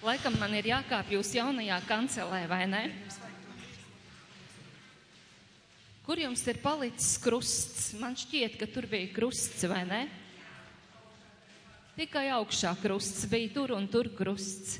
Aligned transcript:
Laikam 0.00 0.32
man 0.40 0.54
ir 0.56 0.64
jākāp 0.64 1.10
jūs 1.12 1.34
jaunajā 1.36 1.76
kancelē, 1.84 2.46
vai 2.48 2.62
ne? 2.64 2.78
Kur 6.06 6.22
jums 6.22 6.40
ir 6.48 6.56
palicis 6.62 7.18
krusts? 7.20 7.90
Man 8.00 8.16
šķiet, 8.16 8.56
ka 8.62 8.70
tur 8.72 8.88
bija 8.88 9.10
krusts, 9.12 9.60
vai 9.68 9.82
ne? 9.84 10.00
Tikai 12.00 12.30
augšā 12.32 12.72
krusts 12.80 13.28
bija 13.28 13.52
tur 13.52 13.76
un 13.76 13.90
tur 13.92 14.08
krusts. 14.16 14.78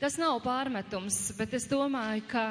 Tas 0.00 0.16
nav 0.16 0.40
pārmetums, 0.40 1.20
bet 1.36 1.52
es 1.60 1.68
domāju, 1.68 2.24
ka 2.32 2.48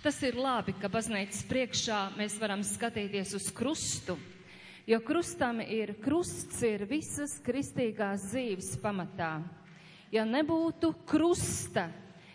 tas 0.00 0.24
ir 0.24 0.40
labi, 0.40 0.72
ka 0.80 0.88
baznīcas 0.88 1.44
priekšā 1.52 2.02
mēs 2.16 2.40
varam 2.40 2.64
skatīties 2.64 3.36
uz 3.36 3.52
krustu. 3.52 4.16
Jo 4.88 5.04
krustam 5.04 5.60
ir, 5.60 5.98
krusts 6.00 6.64
ir 6.64 6.88
visas 6.88 7.36
kristīgās 7.44 8.30
dzīves 8.32 8.78
pamatā. 8.80 9.36
Ja 10.12 10.26
nebūtu 10.28 10.92
krusta, 11.08 11.86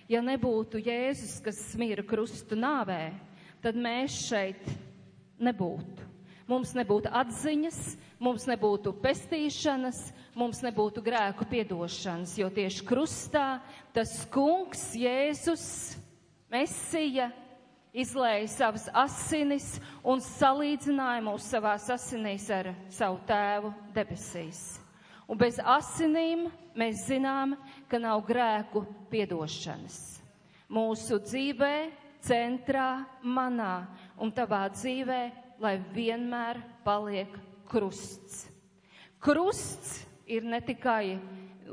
ja 0.09 0.23
nebūtu 0.25 0.81
Jēzus, 0.81 1.37
kas 1.45 1.59
smīra 1.75 2.01
krustu 2.07 2.57
nāvē, 2.57 3.11
tad 3.61 3.77
mēs 3.77 4.15
šeit 4.31 4.63
nebūtu. 5.37 6.05
Mums 6.47 6.71
nebūtu 6.77 7.11
atziņas, 7.11 7.79
mums 8.23 8.47
nebūtu 8.47 8.93
pestīšanas, 9.03 9.99
mums 10.37 10.63
nebūtu 10.63 11.03
grēku 11.03 11.45
piedošanas, 11.51 12.37
jo 12.39 12.47
tieši 12.55 12.85
krustā 12.87 13.59
tas 13.93 14.15
kungs 14.31 14.87
Jēzus, 14.97 15.67
Mesija, 16.47 17.27
izlēja 17.91 18.47
savas 18.47 18.87
asinis 18.95 19.67
un 20.07 20.23
salīdzināja 20.23 21.27
mūs 21.27 21.51
savās 21.51 21.91
asinīs 21.91 22.47
ar 22.55 22.71
savu 22.95 23.19
tēvu 23.27 23.75
debesīs. 23.93 24.86
Un 25.27 25.39
bez 25.39 25.57
asinīm 25.59 26.45
mēs 26.77 27.03
zinām, 27.09 27.57
ka 27.91 27.99
nav 27.99 28.21
grēku 28.27 28.85
piedošanas. 29.11 29.97
Mūsu 30.71 31.19
dzīvē, 31.23 31.73
centrā, 32.23 33.05
manā 33.23 33.87
un 34.19 34.31
tavā 34.35 34.65
dzīvē, 34.71 35.21
lai 35.63 35.77
vienmēr 35.93 36.61
paliek 36.85 37.33
krusts. 37.67 38.45
Krusts 39.19 40.05
ir 40.29 40.47
ne 40.47 40.61
tikai 40.63 41.17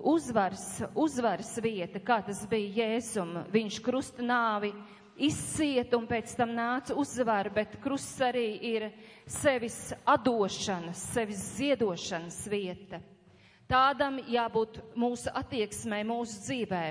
uzvars, 0.03 0.83
uzvars 0.99 1.55
vieta, 1.63 2.01
kā 2.03 2.21
tas 2.27 2.43
bija 2.51 2.89
Jēzum. 2.89 3.37
Viņš 3.55 3.81
krusta 3.85 4.25
nāvi 4.27 4.73
izciet 5.15 5.95
un 5.95 6.09
pēc 6.11 6.35
tam 6.39 6.55
nāca 6.57 6.97
uzvar, 6.99 7.53
bet 7.55 7.79
krusts 7.83 8.19
arī 8.25 8.49
ir 8.75 8.89
sevis 9.31 9.93
atdošanas, 10.03 11.11
sevis 11.15 11.45
ziedošanas 11.59 12.41
vieta. 12.51 13.03
Tādam 13.65 14.19
jābūt 14.29 14.83
mūsu 15.01 15.33
attieksmē, 15.33 16.03
mūsu 16.05 16.43
dzīvē. 16.45 16.83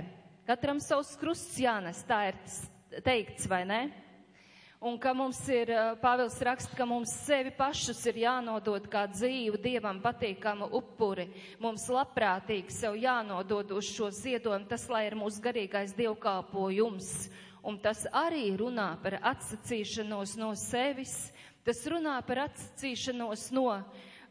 Katram 0.47 0.79
savs 0.81 1.11
krusts 1.21 1.59
jānes, 1.61 1.99
tā 2.07 2.31
ir 2.31 2.39
teikts, 3.05 3.45
vai 3.47 3.61
ne? 3.69 3.81
Un 4.83 4.97
ka 4.99 5.13
mums 5.15 5.37
ir, 5.47 5.69
Pāvils 6.01 6.35
raksta, 6.43 6.75
ka 6.75 6.83
mums 6.83 7.13
sevi 7.23 7.53
pašus 7.55 8.01
ir 8.09 8.17
jānodod 8.25 8.89
kā 8.91 9.05
dzīvu, 9.07 9.61
Dievam 9.63 10.01
patīkamu 10.03 10.67
upuri. 10.75 11.29
Mums 11.63 11.85
labprātīgi 11.93 12.73
sev 12.73 12.97
jānodod 12.99 13.71
uz 13.77 13.87
šo 13.93 14.09
ziedojumu, 14.11 14.67
tas, 14.67 14.83
lai 14.91 15.05
ir 15.07 15.15
mūsu 15.15 15.39
garīgais 15.45 15.93
dievkalpojums. 15.95 17.13
Un 17.63 17.77
tas 17.85 18.01
arī 18.11 18.49
runā 18.59 18.89
par 19.05 19.21
atsacīšanos 19.21 20.35
no 20.41 20.51
sevis, 20.59 21.15
tas 21.63 21.79
runā 21.87 22.17
par 22.27 22.43
atsacīšanos 22.49 23.45
no. 23.55 23.69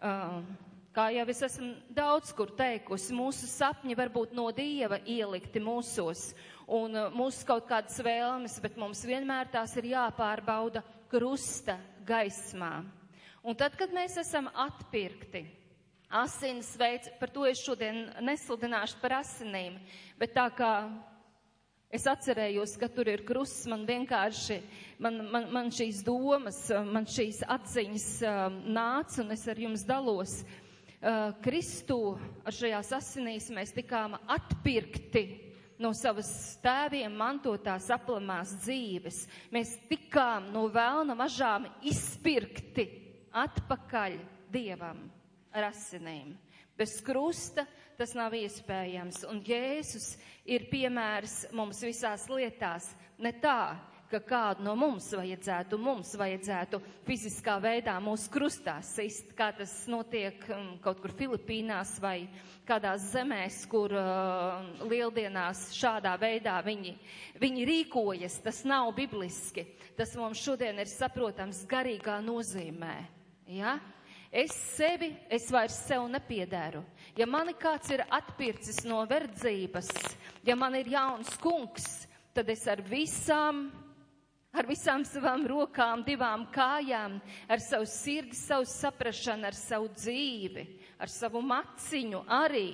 Uh, 0.02 0.68
Kā 0.92 1.06
jau 1.08 1.22
es 1.32 1.38
esmu 1.40 1.70
daudz 1.96 2.34
kur 2.36 2.50
teikusi, 2.52 3.14
mūsu 3.16 3.46
sapņi 3.48 3.94
var 3.96 4.10
būt 4.12 4.34
no 4.36 4.50
Dieva 4.52 4.98
ielikti 5.08 5.62
mūsos 5.64 6.34
un 6.68 6.98
uh, 7.00 7.06
mūsu 7.16 7.46
kaut 7.48 7.64
kādas 7.70 7.96
vēlmes, 8.04 8.58
bet 8.60 8.76
mums 8.76 9.00
vienmēr 9.08 9.48
tās 9.54 9.72
ir 9.80 9.88
jāpārbauda 9.94 10.82
krusta 11.08 11.78
gaismā. 12.04 12.82
Un 13.40 13.56
tad, 13.56 13.72
kad 13.80 13.94
mēs 13.96 14.18
esam 14.20 14.50
atpirkti, 14.52 15.46
asins 16.12 16.74
veids, 16.76 17.08
par 17.16 17.32
to 17.32 17.46
es 17.48 17.64
šodien 17.64 18.10
nesludināšu 18.20 19.00
par 19.00 19.16
asinīm, 19.22 19.80
bet 20.20 20.36
tā 20.36 20.44
kā 20.52 20.74
es 21.92 22.04
atcerējos, 22.08 22.76
ka 22.80 22.90
tur 22.92 23.08
ir 23.08 23.24
krusts, 23.28 23.64
man 23.68 23.86
vienkārši, 23.88 24.60
man, 25.00 25.22
man, 25.32 25.48
man 25.56 25.72
šīs 25.72 26.04
domas, 26.04 26.66
man 26.88 27.08
šīs 27.08 27.42
atziņas 27.48 28.10
um, 28.28 28.60
nāca 28.76 29.24
un 29.24 29.32
es 29.32 29.48
ar 29.48 29.60
jums 29.60 29.88
dalos. 29.88 30.42
Uh, 31.02 31.32
Kristū 31.42 32.14
ar 32.46 32.54
šajās 32.54 32.92
asinīs 32.94 33.48
mēs 33.50 33.72
tikām 33.74 34.12
atpirkti 34.30 35.24
no 35.82 35.90
savas 35.98 36.28
tēviem 36.62 37.10
mantotās 37.18 37.88
aplamās 37.90 38.52
dzīves. 38.62 39.24
Mēs 39.50 39.74
tikām 39.90 40.52
no 40.54 40.68
vēlna 40.70 41.16
mažām 41.18 41.66
izpirkti 41.82 42.86
atpakaļ 43.34 44.14
Dievam 44.52 45.02
ar 45.50 45.72
asinīm. 45.72 46.36
Bez 46.78 47.00
krusta 47.02 47.66
tas 47.98 48.14
nav 48.14 48.36
iespējams, 48.38 49.24
un 49.26 49.42
Jēzus 49.42 50.12
ir 50.46 50.68
piemērs 50.70 51.48
mums 51.56 51.82
visās 51.82 52.28
lietās. 52.30 52.92
Ne 53.18 53.34
tā, 53.42 53.74
ka 54.12 54.20
kādu 54.20 54.66
no 54.66 54.74
mums 54.76 55.06
vajadzētu, 55.16 55.78
mums 55.80 56.12
vajadzētu 56.20 56.80
fiziskā 57.06 57.56
veidā 57.62 57.94
mūsu 58.04 58.28
krustā 58.32 58.74
sist, 58.84 59.30
kā 59.38 59.48
tas 59.56 59.72
notiek 59.88 60.44
um, 60.52 60.74
kaut 60.84 61.00
kur 61.00 61.14
Filipīnās 61.16 61.94
vai 62.02 62.26
kādās 62.68 63.08
zemēs, 63.14 63.62
kur 63.72 63.94
uh, 63.96 64.60
lieldienās 64.90 65.70
šādā 65.78 66.12
veidā 66.20 66.58
viņi, 66.66 66.92
viņi 67.40 67.66
rīkojas. 67.72 68.38
Tas 68.44 68.62
nav 68.68 68.92
bibliski. 68.96 69.64
Tas 69.96 70.12
mums 70.20 70.40
šodien 70.44 70.78
ir 70.82 70.90
saprotams 70.90 71.64
garīgā 71.68 72.20
nozīmē. 72.24 72.94
Ja? 73.48 73.78
Es 74.32 74.54
sevi, 74.76 75.10
es 75.28 75.50
vairs 75.52 75.76
sev 75.86 76.06
nepiedēru. 76.12 76.80
Ja 77.16 77.26
mani 77.28 77.52
kāds 77.56 77.92
ir 77.92 78.04
atpircis 78.08 78.84
no 78.88 79.02
verdzības, 79.08 79.90
ja 80.44 80.56
man 80.56 80.76
ir 80.78 80.88
jauns 80.94 81.36
kungs, 81.40 82.06
tad 82.32 82.48
es 82.48 82.64
ar 82.68 82.80
visām 82.88 83.66
ar 84.52 84.68
visām 84.68 85.04
savām 85.08 85.46
rokām, 85.48 86.04
divām 86.06 86.46
kājām, 86.52 87.18
ar 87.48 87.62
savu 87.64 87.88
sirdi, 87.88 88.36
savu 88.36 88.66
saprašanu, 88.68 89.48
ar 89.48 89.56
savu 89.56 89.88
dzīvi, 89.96 90.66
ar 91.00 91.12
savu 91.12 91.42
maciņu 91.44 92.24
arī, 92.28 92.68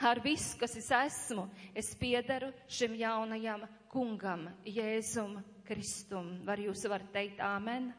ar 0.00 0.22
visu, 0.24 0.56
kas 0.60 0.76
es 0.80 0.88
esmu. 0.96 1.46
Es 1.76 1.92
piedaru 2.00 2.50
šim 2.68 2.96
jaunajam 3.00 3.66
kungam, 3.92 4.48
Jēzum 4.64 5.38
Kristum. 5.68 6.40
Var 6.46 6.64
jūs 6.66 6.86
varat 6.88 7.12
teikt 7.14 7.44
āmen? 7.44 7.92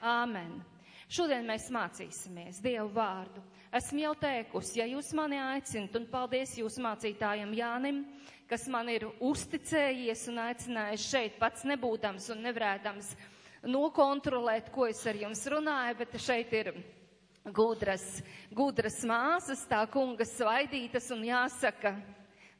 Āmen. 0.00 0.60
Šodien 1.06 1.46
mēs 1.46 1.68
mācīsimies 1.70 2.58
Dievu 2.62 2.88
vārdu. 2.94 3.42
Esmu 3.76 4.00
jau 4.00 4.14
teikusi, 4.18 4.78
ja 4.80 4.86
jūs 4.88 5.10
mani 5.18 5.38
aicinat, 5.42 5.94
un 5.98 6.06
paldies 6.10 6.54
jūsu 6.58 6.82
mācītājam 6.82 7.52
Jānim, 7.54 8.00
kas 8.50 8.66
man 8.70 8.88
ir 8.92 9.08
uzticējies 9.24 10.26
un 10.30 10.42
aicinājis 10.46 11.06
šeit 11.10 11.38
pats 11.40 11.64
nebūdams 11.66 12.28
un 12.34 12.44
nevarēdams 12.46 13.14
nokontrolēt, 13.66 14.70
ko 14.74 14.86
es 14.86 15.00
ar 15.06 15.18
jums 15.18 15.42
runāju, 15.50 15.96
bet 15.98 16.14
šeit 16.22 16.52
ir 16.54 16.70
gudras, 17.54 18.04
gudras 18.54 19.00
māsas, 19.06 19.64
tā 19.66 19.82
kunga 19.90 20.26
svaidītas 20.26 21.10
un 21.14 21.24
jāsaka, 21.26 21.96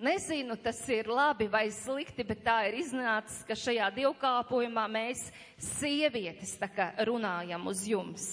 nezinu, 0.02 0.58
tas 0.62 0.82
ir 0.90 1.10
labi 1.10 1.46
vai 1.50 1.68
slikti, 1.74 2.26
bet 2.26 2.42
tā 2.46 2.58
ir 2.68 2.80
iznācis, 2.82 3.44
ka 3.46 3.58
šajā 3.58 3.92
dievkāpojumā 4.00 4.88
mēs 4.90 5.28
sievietes 5.78 6.58
tā 6.60 6.70
kā 6.72 6.92
runājam 7.06 7.70
uz 7.70 7.86
jums 7.86 8.30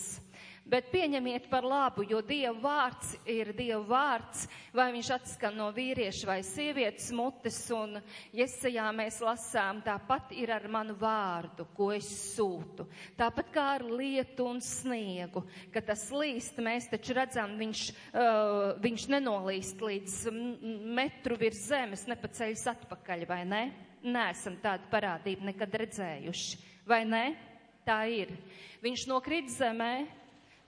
bet 0.65 0.87
pieņemiet 0.93 1.49
par 1.51 1.65
labu, 1.67 2.05
jo 2.07 2.21
Dieva 2.23 2.55
vārds 2.63 3.13
ir 3.29 3.51
Dieva 3.55 3.83
vārds, 3.87 4.45
vai 4.75 4.87
viņš 4.95 5.09
atskan 5.17 5.57
no 5.59 5.67
vīrieša 5.75 6.29
vai 6.29 6.39
sievietes 6.47 7.09
mutes, 7.15 7.59
un 7.75 7.99
iesajā 8.31 8.85
mēs 8.95 9.19
lasām, 9.23 9.83
tāpat 9.83 10.31
ir 10.37 10.53
ar 10.55 10.67
manu 10.71 10.95
vārdu, 10.99 11.67
ko 11.75 11.91
es 11.95 12.07
sūtu. 12.33 12.87
Tāpat 13.19 13.51
kā 13.53 13.67
ar 13.75 13.87
lietu 13.89 14.47
un 14.49 14.63
sniegu, 14.63 15.43
ka 15.73 15.83
tas 15.83 16.07
līst, 16.15 16.61
mēs 16.63 16.89
taču 16.91 17.17
redzam, 17.17 17.57
viņš, 17.59 17.85
uh, 18.15 18.73
viņš 18.83 19.07
nenolīst 19.13 19.83
līdz 19.83 20.19
metru 20.95 21.37
virs 21.39 21.67
zemes, 21.67 22.07
nepaceļas 22.09 22.69
atpakaļ, 22.77 23.27
vai 23.29 23.43
ne? 23.47 23.63
Nesam 24.03 24.57
tādu 24.59 24.89
parādību 24.91 25.47
nekad 25.47 25.75
redzējuši, 25.79 26.59
vai 26.87 27.03
ne? 27.07 27.25
Tā 27.83 28.01
ir. 28.07 28.29
Viņš 28.83 29.07
nokrīt 29.11 29.49
zemē, 29.51 30.22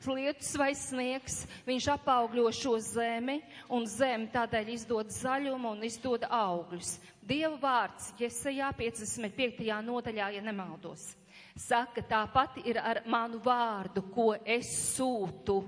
lietus 0.10 0.54
vai 0.60 0.72
sniegs, 0.78 1.44
viņš 1.68 1.90
apaugļo 1.96 2.48
šo 2.54 2.78
zemi, 2.84 3.40
un 3.74 3.88
zeme 3.90 4.30
tādēļ 4.34 4.72
izdod 4.76 5.14
zaļumu 5.14 5.76
un 5.76 5.86
izdod 5.88 6.26
augļus. 6.30 6.98
Dieva 7.26 7.58
vārds, 7.62 8.12
Iesajā 8.22 8.72
55. 8.78 9.66
nodaļā, 9.86 10.32
ja 10.38 10.42
nemaldos, 10.46 11.16
saka, 11.58 12.04
tāpat 12.06 12.60
ir 12.68 12.78
ar 12.78 13.02
manu 13.10 13.40
vārdu, 13.42 14.04
ko 14.14 14.34
es 14.46 14.70
sūtu. 14.96 15.62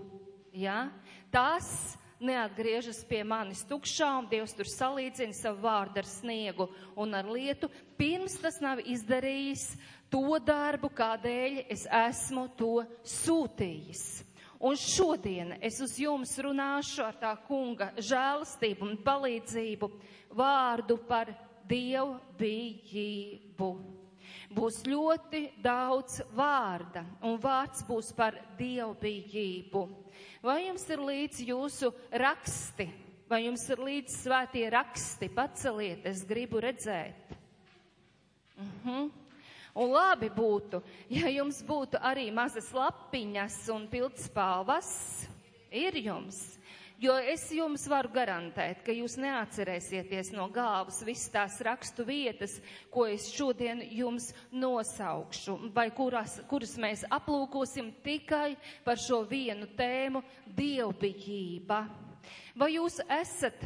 Ja? 0.53 0.87
Tas 1.33 1.97
neatgriežas 2.19 3.03
pie 3.07 3.23
manis 3.25 3.63
tukšā, 3.69 4.09
un 4.21 4.29
Dievs 4.29 4.55
tur 4.57 4.69
salīdzina 4.69 5.35
savu 5.37 5.61
vārdu 5.65 6.01
ar 6.01 6.09
sniegu 6.09 6.69
un 6.97 7.13
ar 7.17 7.29
lietu, 7.29 7.69
pirms 7.97 8.37
tas 8.41 8.59
nav 8.63 8.81
izdarījis 8.81 9.69
to 10.11 10.39
darbu, 10.41 10.89
kādēļ 10.93 11.63
es 11.73 11.85
esmu 11.89 12.47
to 12.57 12.81
sūtījis. 13.05 14.26
Un 14.59 14.73
šodien 14.73 15.53
es 15.61 15.77
uz 15.85 15.99
jums 16.01 16.31
runāšu 16.41 17.03
ar 17.05 17.13
tā 17.21 17.29
kunga 17.45 17.91
žēlastību 18.01 18.87
un 18.87 18.95
palīdzību 19.05 19.89
vārdu 20.33 20.97
par 21.05 21.29
dievbijību. 21.69 23.69
Būs 24.57 24.79
ļoti 24.87 25.41
daudz 25.61 26.21
vārda, 26.35 27.03
un 27.21 27.37
vārds 27.41 27.83
būs 27.85 28.09
par 28.17 28.39
dievbijību. 28.57 29.83
Vai 30.41 30.65
jums 30.65 30.89
ir 30.89 30.99
līdz 31.05 31.43
jūsu 31.51 31.91
raksti, 32.23 32.89
vai 33.29 33.43
jums 33.45 33.69
ir 33.69 33.83
līdz 33.83 34.17
svētie 34.23 34.69
raksti? 34.73 35.29
Paceliet, 35.35 36.05
es 36.07 36.25
gribu 36.25 36.59
redzēt. 36.63 37.37
Uh 38.57 38.63
mhm. 38.63 38.89
-huh. 38.89 39.26
Un 39.77 39.91
labi 39.93 40.29
būtu, 40.33 40.81
ja 41.13 41.29
jums 41.29 41.59
būtu 41.65 41.99
arī 42.01 42.31
mazas 42.33 42.71
lapiņas 42.73 43.59
un 43.75 43.85
pildspalvas. 43.91 44.89
Ir 45.69 45.97
jums. 45.99 46.57
Jo 46.97 47.13
es 47.21 47.43
jums 47.53 47.83
varu 47.85 48.09
garantēt, 48.09 48.79
ka 48.81 48.93
jūs 48.95 49.19
neatcerēsieties 49.21 50.31
no 50.33 50.47
galvas 50.49 51.03
visas 51.05 51.29
tās 51.29 51.59
rakstu 51.61 52.01
vietas, 52.07 52.55
ko 52.89 53.05
es 53.05 53.27
šodien 53.29 53.83
jums 53.93 54.31
nosaukšu, 54.49 55.59
vai 55.75 55.91
kuras, 55.93 56.39
kuras 56.49 56.73
mēs 56.81 57.03
aplūkosim 57.13 57.91
tikai 58.01 58.55
par 58.87 58.97
šo 58.97 59.21
vienu 59.29 59.69
tēmu- 59.77 60.23
dievbijība. 60.57 61.83
Vai 62.57 62.71
jūs 62.79 62.97
esat, 63.05 63.61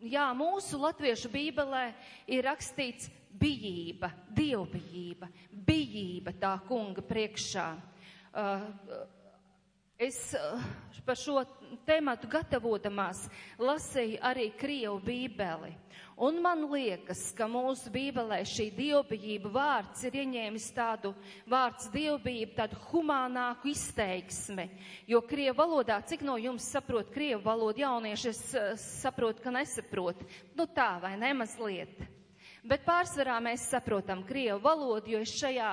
jā, 0.00 0.26
mūsu 0.32 0.80
latviešu 0.80 1.28
bībelē 1.28 1.92
ir 2.26 2.48
rakstīts 2.48 3.10
bijība, 3.40 4.10
dievbijība, 4.34 5.28
bijība 5.68 6.34
tā 6.40 6.56
kunga 6.68 7.04
priekšā. 7.06 7.68
Uh, 8.38 9.06
Es 9.98 10.30
par 11.02 11.18
šo 11.18 11.40
tēmatu 11.82 12.28
gatavodamās 12.30 13.24
lasīju 13.58 14.20
arī 14.22 14.44
Krievu 14.54 15.00
bībeli. 15.02 15.72
Un 16.22 16.36
man 16.42 16.60
liekas, 16.70 17.32
ka 17.34 17.48
mūsu 17.50 17.90
bībelē 17.90 18.38
šī 18.46 18.68
dievbijība 18.76 19.50
vārds 19.56 20.04
ir 20.06 20.20
ieņēmis 20.20 20.68
tādu 20.76 21.10
vārds 21.50 21.90
dievbijība, 21.90 22.60
tādu 22.60 22.78
humānāku 22.92 23.72
izteiksmi. 23.72 24.68
Jo 25.10 25.18
Krievu 25.26 25.58
valodā, 25.58 25.98
cik 26.06 26.22
no 26.26 26.36
jums 26.38 26.68
saprot 26.76 27.10
Krievu 27.10 27.42
valodu 27.48 27.82
jaunieši, 27.82 28.30
es 28.30 28.86
saprotu, 29.00 29.42
ka 29.42 29.50
nesaprot. 29.58 30.22
Nu 30.54 30.68
tā 30.70 30.92
vai 31.02 31.16
ne 31.18 31.34
mazliet. 31.42 32.06
Bet 32.68 32.82
pārsvarā 32.84 33.38
mēs 33.40 33.62
saprotam 33.72 34.20
Krievu 34.28 34.60
valodu, 34.60 35.14
jo 35.14 35.22
es 35.24 35.32
šajā 35.40 35.70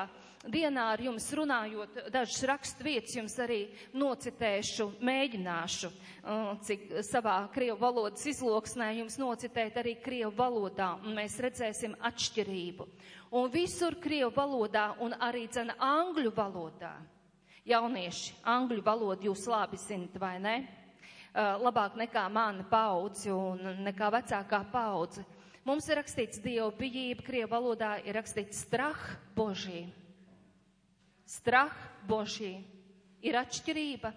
dienā 0.52 0.86
ar 0.94 1.02
jums 1.02 1.26
runājot 1.34 1.98
dažas 2.14 2.44
rakstu 2.48 2.86
vietas 2.86 3.16
jums 3.18 3.36
arī 3.42 3.66
nocitēšu, 3.98 4.88
mēģināšu, 5.06 5.90
uh, 5.90 6.54
cik 6.66 6.86
savā 7.06 7.38
krievu 7.54 7.80
valodas 7.82 8.26
izloksnē 8.30 8.92
jums 9.00 9.18
nocitēt 9.22 9.80
arī 9.82 9.96
krievu 10.04 10.32
valodā, 10.38 10.94
un 11.04 11.18
mēs 11.18 11.40
redzēsim 11.42 11.98
atšķirību. 12.00 12.88
Un 13.36 13.52
visur 13.52 13.98
krievu 14.02 14.32
valodā 14.36 14.92
un 15.04 15.18
arī 15.20 15.48
dzena 15.50 15.76
angļu 15.82 16.32
valodā. 16.36 16.94
Jaunieši, 17.66 18.36
angļu 18.46 18.84
valodu 18.86 19.32
jūs 19.32 19.48
labi 19.50 19.82
zinat, 19.82 20.20
vai 20.22 20.38
ne? 20.40 20.58
Uh, 21.36 21.58
labāk 21.60 21.98
nekā 22.00 22.30
mana 22.32 22.64
paudze 22.70 23.34
un 23.34 23.82
nekā 23.84 24.14
vecākā 24.14 24.62
paudze. 24.72 25.26
Mums 25.66 25.88
ir 25.90 25.98
rakstīts 25.98 26.38
Dieva 26.44 26.70
bijība, 26.78 27.24
Krievu 27.26 27.50
valodā 27.50 27.96
ir 28.06 28.14
rakstīts 28.20 28.60
strah 28.68 29.00
Božī. 29.34 29.88
Strah 31.26 31.74
Božī 32.06 32.60
ir 33.26 33.38
atšķirība, 33.40 34.12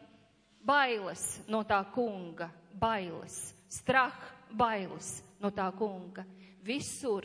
bailes 0.60 1.22
no 1.48 1.62
tā 1.64 1.78
kunga, 1.94 2.50
bailes, 2.76 3.54
strah, 3.64 4.12
bailes 4.52 5.22
no 5.40 5.48
tā 5.48 5.70
kunga. 5.72 6.26
Visur, 6.60 7.24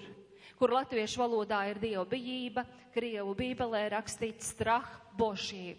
kur 0.56 0.72
latviešu 0.72 1.20
valodā 1.20 1.66
ir 1.74 1.82
dieva 1.84 2.06
bijība, 2.08 2.64
krievu 2.96 3.36
bībelē 3.36 3.90
rakstīts 3.98 4.54
strah 4.56 4.88
Božī. 5.20 5.74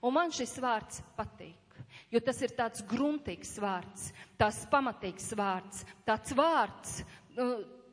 Un 0.00 0.16
man 0.16 0.32
šis 0.32 0.56
vārds 0.64 1.04
patīk, 1.12 1.76
jo 2.08 2.24
tas 2.24 2.40
ir 2.40 2.56
tāds 2.56 2.80
gruntīgs 2.88 3.52
vārds, 3.60 4.08
tāds 4.40 4.64
pamatīgs 4.72 5.28
vārds, 5.36 5.84
tāds 6.08 6.32
vārds, 6.40 7.02
nu, 7.36 7.50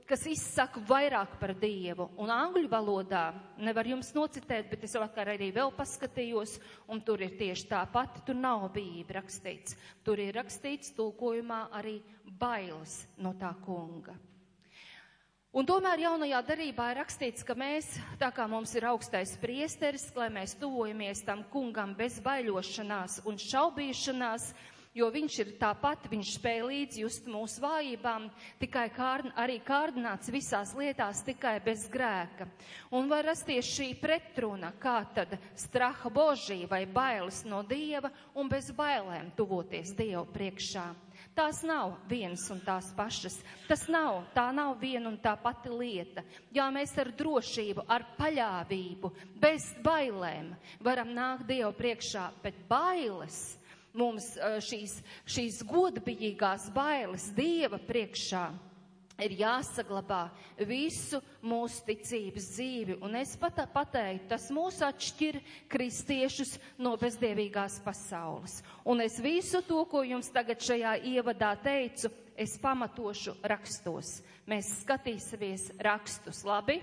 kas 0.09 0.25
izsaka 0.25 0.81
vairāk 0.89 1.35
par 1.41 1.53
Dievu. 1.61 2.09
Un 2.17 2.31
angļu 2.33 2.69
valodā 2.71 3.27
nevar 3.61 3.87
jums 3.87 4.09
nocitēt, 4.15 4.69
bet 4.71 4.85
es 4.87 4.95
vakar 4.97 5.35
arī 5.35 5.51
vēl 5.55 5.69
paskatījos, 5.77 6.57
un 6.89 7.03
tur 7.05 7.21
ir 7.25 7.35
tieši 7.37 7.67
tā 7.69 7.83
pati, 7.93 8.23
tur 8.25 8.39
nav 8.39 8.65
bība 8.73 9.19
rakstīts. 9.19 9.77
Tur 10.03 10.21
ir 10.23 10.33
rakstīts 10.39 10.95
tulkojumā 10.97 11.67
arī 11.77 11.99
bailes 12.39 13.03
no 13.21 13.35
tā 13.37 13.53
kunga. 13.65 14.17
Un 15.49 15.65
tomēr 15.65 16.03
jaunajā 16.03 16.39
darībā 16.45 16.91
ir 16.91 16.99
rakstīts, 17.01 17.41
ka 17.41 17.55
mēs, 17.57 17.95
tā 18.21 18.27
kā 18.29 18.45
mums 18.45 18.69
ir 18.77 18.85
augstais 18.85 19.31
priesteris, 19.41 20.03
lai 20.13 20.27
mēs 20.29 20.53
tuvojamies 20.61 21.23
tam 21.25 21.41
kungam 21.49 21.95
bez 21.97 22.19
baiļošanās 22.21 23.23
un 23.25 23.39
šaubīšanās, 23.41 24.51
jo 24.97 25.09
viņš 25.13 25.35
ir 25.43 25.51
tāpat, 25.61 26.07
viņš 26.09 26.31
spēja 26.37 26.65
līdzjust 26.69 27.27
mūsu 27.29 27.61
vājībām, 27.63 28.29
tikai 28.61 28.87
kār, 28.93 29.25
arī 29.39 29.59
kārdināts 29.65 30.31
visās 30.33 30.73
lietās, 30.77 31.21
tikai 31.27 31.57
bez 31.65 31.85
grēka. 31.91 32.49
Un 32.95 33.09
var 33.11 33.27
rasties 33.29 33.69
šī 33.69 33.91
pretruna, 34.01 34.73
kā 34.81 35.01
tad 35.13 35.37
straha 35.57 36.09
božī 36.13 36.63
vai 36.69 36.85
bailes 36.89 37.43
no 37.45 37.61
Dieva 37.63 38.09
un 38.33 38.49
bez 38.49 38.71
bailēm 38.73 39.33
tuvoties 39.37 39.93
Dievu 39.97 40.25
priekšā. 40.33 40.87
Tās 41.35 41.61
nav 41.63 41.93
vienas 42.09 42.41
un 42.51 42.59
tās 42.65 42.89
pašas. 42.97 43.37
Tas 43.69 43.85
nav, 43.91 44.25
tā 44.33 44.49
nav 44.55 44.73
viena 44.81 45.07
un 45.11 45.19
tā 45.21 45.35
pati 45.39 45.71
lieta. 45.71 46.23
Jā, 46.51 46.65
mēs 46.73 46.95
ar 46.99 47.13
drošību, 47.15 47.85
ar 47.87 48.03
paļāvību, 48.17 49.11
bez 49.39 49.69
bailēm 49.85 50.51
varam 50.83 51.13
nākt 51.15 51.47
Dievu 51.47 51.71
priekšā, 51.77 52.25
bet 52.43 52.59
bailes 52.67 53.58
mums 53.97 54.33
šīs, 54.65 54.99
šīs 55.29 55.61
godbijīgās 55.69 56.69
bailes 56.75 57.29
Dieva 57.37 57.79
priekšā 57.81 58.47
ir 59.23 59.35
jāsaglabā 59.39 60.29
visu 60.67 61.19
mūsu 61.43 61.83
ticības 61.87 62.47
dzīvi. 62.55 62.97
Un 63.05 63.17
es 63.19 63.35
pat 63.39 63.61
pateiktu, 63.73 64.29
tas 64.31 64.49
mūs 64.53 64.79
atšķir 64.85 65.39
kristiešus 65.71 66.55
no 66.79 66.95
bezdievīgās 66.99 67.79
pasaules. 67.85 68.59
Un 68.87 69.03
es 69.03 69.19
visu 69.23 69.61
to, 69.67 69.83
ko 69.91 70.03
jums 70.07 70.31
tagad 70.33 70.63
šajā 70.63 70.95
ievadā 71.11 71.53
teicu, 71.63 72.11
es 72.39 72.55
pamatošu 72.61 73.35
rakstos. 73.43 74.19
Mēs 74.49 74.71
skatīsimies 74.83 75.69
rakstus, 75.83 76.45
labi? 76.47 76.79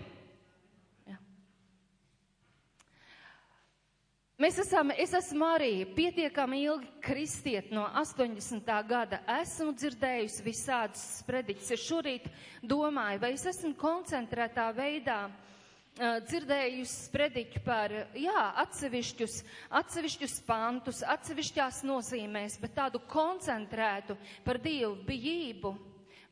Mēs 4.36 4.58
esam, 4.60 4.90
es 4.92 5.14
esmu 5.16 5.46
arī 5.48 5.86
pietiekami 5.96 6.58
ilgi 6.66 6.90
kristiet 7.00 7.70
no 7.72 7.86
80. 7.96 8.66
gada. 8.84 9.22
Esmu 9.38 9.72
dzirdējusi 9.72 10.44
visādus 10.44 11.04
sprediķus. 11.22 11.70
Es 11.72 11.84
šorīt 11.86 12.26
domāju, 12.60 13.22
vai 13.22 13.30
es 13.32 13.46
esmu 13.48 13.72
koncentrētā 13.80 14.66
veidā 14.76 15.22
uh, 15.30 16.18
dzirdējusi 16.28 16.98
sprediķu 17.06 17.64
par, 17.64 17.96
jā, 18.12 18.44
atsevišķus, 18.66 19.38
atsevišķus 19.80 20.36
pantus, 20.44 21.00
atsevišķās 21.16 21.80
nozīmēs, 21.88 22.60
bet 22.60 22.76
tādu 22.76 23.00
koncentrētu 23.08 24.18
par 24.44 24.60
Dievu 24.60 24.98
bijību 25.08 25.72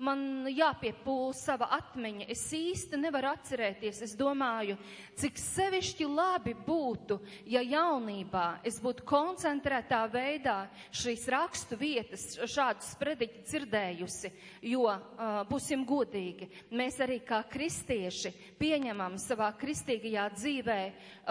man 0.02 0.48
jāpiepūl 0.50 1.32
sava 1.36 1.68
atmiņa. 1.76 2.26
Es 2.32 2.46
īsti 2.54 2.98
nevaru 3.00 3.30
atcerēties. 3.30 4.00
Es 4.04 4.14
domāju, 4.18 4.76
cik 5.18 5.38
sevišķi 5.38 6.08
labi 6.10 6.54
būtu, 6.66 7.18
ja 7.50 7.62
jaunībā 7.62 8.60
es 8.66 8.80
būtu 8.82 9.04
koncentrētā 9.06 10.02
veidā 10.12 10.64
šīs 10.94 11.26
rakstu 11.32 11.78
vietas, 11.78 12.26
šādus 12.50 12.92
sprediķi 12.94 13.44
dzirdējusi, 13.46 14.32
jo, 14.70 14.88
uh, 14.90 15.40
būsim 15.48 15.84
godīgi, 15.86 16.48
mēs 16.74 16.98
arī 17.04 17.20
kā 17.26 17.42
kristieši 17.50 18.32
pieņemam 18.58 19.18
savā 19.22 19.50
kristīgajā 19.60 20.26
dzīvē 20.34 20.80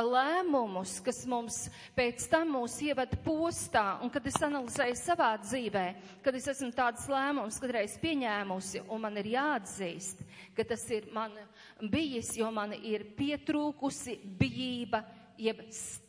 lēmumus, 0.04 0.98
kas 1.04 1.24
mums 1.30 1.60
pēc 1.98 2.28
tam 2.32 2.56
mūs 2.58 2.80
ievada 2.86 3.18
postā, 3.26 4.00
un 4.04 4.12
kad 4.14 4.26
es 4.30 4.40
analizēju 4.44 4.98
savā 5.00 5.34
dzīvē, 5.44 5.86
kad 6.24 6.38
es 6.38 6.48
esmu 6.54 6.72
tādas 6.76 7.08
lēmumus, 7.12 7.60
kad 7.62 7.76
reiz 7.76 7.98
pieņēmu, 8.02 8.54
saņēmusi, 8.64 8.84
un 8.90 9.02
man 9.02 9.18
ir 9.18 9.28
jāatzīst, 9.34 10.24
ka 10.56 10.64
tas 10.64 10.84
ir 10.92 11.10
man 11.14 11.32
bijis, 11.82 12.36
jo 12.38 12.50
man 12.52 12.74
ir 12.74 13.04
pietrūkusi 13.18 14.20
bijība, 14.40 15.04
jeb 15.38 15.62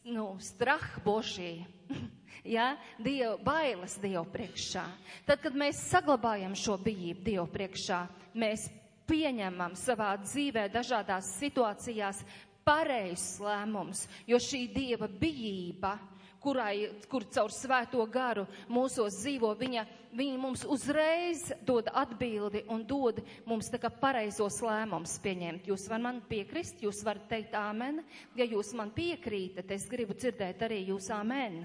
nu, 0.05 0.37
strah 0.41 1.01
božī. 1.05 1.65
ja, 2.57 2.77
dievu, 2.99 3.39
bailes 3.45 3.99
Dievu 3.99 4.25
priekšā. 4.31 4.85
Tad, 5.27 5.41
kad 5.41 5.55
mēs 5.55 5.81
saglabājam 5.91 6.55
šo 6.55 6.79
bijību 6.79 7.25
Dievu 7.25 7.47
priekšā, 7.51 8.07
mēs 8.35 8.71
pieņemam 9.09 9.75
savā 9.77 10.15
dzīvē 10.23 10.69
dažādās 10.73 11.35
situācijās 11.41 12.25
pareizs 12.65 13.39
lēmums, 13.41 14.07
jo 14.27 14.39
šī 14.41 14.67
Dieva 14.73 15.09
bijība, 15.09 15.99
kurai, 16.45 16.91
kur 17.09 17.25
caur 17.33 17.53
svēto 17.53 18.05
garu 18.13 18.45
mūsos 18.69 19.17
dzīvo, 19.23 19.55
viņa, 19.61 19.85
viņa 20.13 20.41
mums 20.41 20.65
uzreiz 20.69 21.47
dod 21.65 21.89
atbildi 21.89 22.65
un 22.73 22.85
dod 22.87 23.23
mums 23.49 23.71
tā 23.73 23.81
kā 23.81 23.89
pareizos 23.89 24.61
lēmums 24.65 25.17
pieņemt. 25.25 25.71
Jūs 25.73 25.89
varat 25.89 26.05
man 26.05 26.23
piekrist, 26.29 26.85
jūs 26.85 27.01
varat 27.07 27.27
teikt 27.33 27.57
āmen. 27.59 28.03
Ja 28.37 28.47
jūs 28.49 28.75
man 28.77 28.93
piekrītat, 28.95 29.73
es 29.73 29.89
gribu 29.91 30.17
dzirdēt 30.19 30.67
arī 30.69 30.85
jūs 30.91 31.09
āmen. 31.15 31.63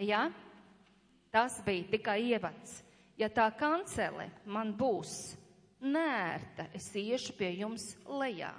Ja? 0.00 0.28
Tas 1.30 1.60
bija 1.66 1.90
tikai 1.92 2.22
ievads. 2.30 2.80
Ja 3.18 3.28
tā 3.28 3.48
kancele 3.58 4.30
man 4.46 4.70
būs 4.78 5.34
nērta, 5.82 6.68
es 6.74 6.88
iešu 6.96 7.34
pie 7.38 7.50
jums 7.58 7.90
lejā. 8.06 8.52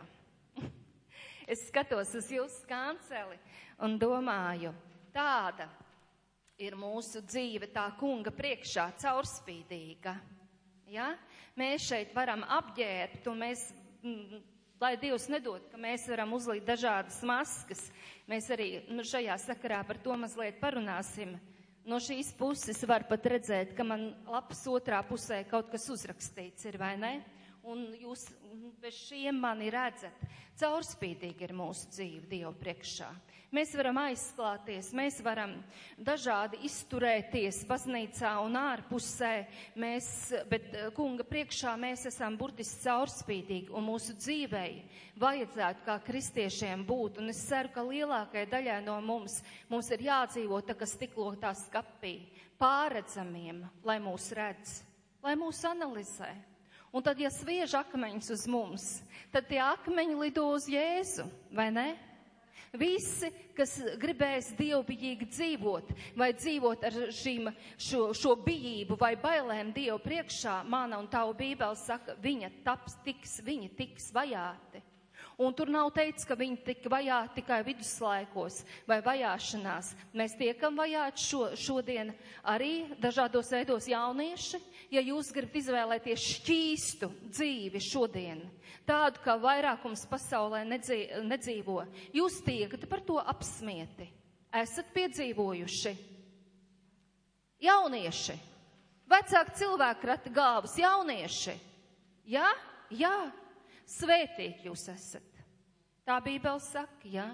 es 1.52 1.66
skatos 1.70 2.12
uz 2.20 2.28
jūsu 2.32 2.68
kanceli 2.70 3.40
un 3.80 3.96
domāju, 4.00 4.74
tāda 5.20 5.68
ir 6.60 6.80
mūsu 6.80 7.22
dzīve 7.28 7.68
tā 7.76 7.90
kunga 8.00 8.32
priekšā 8.36 8.90
caurspīdīga. 9.04 10.16
Ja? 10.90 11.12
Mēs 11.60 11.92
šeit 11.92 12.16
varam 12.16 12.48
apģērbt 12.48 13.28
un 13.30 13.44
mēs, 13.44 13.68
mm, 14.02 14.40
lai 14.80 14.96
Dievs 14.98 15.28
nedod, 15.30 15.68
ka 15.72 15.78
mēs 15.78 16.08
varam 16.08 16.34
uzlīt 16.40 16.64
dažādas 16.68 17.20
maskas, 17.28 17.84
Mēs 18.30 18.46
arī 18.54 18.84
nu, 18.94 19.02
šajā 19.02 19.34
sakarā 19.42 19.80
par 19.88 19.98
to 20.04 20.14
mazliet 20.14 20.60
parunāsim. 20.62 21.32
No 21.90 21.98
šīs 21.98 22.28
puses 22.38 22.78
var 22.86 23.08
pat 23.10 23.24
redzēt, 23.26 23.72
ka 23.74 23.82
man 23.82 24.12
lapas 24.30 24.62
otrā 24.70 25.00
pusē 25.08 25.40
kaut 25.50 25.72
kas 25.72 25.88
uzrakstīts 25.90 26.68
ir, 26.70 26.78
vai 26.78 26.92
ne? 27.02 27.14
Un 27.66 27.88
jūs 27.98 28.28
bez 28.84 29.00
šiem 29.08 29.40
mani 29.42 29.72
redzat. 29.74 30.14
Caurspīdīgi 30.62 31.48
ir 31.48 31.56
mūsu 31.58 31.90
dzīve 31.96 32.30
Dievu 32.30 32.54
priekšā. 32.62 33.10
Mēs 33.50 33.72
varam 33.74 33.98
aizklāties, 33.98 34.92
mēs 34.94 35.16
varam 35.26 35.56
dažādi 35.98 36.60
izturēties 36.68 37.64
baznīcā 37.66 38.36
un 38.44 38.54
ārpusē, 38.60 39.32
mēs, 39.82 40.10
bet 40.52 40.68
eh, 40.70 40.90
kunga 40.94 41.26
priekšā 41.26 41.72
mēs 41.82 42.06
esam 42.12 42.36
burtiski 42.38 42.84
caurspīdīgi 42.84 43.74
un 43.74 43.88
mūsu 43.88 44.14
dzīvei 44.20 44.84
vajadzētu 45.18 45.82
kā 45.88 45.96
kristiešiem 46.06 46.84
būt. 46.86 47.18
Un 47.24 47.34
es 47.34 47.40
ceru, 47.48 47.72
ka 47.74 47.86
lielākajai 47.88 48.52
daļai 48.52 48.76
no 48.86 49.00
mums, 49.02 49.40
mums 49.72 49.90
ir 49.98 50.06
jādzīvo 50.12 50.60
tā 50.68 50.76
kā 50.78 50.86
stiklotā 50.86 51.56
skapī, 51.58 52.20
pāredzamiem, 52.62 53.64
lai 53.82 53.98
mūs 54.04 54.30
redz, 54.38 54.76
lai 55.26 55.34
mūs 55.42 55.64
analizē. 55.66 56.30
Un 56.94 57.02
tad, 57.06 57.18
ja 57.22 57.34
sviež 57.34 57.74
akmeņus 57.82 58.30
uz 58.34 58.46
mums, 58.50 58.86
tad 59.34 59.50
tie 59.50 59.58
akmeņi 59.62 60.22
lido 60.22 60.46
uz 60.54 60.70
Jēzu, 60.70 61.26
vai 61.54 61.72
ne? 61.74 61.88
Visi, 62.78 63.32
kas 63.58 63.72
gribēs 63.98 64.52
dievbijīgi 64.58 65.26
dzīvot 65.32 65.94
vai 66.20 66.30
dzīvot 66.38 66.84
ar 66.86 67.00
šīm, 67.16 67.50
šo, 67.82 68.04
šo 68.14 68.36
bijību 68.46 68.98
vai 69.00 69.16
bailēm 69.18 69.72
Dievu 69.74 69.98
priekšā, 70.04 70.60
mana 70.70 71.00
un 71.02 71.10
tavu 71.10 71.34
bībeli 71.40 71.80
saka, 71.80 72.14
viņa 72.22 72.52
taps, 72.68 73.00
tiks, 73.06 73.40
viņi 73.46 73.72
tiks 73.80 74.12
vajāti. 74.14 74.84
Un 75.40 75.54
tur 75.56 75.70
nav 75.72 75.88
teikts, 75.96 76.26
ka 76.28 76.36
viņi 76.36 76.58
tika 76.66 76.90
vajāti 76.92 77.38
tikai 77.40 77.62
viduslaikos 77.64 78.58
vai 78.90 78.98
vajāšanās. 79.06 79.94
Mēs 80.12 80.34
tiekam 80.36 80.76
vajāti 80.76 81.24
šo, 81.24 81.44
šodien 81.56 82.12
arī 82.44 82.90
dažādos 83.00 83.48
veidos 83.56 83.88
jaunieši. 83.88 84.60
Ja 84.92 85.00
jūs 85.06 85.30
gribat 85.32 85.56
izvēlēties 85.62 86.26
šķīstu 86.34 87.12
dzīvi 87.30 87.80
šodien, 87.80 88.42
tādu, 88.90 89.22
kā 89.24 89.38
vairākums 89.40 90.04
pasaulē 90.12 90.66
nedzīvo, 90.68 91.84
jūs 92.12 92.42
tiekat 92.44 92.84
par 92.92 93.06
to 93.08 93.22
apsmieti. 93.22 94.10
Esat 94.60 94.92
piedzīvojuši 94.96 95.96
jaunieši, 97.64 98.36
vecāki 99.08 99.58
cilvēki 99.62 100.10
rata 100.10 100.34
galvas, 100.34 100.76
jaunieši. 100.80 101.56
Jā, 102.30 102.50
jā, 102.92 103.16
svētīgi 103.88 104.68
jūs 104.68 104.90
esat. 104.92 105.29
Tā 106.08 106.20
Bībele 106.24 106.62
saka, 106.64 107.08
jā. 107.08 107.28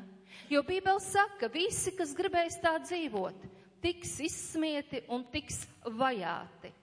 Jo 0.51 0.61
Bībele 0.65 1.01
saka, 1.03 1.45
ka 1.45 1.51
visi, 1.51 1.93
kas 1.95 2.13
gribēs 2.17 2.57
tā 2.63 2.75
dzīvot, 2.83 3.45
tiks 3.83 4.17
izsmieti 4.25 5.03
un 5.13 5.23
tiks 5.31 5.63
vajāti. 5.85 6.73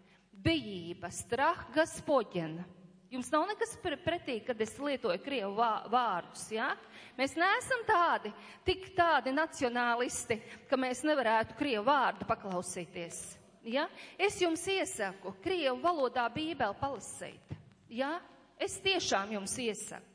Bijība, 0.42 1.10
strah, 1.14 1.66
gaspoģena. 1.74 2.64
Jums 3.12 3.28
nav 3.28 3.44
nekas 3.50 3.74
pretī, 3.84 4.38
kad 4.40 4.60
es 4.64 4.72
lietoju 4.80 5.20
krievu 5.20 5.52
vārdus, 5.92 6.46
jā? 6.54 6.70
Mēs 7.18 7.34
neesam 7.36 7.82
tādi, 7.84 8.32
tik 8.64 8.86
tādi 8.96 9.34
nacionālisti, 9.36 10.38
ka 10.70 10.78
mēs 10.80 11.04
nevarētu 11.04 11.58
krievu 11.58 11.84
vārdu 11.90 12.24
paklausīties. 12.30 13.20
Ja? 13.68 13.84
Es 14.18 14.40
jums 14.40 14.64
iesaku 14.64 15.34
krievu 15.44 15.76
valodā 15.84 16.24
bībeli 16.32 16.78
palasīt. 16.80 17.52
Ja? 17.92 18.16
Es 18.56 18.78
tiešām 18.80 19.36
jums 19.36 19.58
iesaku. 19.60 20.11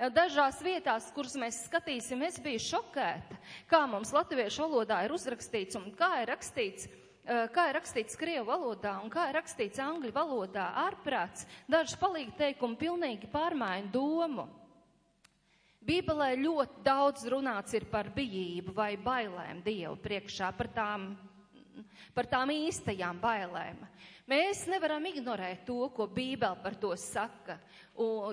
Dažās 0.00 0.56
vietās, 0.64 1.10
kuras 1.12 1.34
mēs 1.36 1.60
skatīsim, 1.66 2.22
es 2.24 2.38
biju 2.40 2.60
šokēta, 2.64 3.36
kā 3.68 3.82
mums 3.86 4.12
latviešu 4.14 4.64
valodā 4.64 5.02
ir 5.04 5.12
uzrakstīts 5.12 5.76
un 5.76 5.90
kā 5.94 6.22
ir 6.22 6.32
rakstīts, 6.32 6.88
eh, 6.88 7.46
kā 7.52 7.68
ir 7.68 7.76
rakstīts 7.76 8.16
krievu 8.16 8.48
valodā 8.48 8.96
un 9.04 9.10
kā 9.10 9.28
ir 9.28 9.36
rakstīts 9.36 9.78
angļu 9.78 10.12
valodā 10.12 10.72
ārprāts. 10.88 11.46
Daži 11.68 11.98
palīgi 12.00 12.32
teikumi 12.38 12.76
pilnīgi 12.76 13.28
pārmaiņu 13.30 13.92
domu. 13.92 14.48
Bībelē 15.82 16.36
ļoti 16.38 16.82
daudz 16.82 17.26
runāts 17.26 17.74
ir 17.74 17.84
par 17.84 18.08
bijību 18.08 18.72
vai 18.72 18.96
bailēm 18.96 19.62
Dievu 19.62 19.96
priekšā, 19.96 20.56
par 20.56 20.68
tām, 20.68 21.16
par 22.14 22.26
tām 22.26 22.48
īstajām 22.48 23.20
bailēm. 23.20 23.82
Mēs 24.32 24.62
nevaram 24.70 25.04
ignorēt 25.04 25.66
to, 25.68 25.90
ko 25.92 26.06
Bībele 26.08 26.56
par 26.62 26.76
to 26.80 26.94
saka. 26.96 27.58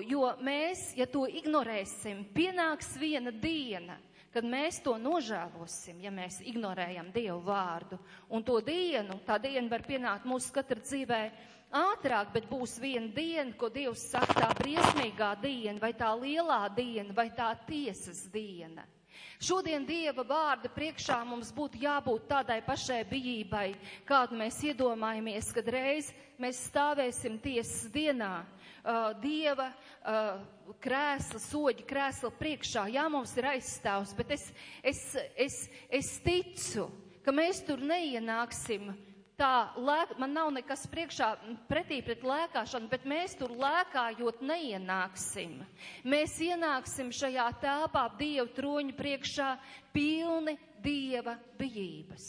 Jo 0.08 0.30
mēs, 0.40 0.94
ja 0.96 1.04
to 1.10 1.26
ignorēsim, 1.28 2.22
pienāks 2.32 2.94
viena 2.96 3.32
diena, 3.34 3.98
kad 4.32 4.46
mēs 4.46 4.78
to 4.80 4.94
nožēlosim, 4.96 5.98
ja 6.00 6.12
mēs 6.14 6.38
ignorējam 6.48 7.10
Dievu 7.12 7.42
vārdu. 7.44 7.98
Un 8.32 8.46
to 8.46 8.60
dienu, 8.64 9.18
tā 9.26 9.36
diena 9.42 9.66
var 9.68 9.84
pienākt 9.84 10.28
mūsu 10.30 10.54
katra 10.54 10.80
dzīvē 10.80 11.20
ātrāk, 11.82 12.32
bet 12.32 12.48
būs 12.48 12.78
viena 12.80 13.12
diena, 13.12 13.52
ko 13.58 13.68
Dievs 13.68 14.06
saka, 14.14 14.38
tā 14.38 14.48
briesmīgā 14.62 15.34
diena, 15.42 15.76
vai 15.82 15.92
tā 15.98 16.14
lielā 16.16 16.62
diena, 16.78 17.12
vai 17.12 17.28
tā 17.36 17.50
tiesas 17.68 18.24
diena. 18.32 18.86
Šodien 19.40 19.86
Dieva 19.88 20.24
vārda 20.26 20.68
priekšā 20.72 21.16
mums 21.24 21.48
būtu 21.56 21.80
jābūt 21.80 22.26
tādai 22.28 22.58
pašai 22.64 23.00
bijībai, 23.08 23.70
kādu 24.08 24.36
mēs 24.36 24.58
iedomājamies, 24.68 25.48
kad 25.56 25.70
reiz 25.72 26.10
mēs 26.40 26.60
stāvēsim 26.68 27.38
tiesas 27.40 27.88
dienā 27.92 28.42
uh, 28.42 29.12
Dieva 29.22 29.70
uh, 29.72 30.42
krēsla, 30.84 31.40
soģi 31.40 31.86
krēsla 31.88 32.32
priekšā. 32.36 32.86
Jā, 32.92 33.06
mums 33.12 33.32
ir 33.40 33.48
aizstāvs, 33.54 34.12
bet 34.18 34.36
es, 34.36 34.48
es, 34.84 35.04
es, 35.36 35.60
es 35.88 36.12
ticu, 36.24 36.90
ka 37.24 37.32
mēs 37.32 37.64
tur 37.64 37.80
neienāksim. 37.80 38.92
Tā, 39.40 39.72
lēk, 39.80 40.10
man 40.20 40.34
nav 40.36 40.50
nekas 40.52 40.82
priekšā 40.92 41.30
pretī 41.64 42.02
pret 42.04 42.20
lēkāšanu, 42.28 42.90
bet 42.92 43.06
mēs 43.08 43.38
tur 43.40 43.54
lēkājot 43.56 44.42
neienāksim. 44.44 45.54
Mēs 46.04 46.34
ienāksim 46.44 47.08
šajā 47.08 47.46
telpā 47.62 48.02
Dievu 48.20 48.50
troņu 48.58 48.92
priekšā 48.98 49.54
pilni 49.94 50.58
Dieva 50.84 51.38
bijības. 51.56 52.28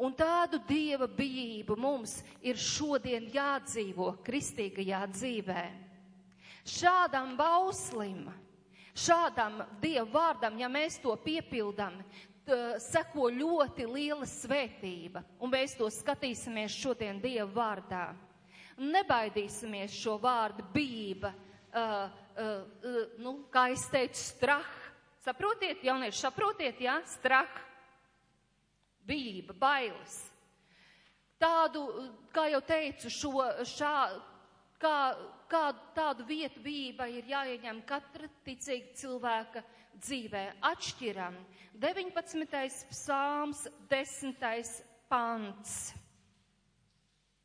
Un 0.00 0.14
tādu 0.16 0.58
dieva 0.64 1.04
bijību 1.04 1.74
mums 1.76 2.16
ir 2.40 2.56
šodien 2.56 3.26
jādzīvo 3.34 4.14
kristīgajā 4.24 5.00
dzīvē. 5.12 5.64
Šādam 6.64 7.34
bauslim, 7.36 8.24
šādam 8.96 9.60
dievu 9.82 10.08
vārdam, 10.14 10.56
ja 10.56 10.70
mēs 10.72 10.96
to 11.04 11.12
piepildam, 11.20 12.00
seko 12.82 13.28
ļoti 13.32 13.86
liela 13.88 14.26
svētība, 14.28 15.22
un 15.40 15.52
mēs 15.52 15.76
to 15.78 15.88
skatīsimies 15.92 16.74
šodien 16.74 17.20
Dieva 17.22 17.48
vārdā. 17.54 18.04
Nebaidīsimies 18.80 19.92
šo 19.92 20.16
vārdu 20.22 20.64
bijība, 20.72 21.32
uh, 21.34 22.06
uh, 22.34 22.52
uh, 22.64 23.00
nu, 23.20 23.34
kā 23.52 23.68
es 23.74 23.84
teicu, 23.92 24.20
strah. 24.20 24.76
Saprotiet, 25.20 25.82
jaunieši, 25.84 26.16
saprotiet, 26.16 26.80
jā, 26.80 26.94
strah 27.12 27.50
bijība, 29.04 29.56
bailes. 29.58 30.16
Tādu, 31.40 31.84
kā 32.34 32.46
jau 32.52 32.60
teicu, 32.64 33.10
šo, 33.12 33.44
šā, 33.68 33.94
kā, 34.80 34.96
kādu 35.50 35.84
tādu 35.96 36.26
vietu 36.28 36.60
bijība 36.64 37.08
ir 37.08 37.28
jāieņem 37.30 37.82
katra 37.88 38.28
ticīga 38.44 38.96
cilvēka 39.00 39.64
dzīvē. 40.00 40.44
Atšķiram 40.70 41.36
19. 41.80 42.86
psalms, 42.90 43.66
10. 43.88 44.82
pants. 45.08 45.76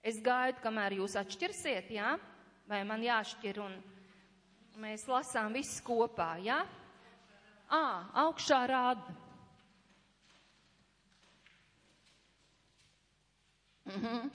Es 0.06 0.20
gaidu, 0.22 0.60
kamēr 0.62 1.00
jūs 1.00 1.16
atšķirsiet, 1.18 1.92
jā? 1.96 2.16
Vai 2.70 2.82
man 2.86 3.04
jāšķir 3.06 3.62
un 3.64 3.78
mēs 4.82 5.08
lasām 5.10 5.56
visu 5.56 5.82
kopā, 5.86 6.36
jā? 6.46 6.60
Ā, 7.74 7.86
augšā 8.26 8.60
rāda. 8.70 9.16
Mhm. 13.86 14.30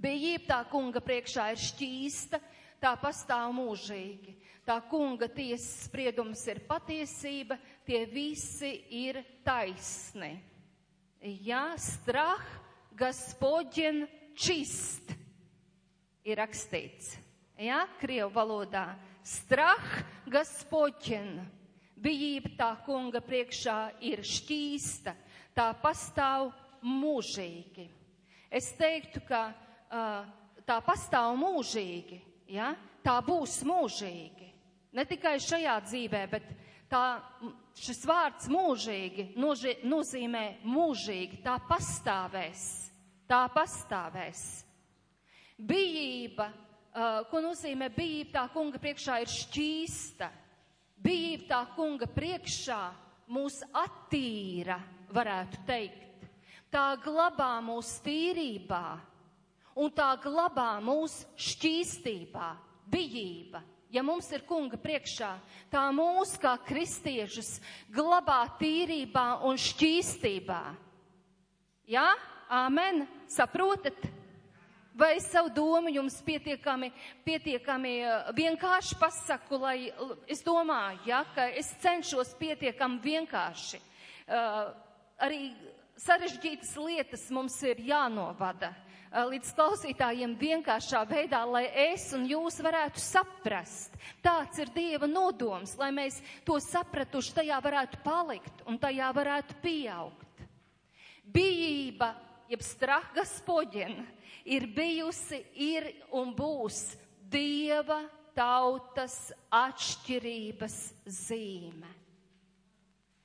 Bijība 0.00 0.46
tā 0.48 0.60
kunga 0.70 1.00
priekšā 1.04 1.50
ir 1.52 1.60
šķīsta, 1.60 2.40
tā 2.80 2.94
pastāv 3.00 3.50
mūžīgi. 3.56 4.36
Tā 4.66 4.76
kunga 4.90 5.26
tiesas 5.32 5.86
spriedums 5.86 6.42
ir 6.52 6.60
patiesība, 6.68 7.56
tie 7.86 8.04
visi 8.06 8.72
ir 9.00 9.22
taisni. 9.44 10.34
Ja 11.44 11.72
strah, 11.80 12.44
Gospodin 13.00 14.04
čist 14.36 15.14
ir 16.24 16.36
rakstīts. 16.40 17.14
Ja, 17.60 17.86
Krievu 18.00 18.32
valodā. 18.34 18.94
Strah, 19.24 20.02
Gospodin. 20.28 21.38
Bijība 22.00 22.54
tā 22.56 22.68
kunga 22.86 23.20
priekšā 23.20 23.78
ir 24.08 24.22
šķīsta, 24.24 25.12
tā 25.52 25.66
pastāv 25.82 26.48
mūžīgi. 26.80 27.84
Es 28.48 28.70
teiktu, 28.78 29.20
ka 29.28 29.42
uh, 29.52 30.24
tā 30.64 30.78
pastāv 30.84 31.34
mūžīgi, 31.38 32.20
ja? 32.56 32.72
tā 33.04 33.18
būs 33.24 33.60
mūžīgi. 33.68 34.49
Ne 34.96 35.04
tikai 35.06 35.36
šajā 35.42 35.76
dzīvē, 35.86 36.22
bet 36.30 36.48
tā, 36.90 37.20
šis 37.78 38.02
vārds 38.08 38.48
mūžīgi 38.50 39.30
noži, 39.38 39.76
nozīmē 39.86 40.44
mūžīgi, 40.66 41.42
tā 41.44 41.58
pastāvēs, 41.68 42.64
tā 43.30 43.44
pastāvēs. 43.54 44.42
Bijība, 45.60 46.48
uh, 46.50 47.22
ko 47.30 47.42
nozīmē 47.44 47.90
bijība, 47.94 48.32
tā 48.40 48.44
kunga 48.54 48.80
priekšā 48.82 49.20
ir 49.22 49.30
šķīsta. 49.30 50.30
Bijība 51.00 51.48
tā 51.52 51.60
kunga 51.76 52.08
priekšā 52.10 52.80
mūs 53.30 53.60
attīra, 53.70 54.80
varētu 55.14 55.66
teikt 55.68 56.10
tā 56.70 56.94
glabā 57.02 57.58
mūs 57.64 57.98
tīrībā 58.04 58.84
un 59.80 59.92
tā 59.94 60.12
glabā 60.22 60.78
mūs 60.82 61.20
šķīstībā, 61.38 62.48
bijība. 62.90 63.62
Ja 63.90 64.04
mums 64.06 64.28
ir 64.30 64.44
kunga 64.46 64.78
priekšā, 64.78 65.32
tā 65.72 65.82
mūs 65.90 66.36
kā 66.38 66.52
kristiešus 66.62 67.56
glabā 67.90 68.44
tīrībā 68.60 69.42
un 69.48 69.58
šķīstībā. 69.58 70.60
Jā, 71.90 72.06
āmen, 72.54 73.02
saprotat? 73.26 73.98
Vai 74.94 75.14
es 75.16 75.26
savu 75.32 75.50
domu 75.54 75.90
jums 75.90 76.18
pietiekami, 76.22 76.90
pietiekami 77.24 77.92
eh, 78.02 78.30
vienkārši 78.36 78.98
pasaku, 79.00 79.58
lai 79.62 79.76
es 80.30 80.42
domāju, 80.46 81.00
ja, 81.08 81.24
ka 81.34 81.48
es 81.56 81.70
cenšos 81.82 82.34
pietiekami 82.38 82.98
vienkārši. 83.02 83.80
Uh, 84.30 84.68
arī 85.18 85.48
sarežģītas 85.98 86.74
lietas 86.78 87.24
mums 87.34 87.56
ir 87.66 87.80
jānovada 87.86 88.70
eh, 88.70 88.89
līdz 89.10 89.50
klausītājiem 89.58 90.36
vienkāršā 90.38 91.02
veidā, 91.10 91.42
lai 91.48 91.64
es 91.90 92.10
un 92.14 92.26
jūs 92.30 92.60
varētu 92.62 93.02
saprast. 93.02 93.96
Tāds 94.22 94.60
ir 94.62 94.70
Dieva 94.74 95.08
nodoms, 95.10 95.74
lai 95.80 95.90
mēs 95.94 96.20
to 96.46 96.60
sapratuši, 96.62 97.34
tajā 97.40 97.58
varētu 97.64 98.02
palikt 98.04 98.62
un 98.70 98.78
tajā 98.78 99.10
varētu 99.16 99.58
pieaugt. 99.62 100.44
Bijība, 101.30 102.14
jeb 102.50 102.62
strah 102.62 103.10
gaspoģina, 103.14 104.06
ir 104.46 104.66
bijusi, 104.74 105.42
ir 105.54 105.90
un 106.14 106.32
būs 106.34 106.96
Dieva 107.30 108.02
tautas 108.34 109.32
atšķirības 109.50 110.76
zīme. 111.06 111.90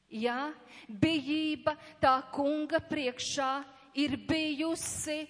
Ja? 0.10 0.50
Bijība 0.90 1.74
tā 2.02 2.20
kunga 2.34 2.82
priekšā 2.82 3.54
ir 3.98 4.18
bijusi, 4.28 5.24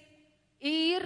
ir 0.59 1.05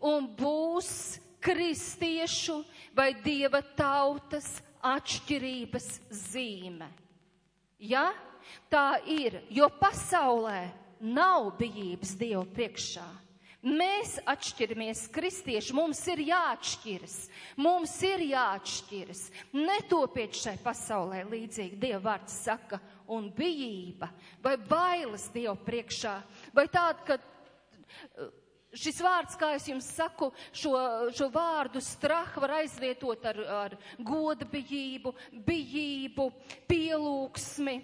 un 0.00 0.28
būs 0.36 1.20
kristiešu 1.42 2.60
vai 2.96 3.12
dieva 3.24 3.60
tautas 3.76 4.56
atšķirības 4.86 5.86
zīme. 6.10 6.88
Ja? 7.78 8.10
Tā 8.70 9.02
ir, 9.10 9.40
jo 9.50 9.66
pasaulē 9.80 10.68
nav 11.02 11.52
bijības 11.58 12.14
Dievu 12.18 12.44
priekšā. 12.54 13.06
Mēs 13.66 14.20
atšķiramies, 14.30 15.08
kristieši, 15.10 15.74
mums 15.74 15.98
ir 16.12 16.20
jāatšķiras, 16.28 17.16
mums 17.58 17.94
ir 18.06 18.22
jāatšķiras. 18.28 19.22
Netopiet 19.56 20.38
šai 20.38 20.54
pasaulē 20.62 21.24
līdzīgi, 21.26 21.80
Dieva 21.82 21.98
vārds 22.12 22.36
saka, 22.46 22.78
un 23.10 23.26
bijība, 23.34 24.12
vai 24.42 24.54
bailes 24.70 25.26
Dievu 25.34 25.56
priekšā, 25.66 26.14
vai 26.54 26.68
tāda, 26.70 27.02
ka 27.08 28.28
šis 28.78 29.00
vārds, 29.04 29.36
kā 29.40 29.52
es 29.56 29.66
jums 29.68 29.88
saku, 29.96 30.30
šo, 30.52 30.76
šo 31.16 31.28
vārdu 31.34 31.82
strah 31.84 32.30
var 32.42 32.58
aizvietot 32.60 33.26
ar, 33.32 33.42
ar 33.64 33.76
goda 33.98 34.48
bijību, 34.48 35.14
bijību, 35.46 36.30
pielūgsmi 36.70 37.76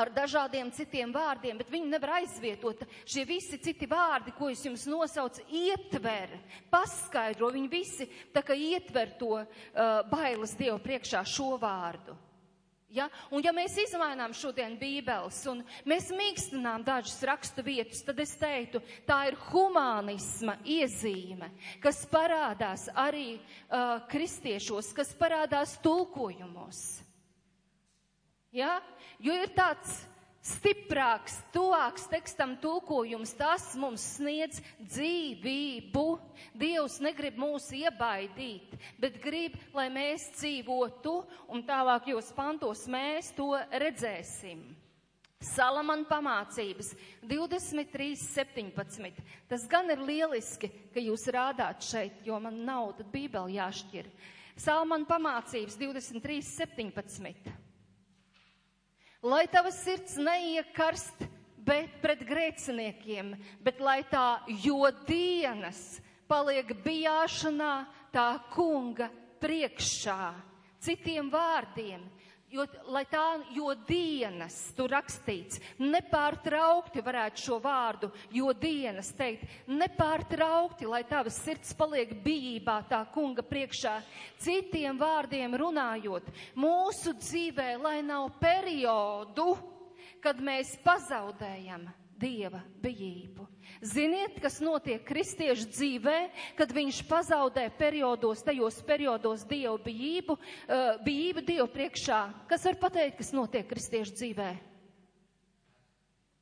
ar 0.00 0.10
dažādiem 0.14 0.70
citiem 0.74 1.10
vārdiem, 1.12 1.58
bet 1.58 1.70
viņi 1.72 1.90
nevar 1.90 2.20
aizvietot. 2.20 2.84
Šie 3.04 3.24
visi 3.28 3.58
citi 3.62 3.88
vārdi, 3.90 4.34
ko 4.36 4.50
es 4.52 4.62
jums 4.64 4.86
nosaucu, 4.90 5.42
ietver, 5.50 6.32
paskaidro, 6.70 7.50
viņi 7.54 7.70
visi 7.72 8.08
tā 8.34 8.44
kā 8.46 8.54
ietver 8.54 9.16
to 9.18 9.40
uh, 9.40 9.46
bailes 10.10 10.54
Dievu 10.58 10.78
priekšā 10.84 11.24
šo 11.26 11.56
vārdu. 11.60 12.16
Ja? 12.90 13.06
Un 13.30 13.44
ja 13.44 13.52
mēs 13.54 13.76
izmainām 13.78 14.32
šodien 14.34 14.74
bībeles 14.80 15.38
un 15.50 15.62
mēs 15.88 16.08
mīkstinām 16.14 16.82
dažas 16.86 17.20
rakstu 17.28 17.62
vietas, 17.66 18.02
tad 18.06 18.18
es 18.22 18.34
teiktu, 18.38 18.82
tā 19.06 19.20
ir 19.30 19.38
humānisma 19.50 20.56
iezīme, 20.66 21.52
kas 21.82 22.02
parādās 22.10 22.88
arī 22.98 23.36
uh, 23.38 24.00
kristiešos, 24.10 24.90
kas 24.96 25.14
parādās 25.18 25.76
tulkojumos. 25.84 26.82
Ja? 28.50 28.80
Jo 29.22 29.38
ir 29.38 29.54
tāds 29.54 30.00
stiprāks, 30.44 31.36
tuvāks 31.52 32.06
tekstam 32.10 32.56
tulkojums, 32.62 33.34
tas 33.36 33.70
mums 33.78 34.04
sniedz 34.16 34.60
dzīvību. 34.80 36.04
Dievs 36.56 36.98
negrib 37.04 37.38
mūs 37.40 37.68
iebaidīt, 37.76 38.76
bet 39.00 39.20
grib, 39.22 39.56
lai 39.76 39.88
mēs 39.92 40.30
dzīvotu, 40.38 41.20
un 41.52 41.64
tālāk 41.68 42.10
jūs 42.14 42.32
pantos 42.36 42.86
mēs 42.90 43.32
to 43.36 43.52
redzēsim. 43.70 44.64
Salamana 45.40 46.04
pamācības 46.04 46.90
23, 47.24 48.10
17. 48.20 49.22
Tas 49.48 49.64
gan 49.72 49.88
ir 49.88 50.02
lieliski, 50.04 50.68
ka 50.92 51.00
jūs 51.00 51.24
rādāt 51.32 51.80
šeit, 51.86 52.20
jo 52.28 52.36
man 52.44 52.60
nav 52.66 52.92
tad 52.98 53.08
bībeli 53.12 53.56
jāšķir. 53.56 54.10
Salamana 54.60 55.08
pamācības 55.08 55.80
23, 55.80 56.44
17 56.44 57.69
lai 59.22 59.46
tava 59.50 59.72
sirds 59.74 60.16
neiekarst 60.20 61.26
bet 61.60 62.00
pret 62.02 62.22
grēciniekiem, 62.26 63.34
bet 63.62 63.80
lai 63.84 64.00
tā 64.10 64.40
jo 64.64 64.88
dienas 65.06 66.00
paliek 66.30 66.72
bijāšanā 66.84 67.74
tā 68.14 68.28
kunga 68.54 69.10
priekšā. 69.42 70.32
Citiem 70.80 71.28
vārdiem, 71.32 72.00
Jo, 72.50 72.64
lai 72.90 73.04
tā, 73.06 73.38
jo 73.54 73.68
dienas, 73.86 74.54
tur 74.74 74.90
rakstīts, 74.90 75.60
nepārtraukti 75.78 77.02
varētu 77.06 77.44
šo 77.44 77.58
vārdu, 77.62 78.08
jo 78.34 78.50
dienas 78.58 79.12
teikt, 79.14 79.44
nepārtraukti, 79.70 80.88
lai 80.90 81.04
tavas 81.06 81.38
sirds 81.44 81.70
paliek 81.78 82.16
bijībā 82.24 82.80
tā 82.90 83.04
kunga 83.14 83.46
priekšā. 83.46 83.94
Citiem 84.42 84.98
vārdiem 84.98 85.54
runājot, 85.62 86.26
mūsu 86.58 87.14
dzīvē, 87.22 87.76
lai 87.78 88.00
nav 88.02 88.32
periodu, 88.42 89.54
kad 90.18 90.42
mēs 90.42 90.74
pazaudējam 90.82 91.86
dieva 92.20 92.60
bijību. 92.82 93.46
Ziniet, 93.80 94.36
kas 94.42 94.58
notiek 94.60 95.02
kristiešu 95.06 95.70
dzīvē, 95.72 96.16
kad 96.58 96.72
viņš 96.74 97.00
pazaudē 97.08 97.68
periodos, 97.78 98.42
tajos 98.44 98.80
periodos 98.86 99.46
dievu 99.48 99.78
bijību, 99.84 100.36
uh, 100.36 101.00
bijību 101.06 101.44
dievu 101.46 101.68
priekšā. 101.72 102.20
Kas 102.50 102.66
var 102.68 102.76
pateikt, 102.82 103.18
kas 103.22 103.32
notiek 103.36 103.68
kristiešu 103.70 104.18
dzīvē? 104.18 104.50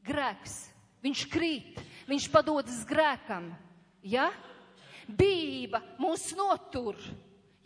Grēks. 0.08 0.58
Viņš 1.04 1.24
krīt, 1.30 1.78
viņš 2.08 2.26
padodas 2.32 2.82
grēkam. 2.88 3.52
Ja? 4.02 4.32
Bība 5.06 5.80
mūs 6.02 6.32
notur. 6.36 6.98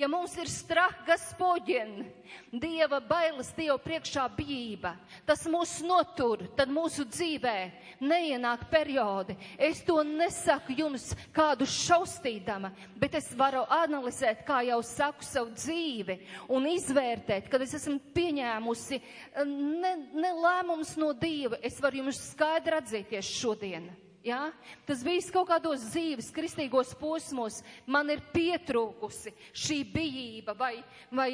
Ja 0.01 0.09
mums 0.09 0.33
ir 0.41 0.49
strah 0.49 0.95
Gospodin, 1.07 2.07
Dieva 2.51 2.97
bailes, 3.05 3.51
Dieva 3.53 3.77
priekšā 3.79 4.25
bijība, 4.35 4.95
tas 5.29 5.45
mūs 5.47 5.77
notur, 5.85 6.47
tad 6.57 6.73
mūsu 6.73 7.05
dzīvē 7.05 7.57
neienāk 8.01 8.65
periodi. 8.73 9.37
Es 9.61 9.83
to 9.85 9.99
nesaku 10.03 10.73
jums 10.79 11.11
kādu 11.37 11.69
šaustīdama, 11.69 12.73
bet 12.97 13.19
es 13.21 13.29
varu 13.37 13.67
analizēt, 13.69 14.47
kā 14.49 14.63
jau 14.65 14.81
saku, 14.81 15.29
savu 15.29 15.53
dzīvi 15.61 16.19
un 16.49 16.71
izvērtēt, 16.73 17.53
kad 17.53 17.63
es 17.63 17.77
esmu 17.83 18.01
pieņēmusi 18.17 19.03
ne, 19.45 19.93
ne 20.17 20.33
lēmums 20.41 20.97
no 20.97 21.13
Dieva. 21.13 21.61
Es 21.61 21.77
varu 21.85 22.01
jums 22.01 22.25
skaidri 22.33 22.81
atzīties 22.81 23.37
šodien. 23.43 23.93
Ja? 24.23 24.53
Tas 24.87 25.03
viss 25.03 25.33
kaut 25.35 25.49
kādos 25.51 25.83
dzīves, 25.91 26.31
kristīgos 26.35 26.95
posmos 26.99 27.61
man 27.91 28.11
ir 28.15 28.23
pietrūkusi 28.35 29.35
šī 29.51 29.79
bijība 29.93 30.55
vai, 30.59 30.77
vai 31.11 31.31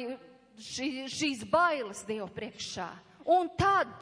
šī, 0.57 1.07
šīs 1.11 1.45
bailes 1.49 2.01
Dievu 2.07 2.29
priekšā. 2.33 2.89
Un 3.29 3.51
tad, 3.57 3.93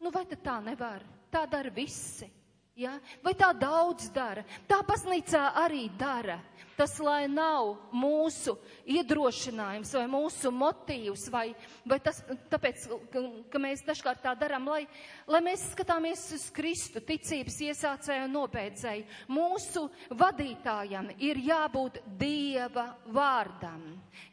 nu 0.00 0.12
vai 0.14 0.24
tad 0.30 0.40
tā 0.44 0.56
nevar? 0.64 1.04
Tā 1.32 1.44
dara 1.48 1.72
visi. 1.72 2.28
Ja? 2.76 2.96
Vai 3.24 3.34
tā 3.36 3.52
daudz 3.56 4.08
dara? 4.12 4.44
Tā 4.68 4.80
baznīcā 4.88 5.50
arī 5.60 5.86
dara. 5.98 6.38
Tas, 6.76 6.94
lai 7.04 7.26
nav 7.28 7.74
mūsu 7.92 8.54
iedrošinājums 8.88 9.92
vai 9.98 10.04
mūsu 10.10 10.52
motīvs, 10.54 11.26
vai, 11.32 11.44
vai 11.88 11.98
tas, 12.00 12.22
tāpēc, 12.52 12.86
ka, 13.12 13.22
ka 13.52 13.60
mēs 13.60 13.84
dažkārt 13.86 14.22
tā 14.24 14.32
darām, 14.38 14.70
lai, 14.72 14.86
lai 15.28 15.42
mēs 15.44 15.66
skatāmies 15.74 16.24
uz 16.36 16.46
Kristu, 16.54 17.02
ticības 17.04 17.58
iesācēju 17.68 18.26
un 18.28 18.36
nobeidzēju. 18.38 19.04
Mūsu 19.32 19.84
vadītājam 20.16 21.12
ir 21.20 21.42
jābūt 21.44 22.00
Dieva 22.18 22.92
vārdam. 23.12 23.84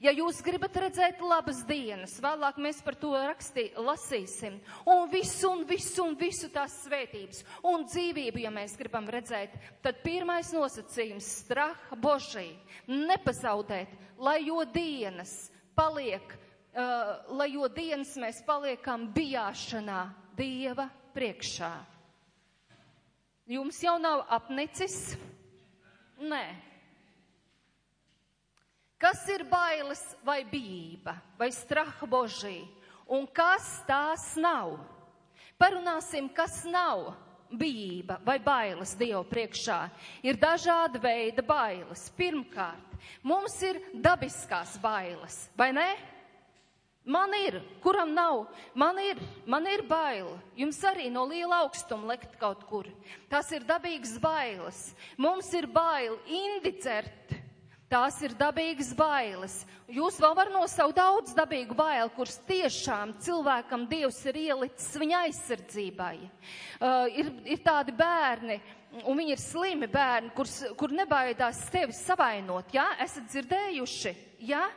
Ja 0.03 0.11
jūs 0.15 0.41
gribat 0.43 0.75
redzēt 0.79 1.21
labas 1.23 1.61
dienas, 1.67 2.17
vēlāk 2.23 2.59
mēs 2.61 2.79
par 2.83 2.95
to 2.99 3.13
rakstī, 3.15 3.69
lasīsim, 3.75 4.59
un 4.87 5.07
visu, 5.11 5.51
un 5.51 5.65
visu, 5.67 6.03
un 6.05 6.15
visu 6.19 6.49
tās 6.53 6.75
svētības, 6.85 7.43
un 7.67 7.85
dzīvību, 7.87 8.43
ja 8.43 8.51
mēs 8.53 8.77
gribam 8.79 9.07
redzēt, 9.11 9.55
tad 9.83 9.99
pirmais 10.03 10.51
nosacījums- 10.55 11.27
straha 11.43 11.99
božī, 12.29 12.53
nepazaudēt, 12.87 13.89
lai 14.17 14.45
jo 14.45 14.63
dienas 14.65 15.49
paliek, 15.75 16.21
uh, 16.73 17.25
lai 17.33 17.53
jo 17.53 17.67
dienas 17.67 18.15
mēs 18.17 18.43
paliekam 18.45 19.09
bijāšanā 19.13 20.13
Dieva 20.37 20.89
priekšā. 21.13 21.73
Jums 23.49 23.81
jau 23.83 23.97
nav 23.99 24.25
apnicis? 24.29 25.17
Nē. 26.21 26.45
Kas 28.99 29.25
ir 29.27 29.43
bailes 29.43 30.03
vai 30.23 30.43
bijība 30.45 31.17
vai 31.37 31.49
straha 31.51 32.07
božī? 32.07 32.67
Un 33.09 33.25
kas 33.25 33.81
tās 33.87 34.35
nav? 34.37 34.77
Parunāsim, 35.59 36.29
kas 36.31 36.63
nav 36.63 37.09
bijība 37.51 38.19
vai 38.25 38.37
bailes 38.43 38.93
Dievu 38.99 39.23
priekšā. 39.29 39.79
Ir 40.23 40.39
dažādi 40.39 41.01
veidi 41.01 41.45
bailes. 41.45 42.07
Pirmkārt, 42.17 42.95
mums 43.23 43.57
ir 43.65 43.81
dabiskās 43.93 44.77
bailes, 44.81 45.47
vai 45.57 45.71
ne? 45.73 45.89
Man 47.09 47.31
ir, 47.33 47.55
kuram 47.81 48.11
nav, 48.13 48.43
man 48.77 48.99
ir, 49.01 49.17
man 49.49 49.65
ir 49.65 49.81
baila. 49.87 50.35
Jums 50.59 50.77
arī 50.85 51.07
no 51.09 51.23
liela 51.25 51.63
augstuma 51.63 52.11
lekt 52.11 52.35
kaut 52.37 52.65
kur. 52.69 52.85
Tas 53.31 53.49
ir 53.55 53.65
dabīgs 53.65 54.19
bailes. 54.21 54.91
Mums 55.17 55.49
ir 55.57 55.65
baila 55.65 56.19
indicert 56.27 57.38
Tās 57.89 58.19
ir 58.21 58.35
dabīgas 58.37 58.91
bailes. 58.93 59.63
Jūs 59.89 60.19
vēl 60.21 60.35
varat 60.37 60.53
nosaukt 60.53 60.93
daudz 60.99 61.31
dabīgu 61.33 61.73
bailu, 61.73 62.11
kuras 62.13 62.35
tiešām 62.45 63.15
cilvēkam 63.25 63.87
Dievs 63.89 64.19
ir 64.29 64.37
ielicis 64.37 64.91
viņa 65.01 65.23
aizsardzībai. 65.25 66.17
Uh, 66.21 67.07
ir, 67.09 67.31
ir 67.49 67.63
tādi 67.65 67.95
bērni, 67.97 68.59
un 69.01 69.17
viņi 69.17 69.33
ir 69.33 69.41
slimi 69.41 69.89
bērni, 69.89 70.29
kur, 70.37 70.51
kur 70.77 70.93
nebaidās 70.93 71.63
tevi 71.73 71.97
savainot. 71.97 72.69
Jā, 72.77 72.85
ja? 72.93 73.07
esat 73.07 73.25
dzirdējuši? 73.33 74.13
Jā? 74.37 74.61
Ja? 74.61 74.67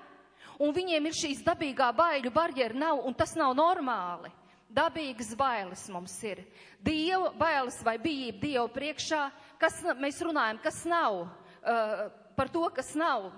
Un 0.62 0.72
viņiem 0.72 1.08
ir 1.08 1.16
šīs 1.16 1.44
dabīgā 1.44 1.88
baiļu 1.96 2.30
barjera 2.32 2.76
nav, 2.78 3.02
un 3.04 3.16
tas 3.18 3.34
nav 3.36 3.52
normāli. 3.58 4.30
Dabīgas 4.72 5.34
bailes 5.36 5.84
mums 5.92 6.14
ir. 6.24 6.40
Dieva 6.80 7.32
bailes 7.36 7.76
vai 7.84 7.98
bijība 8.00 8.40
Dievu 8.40 8.68
priekšā, 8.72 9.26
kas 9.60 9.82
mēs 10.00 10.20
runājam, 10.24 10.60
kas 10.64 10.80
nav. 10.88 11.26
Uh, 11.62 12.06
par 12.42 12.50
to, 12.50 12.64
kas 12.74 12.88
nav 12.98 13.28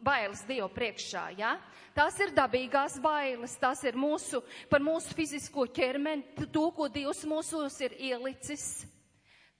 bailes 0.00 0.40
Dievu 0.48 0.70
priekšā. 0.72 1.26
Ja? 1.36 1.58
Tās 1.92 2.16
ir 2.24 2.30
dabīgās 2.32 2.94
bailes, 3.04 3.52
tās 3.60 3.82
ir 3.84 3.98
mūsu, 4.00 4.40
par 4.70 4.80
mūsu 4.80 5.12
fizisko 5.12 5.66
ķermeni, 5.76 6.24
to, 6.48 6.62
ko 6.72 6.86
Dievs 6.88 7.20
mūsos 7.28 7.76
ir 7.84 7.92
ielicis. 8.00 8.86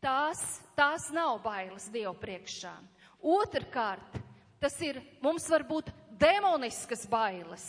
Tās, 0.00 0.40
tās 0.78 1.10
nav 1.12 1.42
bailes 1.44 1.90
Dievu 1.92 2.14
priekšā. 2.22 2.72
Otrkārt, 3.20 4.16
tas 4.64 4.78
ir, 4.80 5.02
mums 5.20 5.44
var 5.52 5.66
būt 5.68 5.92
demoniskas 6.16 7.04
bailes. 7.10 7.66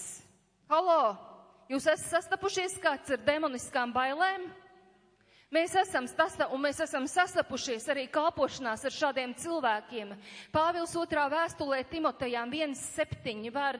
Halo, 0.72 1.18
jūs 1.68 1.90
esat 1.92 2.22
sastapušies 2.22 2.80
kāds 2.80 3.12
ar 3.12 3.28
demoniskām 3.28 3.92
bailēm? 3.92 4.48
Mēs 5.48 5.72
esam, 5.80 6.04
stasta, 6.12 6.50
un 6.52 6.60
mēs 6.60 6.82
esam 6.84 7.06
sasapušies 7.08 7.86
arī 7.94 8.02
kalpošanās 8.12 8.82
ar 8.84 8.92
šādiem 8.92 9.32
cilvēkiem. 9.40 10.10
Pāvils 10.52 10.92
otrā 11.00 11.24
vēstulē 11.32 11.86
Timotejām 11.88 12.52
1.7. 12.52 13.46
Var, 13.56 13.80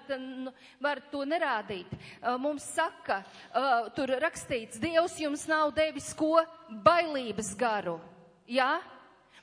var 0.80 1.02
to 1.12 1.26
nerādīt. 1.28 1.92
Mums 2.40 2.70
saka, 2.72 3.20
tur 3.98 4.16
rakstīts, 4.24 4.80
Dievs 4.80 5.18
jums 5.20 5.44
nav 5.52 5.74
devis 5.76 6.14
ko 6.16 6.38
bailības 6.88 7.52
garu. 7.60 7.98
Jā? 8.48 8.78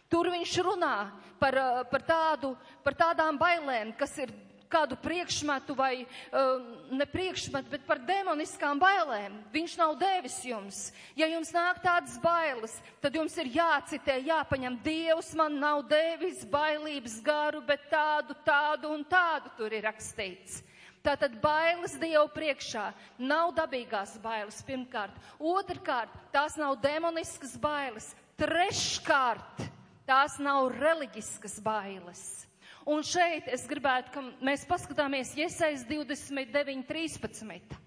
Tur 0.08 0.32
viņš 0.32 0.56
runā 0.64 0.96
par, 1.36 1.60
par, 1.92 2.08
tādu, 2.08 2.54
par 2.80 2.96
tādām 3.04 3.36
bailēm, 3.36 3.92
kas 4.00 4.16
ir 4.24 4.32
kādu 4.74 4.98
priekšmetu 4.98 5.76
vai 5.78 5.92
uh, 6.02 6.58
ne 6.90 7.06
priekšmetu, 7.06 7.70
bet 7.70 7.86
par 7.86 8.02
demoniskām 8.02 8.82
bailēm. 8.82 9.38
Viņš 9.54 9.78
nav 9.78 9.94
devis 10.00 10.40
jums. 10.44 10.82
Ja 11.18 11.30
jums 11.30 11.54
nāk 11.54 11.78
tādas 11.84 12.18
bailes, 12.22 12.74
tad 13.02 13.14
jums 13.14 13.38
ir 13.38 13.52
jācitē, 13.54 14.18
jāpaņem. 14.26 14.80
Dievs 14.84 15.32
man 15.38 15.60
nav 15.62 15.84
devis 15.90 16.42
bailības 16.50 17.20
garu, 17.24 17.62
bet 17.66 17.86
tādu, 17.92 18.36
tādu 18.46 18.90
un 18.96 19.06
tādu 19.06 19.54
tur 19.58 19.74
ir 19.74 19.86
rakstīts. 19.86 20.62
Tātad 21.04 21.34
bailes 21.36 21.98
Dievu 22.00 22.30
priekšā 22.32 22.86
nav 23.20 23.50
dabīgās 23.58 24.14
bailes 24.24 24.62
pirmkārt. 24.64 25.12
Otrkārt, 25.36 26.12
tās 26.32 26.56
nav 26.56 26.78
demoniskas 26.80 27.58
bailes. 27.60 28.06
Treškārt, 28.40 29.66
tās 30.08 30.38
nav 30.40 30.70
reliģiskas 30.72 31.58
bailes. 31.62 32.24
Un 32.84 33.00
šeit 33.00 33.46
es 33.48 33.64
gribētu, 33.64 34.12
ka 34.12 34.22
mēs 34.44 34.66
paskatāmies 34.68 35.32
Iesais 35.40 35.86
29, 35.88 36.84
13. 36.84 37.78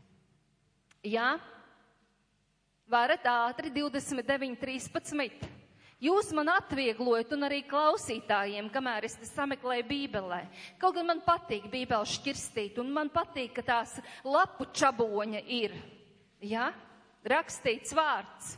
Jā? 1.05 1.35
Varat 2.89 3.27
ātri 3.29 3.69
29, 3.75 4.57
13. 4.57 5.53
Jūs 6.01 6.29
man 6.37 6.49
atvieglojat 6.53 7.31
un 7.33 7.45
arī 7.47 7.63
klausītājiem, 7.65 8.69
kamēr 8.73 9.05
es 9.05 9.17
sameklēju 9.31 9.85
Bībelē. 9.89 10.43
Kaut 10.81 10.97
gan 10.97 11.09
man 11.09 11.21
patīk 11.25 11.65
Bībeli 11.71 12.09
šķirstīt 12.09 12.77
un 12.81 12.91
man 12.93 13.09
patīk, 13.13 13.55
ka 13.57 13.65
tās 13.65 13.95
lapu 14.25 14.69
čaboņa 14.77 15.41
ir. 15.45 15.73
Jā? 16.41 16.71
Rakstīts 17.25 17.93
vārds. 17.97 18.55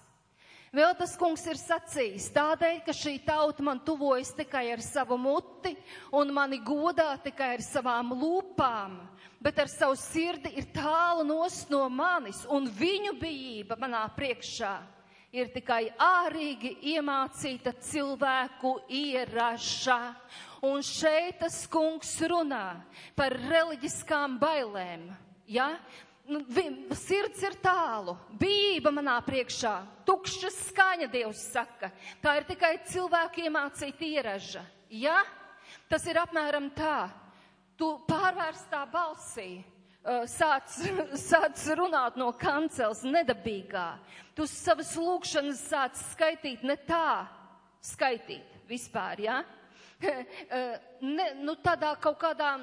Vēl 0.70 0.92
tas 1.00 1.16
kungs 1.18 1.42
ir 1.50 1.58
sacījis 1.58 2.28
tādēļ, 2.36 2.84
ka 2.86 2.94
šī 2.94 3.16
tauta 3.26 3.64
man 3.66 3.80
tuvojas 3.82 4.30
tikai 4.38 4.68
ar 4.76 4.84
savu 4.86 5.18
muti 5.18 5.72
un 6.14 6.30
mani 6.34 6.60
godā 6.62 7.16
tikai 7.24 7.56
ar 7.56 7.64
savām 7.66 8.14
lūpām, 8.14 9.00
bet 9.42 9.58
ar 9.64 9.72
savu 9.72 9.98
sirdi 9.98 10.54
ir 10.62 10.70
tālu 10.76 11.26
nost 11.26 11.74
no 11.74 11.88
manis 11.90 12.44
un 12.54 12.70
viņu 12.70 13.16
bijība 13.18 13.80
manā 13.82 14.04
priekšā 14.14 14.76
ir 15.36 15.50
tikai 15.54 15.90
ārīgi 16.02 16.76
iemācīta 16.94 17.74
cilvēku 17.86 18.76
ieraša. 18.90 20.00
Un 20.70 20.84
šeit 20.84 21.40
tas 21.44 21.64
kungs 21.72 22.12
runā 22.30 22.82
par 23.18 23.36
reliģiskām 23.48 24.38
bailēm. 24.42 25.08
Ja? 25.50 25.72
Nu, 26.30 26.44
sirds 26.98 27.42
ir 27.44 27.56
tālu, 27.64 28.16
bība 28.40 28.92
manā 28.94 29.18
priekšā, 29.26 29.74
tukša 30.08 30.52
skaņa, 30.54 31.10
Dievs 31.12 31.42
saka. 31.54 31.92
Tā 32.22 32.38
ir 32.40 32.48
tikai 32.50 32.76
cilvēku 32.90 33.44
iemācīta 33.48 34.06
ieraža. 34.06 34.64
Ja? 34.94 35.20
Tas 35.90 36.06
ir 36.10 36.20
apmēram 36.22 36.70
tā. 36.78 37.10
Tu 37.80 37.88
pārvērstā 38.10 38.84
balsī 38.92 39.60
uh, 39.60 40.26
sāc, 40.30 40.80
sāc 41.30 41.62
runāt 41.80 42.18
no 42.20 42.32
kancels 42.38 43.06
nedabīgā. 43.08 43.92
Tu 44.38 44.48
savas 44.50 44.96
lūkšanas 45.00 45.62
sāc 45.72 46.02
skaitīt 46.12 46.66
ne 46.68 46.76
tā, 46.88 47.26
skaitīt 47.82 48.60
vispār, 48.70 49.24
ja? 49.26 49.40
ne, 51.02 51.26
nu, 51.44 51.56
tādā 51.60 51.92
kaut 52.00 52.20
kādā 52.22 52.54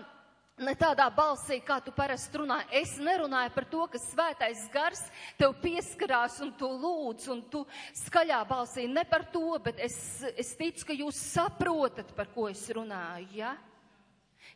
Ne 0.57 0.73
tādā 0.73 1.05
balsī, 1.13 1.59
kā 1.61 1.77
tu 1.85 1.93
parasti 1.93 2.39
runā. 2.41 2.63
Es 2.73 2.95
nerunāju 2.97 3.51
par 3.53 3.65
to, 3.69 3.83
ka 3.93 3.99
svētais 4.01 4.63
gars 4.73 5.03
tev 5.37 5.53
pieskarās 5.61 6.39
un 6.41 6.55
tu 6.57 6.71
lūdz 6.73 7.27
un 7.35 7.43
tu 7.53 7.61
skaļā 7.99 8.39
balsī. 8.49 8.87
Ne 8.89 9.05
par 9.05 9.27
to, 9.35 9.59
bet 9.61 9.83
es, 9.85 9.99
es 10.33 10.55
ticu, 10.57 10.87
ka 10.89 10.97
jūs 10.97 11.19
saprotat, 11.35 12.15
par 12.17 12.31
ko 12.33 12.47
es 12.49 12.63
runāju. 12.73 13.29
Ja? 13.37 13.51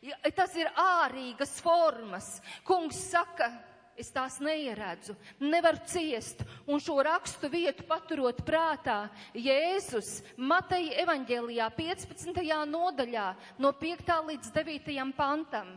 Ja, 0.01 0.17
tas 0.33 0.55
ir 0.57 0.71
ārīgas 0.73 1.53
formas. 1.61 2.31
Kungs 2.65 2.97
saka, 3.11 3.51
es 3.93 4.09
tās 4.09 4.39
neieredzu, 4.41 5.13
nevaru 5.45 5.85
ciest. 5.85 6.41
Un 6.65 6.81
šo 6.81 6.97
rakstu 7.05 7.45
vietu 7.53 7.85
paturot 7.85 8.41
prātā, 8.47 9.03
Jēzus 9.37 10.23
Mateja 10.33 10.97
evaņģēlijā 11.05 11.69
15. 11.77 12.43
nodaļā 12.73 13.29
no 13.61 13.75
5. 13.85 14.13
līdz 14.33 14.53
9. 14.57 15.09
pantam. 15.13 15.71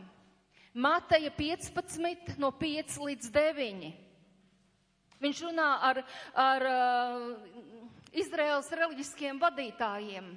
Mateja 0.75 1.31
15 1.31 2.35
no 2.35 2.49
5 2.51 2.97
līdz 2.99 3.29
9. 3.31 3.85
Viņš 5.23 5.39
runā 5.47 5.67
ar, 5.87 6.01
ar 6.35 6.65
uh, 6.67 7.29
Izraels 8.11 8.67
reliģiskiem 8.75 9.39
vadītājiem. 9.39 10.27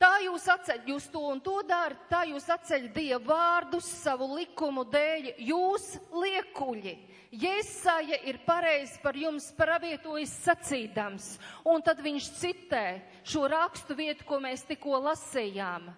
Tā 0.00 0.10
jūs 0.24 0.44
atceļ, 0.52 0.80
jūs 0.90 1.10
to 1.12 1.22
un 1.28 1.38
to 1.44 1.58
darat, 1.68 2.02
tā 2.08 2.22
jūs 2.28 2.48
atceļ 2.52 2.90
Dievu 2.96 3.30
vārdus 3.30 3.86
savu 4.02 4.28
likumu 4.36 4.84
dēļ, 4.92 5.30
jūs 5.40 5.86
liekuļi. 6.12 6.96
Jēsaja 7.36 8.22
ir 8.28 8.40
pareizi 8.44 9.00
par 9.04 9.16
jums 9.16 9.48
pravietojis 9.56 10.34
sacīdams, 10.44 11.30
un 11.68 11.84
tad 11.84 12.00
viņš 12.04 12.28
citē 12.40 12.84
šo 13.24 13.44
rakstu 13.52 13.96
vietu, 13.96 14.24
ko 14.28 14.40
mēs 14.40 14.64
tikko 14.68 15.00
lasījām. 15.08 15.88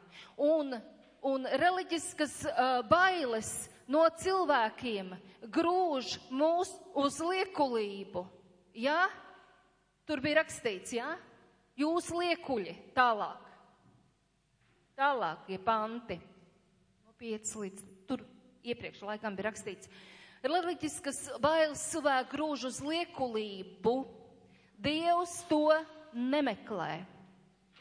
Un, 0.47 0.79
un 1.27 1.47
reliģiskas 1.47 2.35
uh, 2.47 2.81
bailes 2.89 3.51
no 3.91 4.05
cilvēkiem 4.21 5.15
grūž 5.55 6.19
mūs 6.31 6.71
uz 6.99 7.19
liekulību. 7.25 8.25
Jā? 8.79 9.07
Tur 10.09 10.23
bija 10.25 10.41
rakstīts, 10.43 10.95
jā? 10.97 11.09
Jūs 11.79 12.11
liekuļi 12.15 12.75
tālāk. 12.97 13.45
Tālākie 14.99 15.59
panti. 15.63 16.19
No 17.07 17.15
5 17.21 17.53
līdz 17.63 17.85
tur 18.09 18.25
iepriekš 18.67 19.05
laikam 19.07 19.37
bija 19.39 19.51
rakstīts. 19.51 19.91
Reliģiskas 20.43 21.21
bailes 21.43 21.83
cilvēku 21.93 22.35
grūž 22.35 22.69
uz 22.71 22.81
liekulību. 22.83 23.95
Dievs 24.79 25.41
to 25.51 25.65
nemeklē. 26.15 27.03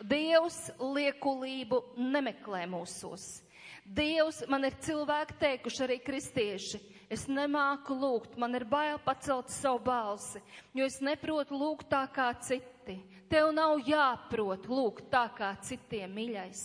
Dievs 0.06 0.70
liekulību 0.78 1.82
nemeklē 1.98 2.66
mūsos. 2.70 3.42
Dievs 3.88 4.44
man 4.52 4.68
ir 4.68 4.76
cilvēki 4.84 5.38
teikuši 5.42 5.84
arī 5.86 5.98
kristieši. 6.04 6.80
Es 7.10 7.24
nemāku 7.32 7.96
lūgt, 7.96 8.36
man 8.36 8.54
ir 8.60 8.66
bail 8.68 8.98
pacelt 9.00 9.48
savu 9.50 9.80
balsi, 9.80 10.42
jo 10.76 10.84
es 10.84 11.00
neprotu 11.00 11.56
lūgt 11.56 11.88
tā 11.94 12.04
kā 12.12 12.34
citi. 12.44 12.98
Tev 13.32 13.54
nav 13.56 13.80
jāprot 13.88 14.68
lūgt 14.68 15.08
tā 15.12 15.24
kā 15.36 15.54
citiem 15.64 16.12
mīļais. 16.16 16.62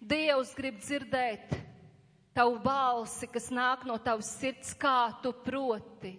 Dievs 0.00 0.54
grib 0.56 0.80
dzirdēt 0.80 1.52
tavu 2.32 2.56
balsi, 2.64 3.28
kas 3.28 3.50
nāk 3.52 3.84
no 3.88 3.98
tavas 4.00 4.32
sirds, 4.40 4.72
kā 4.80 5.12
tu 5.22 5.34
proti. 5.44 6.16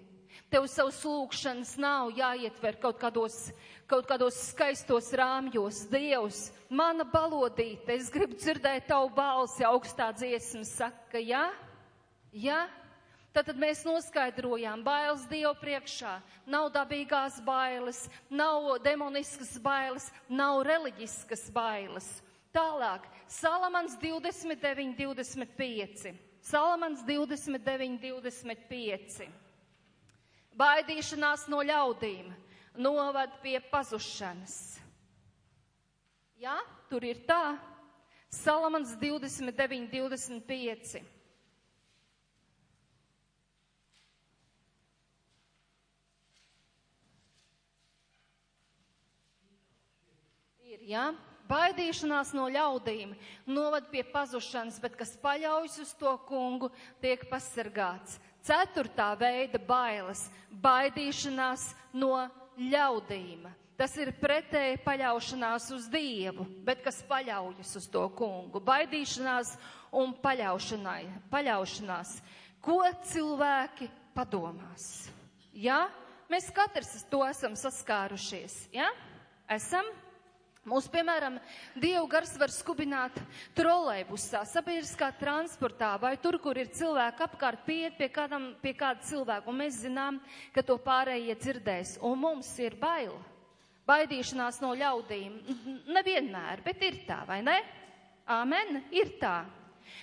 Tev 0.53 0.67
savus 0.69 0.99
lūgšanas 1.01 1.75
nav 1.81 2.11
jāietver 2.13 2.77
kaut 2.81 2.99
kādos, 3.01 3.49
kaut 3.89 4.07
kādos 4.09 4.37
skaistos 4.49 5.09
rāmjos. 5.15 5.83
Dievs, 5.91 6.47
mana 6.69 7.05
balodīte, 7.07 7.95
es 7.95 8.11
gribu 8.13 8.37
dzirdēt 8.39 8.87
tavu 8.89 9.11
balsi, 9.15 9.65
augstā 9.67 10.11
dziesma 10.15 10.65
saka, 10.67 11.21
jā, 11.21 11.47
jā. 12.31 12.63
Tātad 13.33 13.57
mēs 13.57 13.81
noskaidrojām, 13.81 14.83
bailes 14.85 15.23
Dievu 15.25 15.55
priekšā 15.57 16.19
nav 16.45 16.67
dabīgās 16.75 17.39
bailes, 17.41 18.03
nav 18.29 18.75
demoniskas 18.85 19.55
bailes, 19.57 20.11
nav 20.29 20.61
reliģiskas 20.67 21.47
bailes. 21.55 22.11
Tālāk, 22.53 23.07
Salamans 23.25 23.97
29, 23.97 24.93
25. 24.99 26.13
Salamans 26.45 27.01
29, 27.07 27.97
25. 27.97 29.25
Baidīšanās 30.53 31.47
no 31.49 31.63
ļaudīm 31.65 32.29
novad 32.75 33.29
pie 33.41 33.59
pazušanas. 33.71 34.79
Jā, 36.41 36.57
tur 36.89 37.05
ir 37.05 37.21
tā. 37.27 37.55
Salamans 38.33 38.95
29, 38.99 39.91
25. 39.93 41.03
Ir, 50.63 50.81
jā. 50.89 51.13
Baidīšanās 51.43 52.31
no 52.33 52.47
ļaudīm 52.49 53.11
novad 53.51 53.89
pie 53.91 54.01
pazušanas, 54.07 54.79
bet 54.81 54.95
kas 54.97 55.11
paļaujas 55.21 55.75
uz 55.83 55.91
to 55.99 56.13
kungu, 56.25 56.71
tiek 57.03 57.27
pasargāts. 57.29 58.15
Ceturtā 58.43 59.11
veida 59.19 59.59
bailes- 59.59 60.29
baidīšanās 60.65 61.75
no 61.93 62.15
ļaudīm. 62.15 62.42
Tas 63.77 63.95
ir 63.97 64.11
pretēji 64.21 64.77
paļaušanās 64.85 65.71
uz 65.73 65.87
Dievu, 65.89 66.45
bet 66.65 66.83
kas 66.85 67.01
paļaujas 67.09 67.73
uz 67.79 67.87
to 67.89 68.03
kungu. 68.13 68.61
Baidīšanās 68.61 69.55
un 69.97 70.13
paļaušanās. 71.33 72.13
Ko 72.63 72.77
cilvēki 73.09 73.89
padomās? 74.13 75.09
Ja? 75.57 75.87
Mēs 76.29 76.51
katrs 76.53 77.03
to 77.09 77.23
esam 77.25 77.57
saskārušies. 77.59 78.67
Ja? 78.73 78.91
Esam? 79.51 79.89
Mūs, 80.63 80.85
piemēram, 80.87 81.41
Dievu 81.75 82.05
gars 82.07 82.37
var 82.39 82.51
skubināt 82.53 83.17
trolejbusā, 83.57 84.45
sabiedriskā 84.47 85.09
transportā 85.19 85.89
vai 85.99 86.13
tur, 86.15 86.37
kur 86.39 86.55
ir 86.55 86.69
cilvēki 86.71 87.25
apkārt 87.25 87.65
piet 87.65 87.97
pie, 87.97 88.07
kādam, 88.07 88.53
pie 88.61 88.71
kāda 88.79 89.03
cilvēka, 89.03 89.51
un 89.51 89.57
mēs 89.59 89.81
zinām, 89.81 90.21
ka 90.55 90.63
to 90.63 90.77
pārējie 90.79 91.35
dzirdēs, 91.41 91.97
un 91.99 92.15
mums 92.21 92.47
ir 92.63 92.77
baila. 92.79 93.19
Baidīšanās 93.83 94.61
no 94.63 94.69
ļaudīm. 94.79 95.35
Nevienmēr, 95.97 96.63
bet 96.63 96.87
ir 96.87 97.01
tā, 97.09 97.19
vai 97.27 97.41
ne? 97.43 97.57
Āmen, 98.31 98.85
ir 98.95 99.11
tā. 99.19 99.41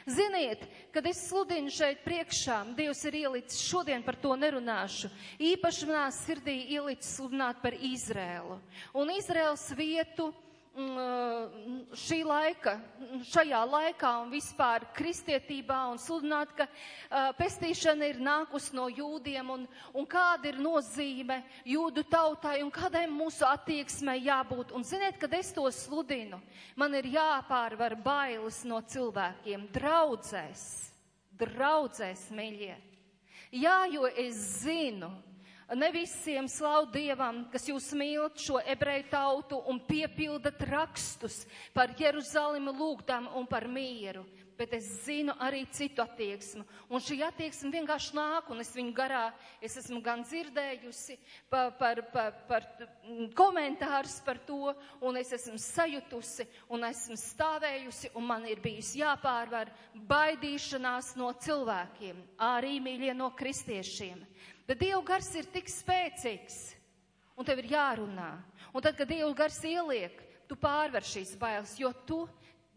Ziniet, 0.05 0.67
kad 0.93 1.09
es 1.09 1.23
sludinu 1.25 1.73
šeit 1.73 2.05
priekšā, 2.05 2.59
Dievs 2.77 3.01
ir 3.09 3.17
ielicis, 3.23 3.65
šodien 3.65 4.05
par 4.05 4.21
to 4.21 4.37
nerunāšu, 4.37 5.09
īpaši 5.41 5.89
manā 5.89 6.05
sirdī 6.13 6.59
ielicis 6.77 7.17
sludināt 7.17 7.65
par 7.65 7.73
Izrēlu. 7.73 8.61
Un 8.93 9.17
Izrēlas 9.17 9.65
vietu 9.73 10.29
šī 11.97 12.21
laika, 12.27 12.77
šajā 13.27 13.61
laikā 13.67 14.11
un 14.23 14.31
vispār 14.33 14.85
kristietībā 14.97 15.79
un 15.91 15.99
sludināt, 16.01 16.53
ka 16.57 16.67
uh, 16.67 17.31
pestīšana 17.39 18.09
ir 18.11 18.21
nākus 18.23 18.71
no 18.77 18.89
jūdiem 18.91 19.51
un, 19.55 19.65
un 19.95 20.09
kāda 20.11 20.51
ir 20.51 20.61
nozīme 20.63 21.41
jūdu 21.69 22.05
tautai 22.11 22.61
un 22.65 22.71
kādai 22.75 23.07
mūsu 23.11 23.47
attieksmei 23.49 24.25
jābūt. 24.27 24.75
Un 24.77 24.85
ziniet, 24.87 25.19
kad 25.21 25.35
es 25.39 25.53
to 25.57 25.67
sludinu, 25.75 26.41
man 26.77 26.95
ir 26.99 27.11
jāpārvar 27.15 27.97
bailes 28.01 28.63
no 28.69 28.81
cilvēkiem, 28.81 29.69
draudzēs, 29.75 30.63
draudzēs, 31.41 32.29
mīļie. 32.35 32.77
Jā, 33.51 33.83
jo 33.91 34.07
es 34.15 34.39
zinu, 34.63 35.11
ne 35.75 35.91
visiem 35.93 36.49
slavu 36.49 36.91
Dievam, 36.93 37.45
kas 37.53 37.69
jūs 37.71 37.91
mīlat 37.97 38.39
šo 38.43 38.59
ebreju 38.73 39.07
tautu 39.11 39.61
un 39.71 39.81
piepildat 39.87 40.63
rakstus 40.71 41.45
par 41.75 41.95
Jeruzalemi 41.99 42.75
lūgdam 42.75 43.31
un 43.39 43.47
par 43.47 43.69
mieru. 43.71 44.25
Bet 44.61 44.75
es 44.77 44.85
zinu 45.07 45.33
arī 45.41 45.63
citu 45.73 46.03
attieksmi. 46.05 46.67
Un 46.93 47.01
šī 47.01 47.23
attieksme 47.25 47.71
vienkārši 47.73 48.13
nāk, 48.13 48.51
un 48.53 48.61
es 48.61 48.75
viņu 48.77 48.93
garā, 48.93 49.31
es 49.65 49.79
esmu 49.81 50.03
gan 50.05 50.21
dzirdējusi 50.21 51.17
par, 51.49 51.71
par, 51.79 52.03
par, 52.13 52.35
par 52.45 52.67
komentārus 53.39 54.19
par 54.27 54.37
to, 54.45 54.75
un 55.01 55.17
es 55.17 55.33
esmu 55.33 55.57
sajutusi, 55.57 56.45
un 56.69 56.85
esmu 56.91 57.17
stāvējusi, 57.17 58.13
un 58.21 58.29
man 58.29 58.45
ir 58.51 58.61
bijis 58.61 58.93
jāpārvar 59.01 59.73
baidīšanās 60.11 61.15
no 61.17 61.33
cilvēkiem, 61.41 62.21
arī 62.51 62.77
mīļie 62.85 63.17
no 63.17 63.31
kristiešiem. 63.33 64.21
Bet 64.71 64.79
Dieva 64.79 65.01
gars 65.03 65.27
ir 65.35 65.49
tik 65.51 65.67
spēcīgs, 65.67 66.57
un 67.35 67.47
tev 67.47 67.59
ir 67.59 67.73
jārunā. 67.73 68.29
Un 68.71 68.85
tad, 68.85 68.95
kad 68.95 69.09
Dieva 69.11 69.33
gars 69.35 69.57
ieliek, 69.67 70.15
tu 70.47 70.55
pārver 70.55 71.03
šīs 71.03 71.33
bailes, 71.41 71.73
jo 71.81 71.91
tu 72.07 72.21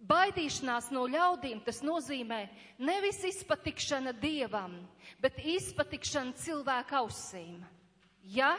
baidīšanās 0.10 0.90
no 0.90 1.06
ļaudīm, 1.06 1.62
tas 1.62 1.84
nozīmē 1.86 2.48
nevis 2.82 3.22
izpatikšana 3.30 4.16
Dievam, 4.18 4.74
bet 5.22 5.38
izpatikšana 5.38 6.34
cilvēku 6.42 6.98
ausīm. 7.04 7.62
Ja 8.26 8.56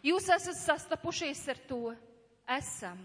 jūs 0.00 0.32
esat 0.32 0.56
sastapušies 0.64 1.44
ar 1.52 1.60
to, 1.68 1.82
esam. 2.48 2.96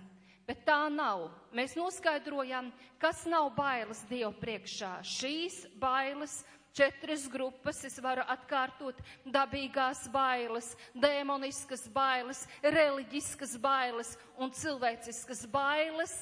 Bet 0.46 0.62
tā 0.64 0.86
nav. 0.94 1.32
Mēs 1.58 1.74
noskaidrojam, 1.76 2.70
kas 3.02 3.24
nav 3.28 3.50
bailes 3.58 4.04
Dievu 4.08 4.32
priekšā. 4.38 5.00
Šīs 5.02 5.66
bailes 5.82 6.44
četras 6.76 7.28
grupas, 7.32 7.80
es 7.88 7.96
varu 8.04 8.24
atkārtot, 8.28 8.98
dabīgās 9.32 10.06
bailes, 10.12 10.74
demoniskas 10.92 11.88
bailes, 11.96 12.44
reliģiskas 12.62 13.56
bailes 13.64 14.16
un 14.38 14.52
cilvēciskas 14.52 15.46
bailes. 15.52 16.16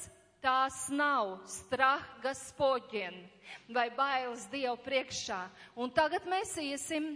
Tās 0.44 0.90
nav 0.92 1.38
strah 1.48 2.02
gospodien 2.20 3.14
vai 3.72 3.88
bailes 3.96 4.44
Dievu 4.52 4.76
priekšā. 4.84 5.38
Un 5.80 5.88
tagad 5.88 6.26
mēs 6.28 6.52
iesim, 6.60 7.14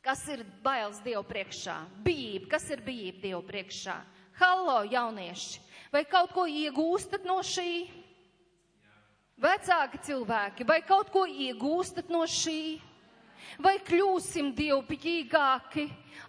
kas 0.00 0.22
ir 0.32 0.46
bailes 0.64 1.02
Dievu 1.04 1.26
priekšā. 1.28 1.76
Bība, 2.06 2.48
kas 2.56 2.70
ir 2.72 2.80
bība 2.86 3.20
Dievu 3.20 3.42
priekšā? 3.44 3.98
Hallo, 4.40 4.80
jaunieši! 4.88 5.60
Vai 5.92 6.02
kaut 6.08 6.32
ko 6.34 6.48
iegūstat 6.48 7.28
no 7.28 7.36
šī? 7.44 7.84
Vecāki 9.34 9.98
cilvēki, 10.06 10.64
vai 10.66 10.78
kaut 10.86 11.10
ko 11.10 11.24
iegūstat 11.26 12.10
no 12.12 12.22
šī? 12.22 12.78
Vai 13.60 13.76
kļūsim 13.82 14.52
dievbijīgāki, 14.56 15.88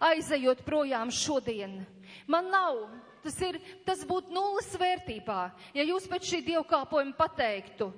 aizejot 0.10 0.64
projām 0.66 1.12
šodien? 1.14 1.78
Man 2.28 2.50
nav, 2.50 2.82
tas 3.24 3.38
ir, 3.46 3.60
tas 3.86 4.02
būtu 4.10 4.34
nulles 4.34 4.68
vērtībā. 4.82 5.38
Ja 5.78 5.86
jūs 5.86 6.10
pēc 6.10 6.32
šī 6.32 6.42
dievkāpojuma 6.50 7.16
pateiktu, 7.18 7.92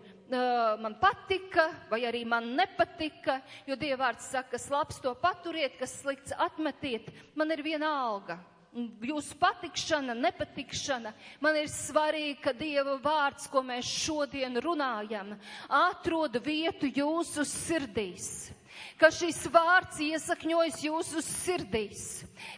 man 0.83 0.99
patika, 0.99 1.69
vai 1.89 2.03
arī 2.07 2.25
man 2.27 2.51
nepatika, 2.59 3.39
jo 3.67 3.79
dievvvārds 3.79 4.27
saka, 4.35 4.57
kas 4.57 4.67
labs 4.71 4.99
to 5.03 5.15
paturiet, 5.23 5.79
kas 5.79 5.95
slikts 6.01 6.35
atmetiet, 6.35 7.09
man 7.35 7.55
ir 7.55 7.63
viena 7.63 7.95
alga 8.03 8.41
jūsu 8.77 9.37
patikšana, 9.41 10.15
nepatikšana. 10.17 11.13
Man 11.41 11.57
ir 11.59 11.71
svarīgi, 11.71 12.37
ka 12.43 12.53
Dieva 12.57 12.97
vārds, 13.01 13.47
ko 13.51 13.63
mēs 13.65 13.87
šodien 13.87 14.59
runājam, 14.63 15.35
atrod 15.69 16.37
vietu 16.45 16.89
jūsu 16.91 17.45
sirdīs. 17.47 18.51
Ka 18.97 19.09
šis 19.13 19.39
vārds 19.53 19.97
iesakņojas 20.01 20.79
jūsu 20.85 21.21
sirdīs, 21.25 22.03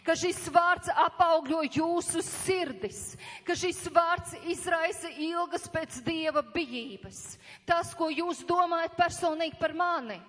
ka 0.04 0.12
šis 0.16 0.40
vārds 0.52 0.90
apaugļo 0.92 1.62
jūsu 1.68 2.20
sirdis, 2.24 3.14
ka 3.44 3.56
šis 3.56 3.82
vārds 3.92 4.34
izraisa 4.52 5.12
ilgas 5.16 5.64
pēc 5.72 6.00
dieva 6.04 6.44
bijības. 6.44 7.38
Tas, 7.68 7.92
ko 7.96 8.10
jūs 8.12 8.44
domājat 8.48 8.96
personīgi 9.00 9.60
par 9.60 9.76
mani, 9.76 10.20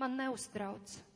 man 0.00 0.16
neuztrauc. 0.20 1.09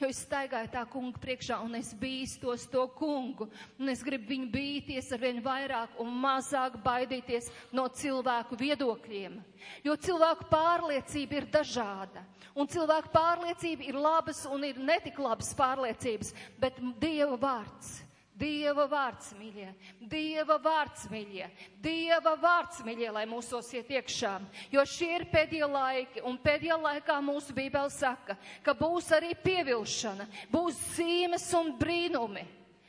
Jo 0.00 0.08
es 0.10 0.24
staigāju 0.24 0.72
tā 0.72 0.80
kunga 0.90 1.20
priekšā 1.22 1.60
un 1.62 1.76
es 1.78 1.92
bīstos 1.94 2.66
to 2.70 2.82
kungu. 2.98 3.46
Un 3.78 3.92
es 3.92 4.02
gribu 4.02 4.32
viņu 4.32 4.48
bīties 4.50 5.12
ar 5.14 5.22
vien 5.22 5.38
vairāk 5.42 6.00
un 6.02 6.10
mazāk 6.24 6.80
baidīties 6.82 7.50
no 7.72 7.86
cilvēku 7.88 8.58
viedokļiem. 8.58 9.38
Jo 9.86 9.94
cilvēku 9.94 10.48
pārliecība 10.50 11.38
ir 11.38 11.46
dažāda. 11.58 12.24
Un 12.58 12.70
cilvēku 12.70 13.12
pārliecība 13.14 13.86
ir 13.86 13.98
labas 13.98 14.44
un 14.50 14.66
ir 14.66 14.82
netik 14.82 15.18
labas 15.22 15.54
pārliecības, 15.58 16.34
bet 16.58 16.82
Dieva 16.98 17.38
vārds 17.38 18.03
Dieva 18.34 18.88
vārds, 18.90 19.28
mīļie, 19.38 19.68
Dieva 20.10 20.56
vārds, 20.58 21.04
mīļie, 21.06 21.46
Dieva 21.82 22.32
vārds, 22.34 22.80
mīļie, 22.82 23.12
lai 23.14 23.22
mūsos 23.30 23.68
iet 23.78 23.92
iekšā. 23.94 24.32
Jo 24.74 24.82
šie 24.82 25.12
ir 25.20 25.26
pēdējie 25.30 25.68
laiki, 25.70 26.24
un 26.26 26.40
pēdējā 26.42 26.80
laikā 26.82 27.20
mūsu 27.22 27.54
Bībele 27.54 27.92
saka, 27.94 28.34
ka 28.66 28.74
būs 28.74 29.12
arī 29.14 29.36
pievilšana, 29.38 30.26
būs 30.50 30.82
zīmes 30.96 31.46
un 31.60 31.76
brīnumi. 31.78 32.42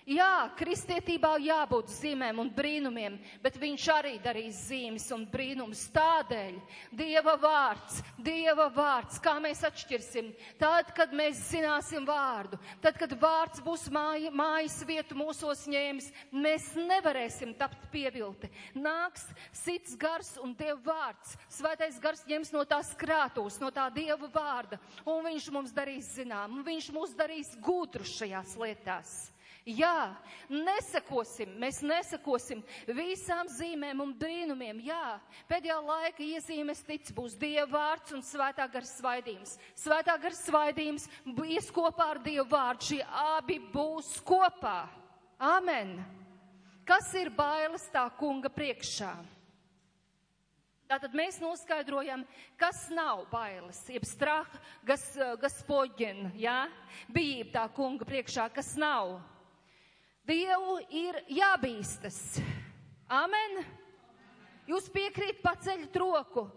Jā, 0.06 0.52
kristietībā 0.54 1.32
jābūt 1.42 1.90
zīmēm 1.90 2.38
un 2.44 2.52
brīnumiem, 2.54 3.16
bet 3.42 3.56
viņš 3.58 3.86
arī 3.90 4.12
darīs 4.22 4.60
zīmes 4.68 5.08
un 5.16 5.24
brīnumus 5.26 5.88
tādēļ. 5.96 6.60
Dieva 6.94 7.34
vārds, 7.42 8.04
Dieva 8.22 8.68
vārds, 8.70 9.18
kā 9.18 9.34
mēs 9.42 9.64
atšķirsim? 9.66 10.30
Tad, 10.62 10.94
kad 10.94 11.10
mēs 11.10 11.42
zināsim 11.50 12.06
vārdu, 12.06 12.62
tad, 12.86 13.02
kad 13.02 13.18
vārds 13.18 13.66
būs 13.66 13.88
māja, 13.90 14.30
mājas 14.30 14.78
vietu 14.86 15.18
mūsos 15.18 15.66
ņēmis, 15.74 16.14
mēs 16.38 16.70
nevarēsim 16.78 17.58
tapt 17.58 17.90
pievilti. 17.90 18.54
Nāks 18.78 19.26
sits 19.58 19.98
gars 19.98 20.36
un 20.38 20.54
Dieva 20.54 20.78
vārds. 20.86 21.34
Svētais 21.50 21.98
gars 21.98 22.22
ņems 22.30 22.54
no 22.54 22.62
tās 22.70 22.94
krātūs, 22.94 23.58
no 23.58 23.74
tā 23.74 23.90
Dieva 23.98 24.30
vārda, 24.30 24.78
un 25.02 25.26
viņš 25.26 25.50
mums 25.50 25.74
darīs 25.74 26.14
zinām, 26.14 26.60
un 26.60 26.68
viņš 26.68 26.94
mūs 26.94 27.18
darīs 27.18 27.58
gudru 27.58 28.06
šajās 28.06 28.54
lietās. 28.62 29.24
Jā, 29.66 30.14
nesakosim, 30.46 31.56
mēs 31.58 31.80
nesakosim 31.82 32.60
visām 32.86 33.48
zīmēm 33.50 34.04
un 34.04 34.12
brīnumiem. 34.14 34.84
Jā, 34.86 35.16
pēdējā 35.50 35.78
laika 35.82 36.22
iezīmes 36.22 36.84
tic 36.86 37.10
būs 37.18 37.34
Dieva 37.42 37.66
vārds 37.72 38.14
un 38.14 38.22
svētā 38.22 38.68
gara 38.70 38.86
svaidījums. 38.86 39.56
Svētā 39.82 40.20
gara 40.22 40.38
svaidījums 40.38 41.10
ies 41.50 41.72
kopā 41.74 42.12
ar 42.14 42.22
Dieva 42.22 42.46
vārdu. 42.52 42.92
Šie 42.92 43.02
abi 43.24 43.58
būs 43.74 44.20
kopā. 44.22 44.86
Amen. 45.42 45.98
Kas 46.86 47.10
ir 47.18 47.34
bailes 47.34 47.90
tā 47.90 48.06
kunga 48.22 48.54
priekšā? 48.54 49.16
Tātad 50.86 51.18
mēs 51.18 51.42
noskaidrojam, 51.42 52.22
kas 52.62 52.86
nav 52.94 53.24
bailes, 53.32 53.80
jeb 53.90 54.06
straha, 54.06 54.60
gas, 54.86 55.16
gaspoģina, 55.42 56.30
jā, 56.38 56.68
bija 57.10 57.48
tā 57.56 57.64
kunga 57.74 58.06
priekšā, 58.06 58.46
kas 58.54 58.76
nav. 58.78 59.18
Dievu 60.26 60.80
ir 60.90 61.20
jābīstas. 61.30 62.40
Amen. 63.14 63.60
Jūs 64.66 64.88
piekrīt 64.90 65.44
paceļt 65.44 66.00
roku. 66.02 66.48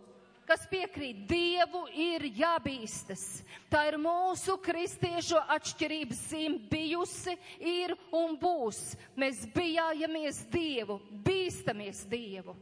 Kas 0.49 0.63
piekrīt, 0.71 1.27
Dievu 1.29 1.83
ir 1.93 2.25
jābīstas. 2.33 3.43
Tā 3.69 3.83
ir 3.91 3.99
mūsu 4.01 4.55
kristiešu 4.65 5.37
atšķirības 5.59 6.23
zīme 6.31 6.63
bijusi, 6.71 7.35
ir 7.61 7.93
un 8.17 8.39
būs. 8.41 8.95
Mēs 9.21 9.45
bijājamies 9.53 10.41
Dievu, 10.49 10.97
bīstamies 11.29 12.07
Dievu. 12.09 12.57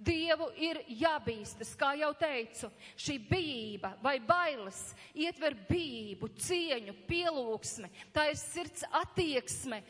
Dievu 0.00 0.46
ir 0.56 0.80
jābīstas, 0.96 1.74
kā 1.76 1.92
jau 2.00 2.10
teicu, 2.16 2.70
šī 2.96 3.18
bijība 3.28 3.92
vai 4.00 4.14
bailes 4.24 4.78
ietver 5.12 5.52
bijību, 5.68 6.30
cieņu, 6.40 6.94
pielūgsmi, 7.04 7.90
tā 8.14 8.30
ir 8.32 8.38
sirds 8.40 8.86
attieksme, 8.96 9.82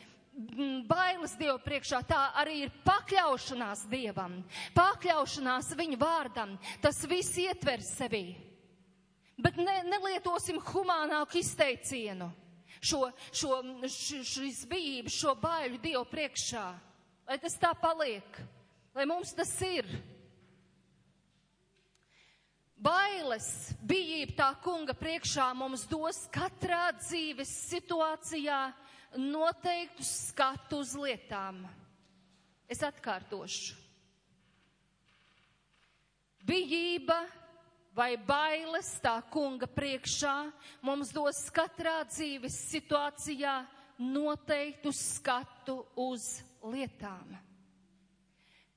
bailes 0.87 1.33
Dievu 1.39 1.59
priekšā, 1.63 2.01
tā 2.07 2.19
arī 2.39 2.63
ir 2.65 2.75
pakļaušanās 2.85 3.85
Dievam, 3.91 4.39
pakļaušanās 4.75 5.73
viņa 5.77 5.99
vārdam. 5.99 6.55
Tas 6.81 7.03
viss 7.09 7.37
ietver 7.41 7.83
sevi. 7.83 8.37
Bet 9.41 9.57
ne, 9.57 9.81
nelietosim 9.89 10.59
humānāku 10.61 11.39
izteicienu, 11.41 12.29
šo, 12.79 13.07
šo, 13.33 13.59
šīs 13.89 14.63
bijības, 14.69 15.17
šo 15.17 15.35
baiļu 15.41 15.81
Dievu 15.81 16.05
priekšā, 16.11 16.65
lai 17.27 17.37
tas 17.41 17.57
tā 17.59 17.73
paliek, 17.77 18.41
lai 18.95 19.07
mums 19.09 19.33
tas 19.37 19.53
ir. 19.65 19.89
Bailes, 22.81 23.47
bijība 23.85 24.33
tā 24.39 24.47
kunga 24.63 24.95
priekšā 24.97 25.51
mums 25.53 25.83
dos 25.89 26.23
katrā 26.33 26.87
dzīves 26.97 27.51
situācijā, 27.69 28.61
noteiktu 29.17 30.05
skatu 30.05 30.81
uz 30.83 30.95
lietām. 30.95 31.63
Es 32.71 32.83
atkārtošu. 32.87 33.75
Bijība 36.47 37.19
vai 37.93 38.15
bailes 38.17 38.95
tā 39.03 39.17
kunga 39.31 39.67
priekšā 39.69 40.35
mums 40.81 41.11
dos 41.13 41.43
katrā 41.53 42.01
dzīves 42.07 42.55
situācijā 42.71 43.59
noteiktu 44.01 44.93
skatu 44.95 45.81
uz 45.99 46.39
lietām. 46.63 47.35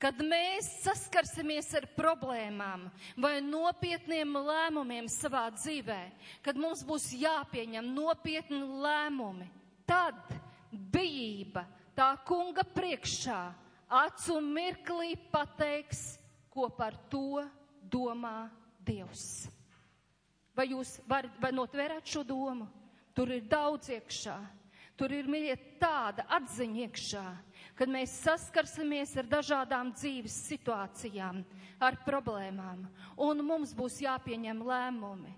Kad 0.02 0.18
mēs 0.20 0.66
saskarsimies 0.82 1.70
ar 1.78 1.86
problēmām 1.96 2.88
vai 3.16 3.38
nopietniem 3.40 4.34
lēmumiem 4.36 5.06
savā 5.08 5.46
dzīvē, 5.54 6.00
kad 6.44 6.58
mums 6.60 6.82
būs 6.84 7.06
jāpieņem 7.16 7.88
nopietni 7.94 8.60
lēmumi, 8.84 9.46
Tad 9.84 10.34
bijība 10.72 11.64
tā 11.96 12.10
kunga 12.26 12.64
priekšā 12.66 13.40
acu 13.94 14.40
mirklī 14.40 15.14
pateiks, 15.30 16.18
ko 16.50 16.68
par 16.70 16.96
to 17.10 17.44
domā 17.90 18.50
Dievs. 18.84 19.48
Vai 20.54 20.68
jūs 20.70 20.98
varat 21.10 21.34
vai 21.42 21.50
notvērāt 21.54 22.06
šo 22.06 22.22
domu? 22.26 22.68
Tur 23.14 23.30
ir 23.34 23.46
daudz 23.50 23.90
iekšā. 23.94 24.36
Tur 24.94 25.10
ir 25.10 25.26
mīļie 25.26 25.54
tāda 25.82 26.22
atziņa 26.36 26.84
iekšā, 26.84 27.22
kad 27.74 27.90
mēs 27.90 28.12
saskarsimies 28.22 29.16
ar 29.18 29.26
dažādām 29.26 29.90
dzīves 29.90 30.36
situācijām, 30.46 31.40
ar 31.82 31.98
problēmām, 32.06 32.84
un 33.18 33.42
mums 33.42 33.72
būs 33.74 33.98
jāpieņem 34.04 34.62
lēmumi. 34.62 35.32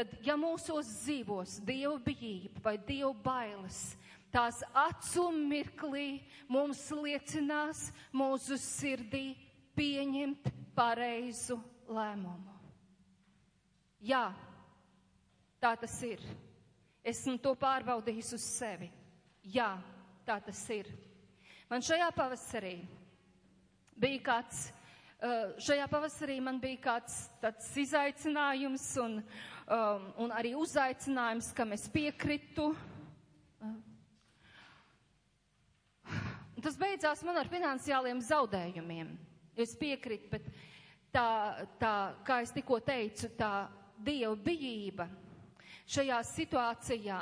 Tad, 0.00 0.16
ja 0.24 0.38
mūsos 0.40 0.88
dzīvos 1.02 1.58
dievu 1.68 1.98
bijība 2.06 2.64
vai 2.64 2.78
dievu 2.80 3.12
bailes, 3.20 3.90
Tās 4.30 4.60
acu 4.78 5.26
mirklī 5.34 6.20
mums 6.46 6.84
liecinās 6.94 7.88
mūsu 8.14 8.54
sirdī 8.62 9.34
pieņemt 9.74 10.46
pareizu 10.76 11.58
lēmumu. 11.90 12.54
Jā, 14.06 14.28
tā 15.60 15.74
tas 15.82 15.96
ir. 16.06 16.22
Esmu 17.02 17.40
to 17.42 17.56
pārbaudījis 17.58 18.30
uz 18.36 18.44
sevi. 18.46 18.90
Jā, 19.42 19.72
tā 20.28 20.38
tas 20.44 20.62
ir. 20.70 20.86
Man 21.70 21.82
šajā 21.82 22.06
pavasarī 22.14 22.76
bija 23.98 24.22
kāds, 24.30 24.68
uh, 25.18 25.56
šajā 25.58 25.90
pavasarī 25.90 26.38
man 26.44 26.62
bija 26.62 26.84
kāds 26.86 27.24
tāds 27.42 27.72
izaicinājums 27.82 28.86
un, 29.02 29.18
um, 29.70 30.06
un 30.26 30.34
arī 30.34 30.54
uzaicinājums, 30.58 31.52
kam 31.56 31.74
es 31.76 31.86
piekritu. 31.92 32.70
Tas 36.60 36.76
beidzās 36.76 37.22
man 37.24 37.38
ar 37.40 37.48
finansiāliem 37.48 38.20
zaudējumiem. 38.24 39.14
Es 39.60 39.72
piekritu, 39.78 40.28
bet 40.32 40.50
tā, 41.14 41.28
tā, 41.80 41.94
kā 42.26 42.40
es 42.44 42.52
tikko 42.54 42.80
teicu, 42.84 43.30
tā 43.38 43.68
Dieva 44.00 44.32
bijība 44.32 45.04
šajā 45.90 46.20
situācijā 46.24 47.18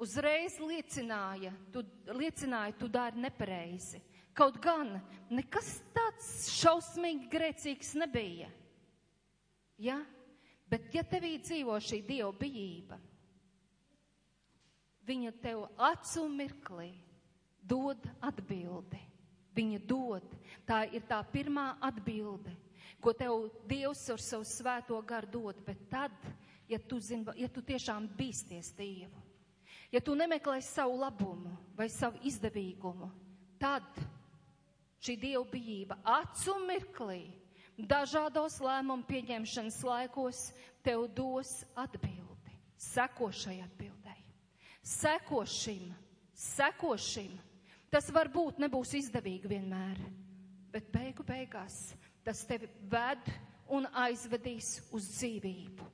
uzreiz 0.00 0.54
liecināja, 0.62 1.52
tu, 1.74 1.82
liecināja, 2.16 2.76
tu 2.78 2.88
dari 2.88 3.20
nepareizi. 3.20 4.00
Kaut 4.38 4.60
gan 4.62 4.94
nekas 5.34 5.80
tāds 5.92 6.28
šausmīgi 6.54 7.26
grēcīgs 7.32 7.96
nebija. 7.98 8.48
Ja? 9.82 9.98
Bet 10.68 10.92
ja 10.94 11.02
tevī 11.02 11.38
dzīvo 11.40 11.76
šī 11.80 12.02
Dieva 12.04 12.32
bijība, 12.36 12.98
viņa 15.08 15.32
tev 15.40 15.64
acu 15.80 16.26
mirklī 16.28 16.90
dod 17.64 18.02
atbildi. 18.20 19.00
Viņa 19.58 19.78
dod. 19.90 20.24
Tā 20.68 20.84
ir 20.94 21.02
tā 21.08 21.18
pirmā 21.32 21.72
atbilde 21.82 22.52
ko 23.00 23.12
tev 23.14 23.48
Dievs 23.68 24.02
ar 24.10 24.20
savu 24.22 24.46
svēto 24.46 24.98
garu 25.06 25.30
dod, 25.32 25.62
bet 25.66 25.86
tad, 25.90 26.14
ja 26.68 26.78
tu, 26.78 26.98
zin, 27.00 27.24
ja 27.38 27.48
tu 27.48 27.62
tiešām 27.62 28.08
bīsties 28.18 28.72
Dievu, 28.76 29.22
ja 29.92 30.02
tu 30.04 30.16
nemeklē 30.18 30.58
savu 30.64 30.98
labumu 31.00 31.54
vai 31.78 31.88
savu 31.92 32.18
izdevīgumu, 32.26 33.10
tad 33.60 33.86
šī 35.02 35.18
Dieva 35.20 35.44
bijība 35.50 36.00
acu 36.02 36.58
mirklī, 36.66 37.22
dažādos 37.78 38.58
lēmumu 38.62 39.06
pieņemšanas 39.06 39.78
laikos 39.86 40.42
tev 40.82 41.06
dos 41.14 41.62
atbildi. 41.78 42.54
Seko 42.78 43.30
šai 43.34 43.58
atbildēji. 43.62 44.24
Seko 44.82 45.42
šim, 45.46 45.90
seko 46.34 46.94
šim. 46.98 47.34
Tas 47.90 48.10
varbūt 48.12 48.60
nebūs 48.60 48.92
izdevīgi 48.98 49.48
vienmēr, 49.48 50.00
bet 50.72 50.90
beigu 50.92 51.24
beigās 51.24 51.94
tas 52.24 52.42
tevi 52.44 52.68
ved 52.92 53.30
un 53.72 53.86
aizvedīs 53.96 54.74
uz 54.92 55.06
dzīvību. 55.14 55.86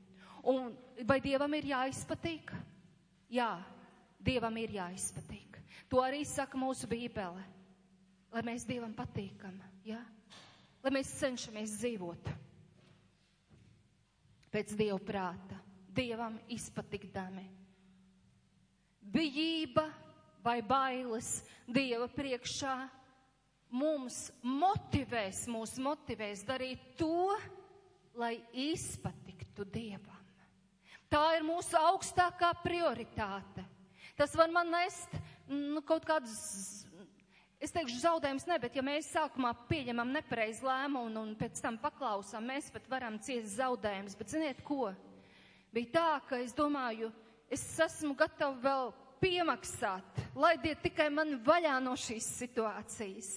Un 0.51 0.73
vai 1.07 1.21
Dievam 1.23 1.55
ir 1.57 1.71
jāizpatīk? 1.71 2.51
Jā, 3.33 3.53
Dievam 4.25 4.57
ir 4.61 4.75
jāizpatīk. 4.77 5.61
To 5.89 6.03
arī 6.03 6.25
saka 6.27 6.59
mūsu 6.59 6.89
Bībele. 6.91 7.45
Lai 8.35 8.43
mēs 8.43 8.67
Dievam 8.67 8.93
patīkam, 8.99 9.55
jā? 9.87 10.01
Lai 10.85 10.93
mēs 10.99 11.13
cenšamies 11.17 11.79
dzīvot 11.81 12.33
pēc 14.55 14.75
Dieva 14.79 15.01
prāta, 15.03 15.57
Dievam 15.95 16.37
izpatikdami. 16.53 17.45
Bijība 19.15 19.89
vai 20.45 20.61
bailes 20.63 21.41
Dieva 21.67 22.07
priekšā 22.13 22.75
mums 23.75 24.29
motivēs, 24.45 25.47
mūs 25.51 25.75
motivēs 25.83 26.45
darīt 26.47 26.95
to, 27.01 27.33
lai 28.15 28.37
izpatiktu 28.53 29.67
Dievam. 29.67 30.21
Tā 31.11 31.37
ir 31.39 31.45
mūsu 31.47 31.79
augstākā 31.79 32.53
prioritāte. 32.63 33.63
Tas 34.19 34.35
var 34.39 34.51
man 34.55 34.71
nest 34.71 35.11
nu, 35.47 35.83
kaut 35.87 36.07
kādus, 36.07 36.85
es 37.65 37.73
teikšu, 37.75 38.01
zaudējums 38.03 38.47
ne, 38.49 38.59
bet 38.61 38.77
ja 38.77 38.83
mēs 38.85 39.09
sākumā 39.15 39.55
pieņemam 39.71 40.13
nepareizu 40.15 40.67
lēmumu 40.69 41.23
un, 41.23 41.33
pēc 41.39 41.63
tam 41.65 41.79
paklausām, 41.81 42.45
mēs 42.51 42.71
pat 42.75 42.87
varam 42.93 43.17
ciest 43.25 43.57
zaudējumus. 43.57 44.17
Bet 44.19 44.35
ziniet 44.35 44.61
ko? 44.67 44.93
Bija 45.75 45.93
tā, 45.95 46.11
ka 46.29 46.39
es 46.45 46.55
domāju, 46.57 47.09
es 47.53 47.65
esmu 47.83 48.15
gatava 48.19 48.55
vēl 48.63 48.93
piemaksāt, 49.25 50.21
laidiet 50.37 50.83
tikai 50.85 51.09
mani 51.13 51.39
vaļā 51.47 51.79
no 51.83 51.95
šīs 51.99 52.27
situācijas. 52.43 53.31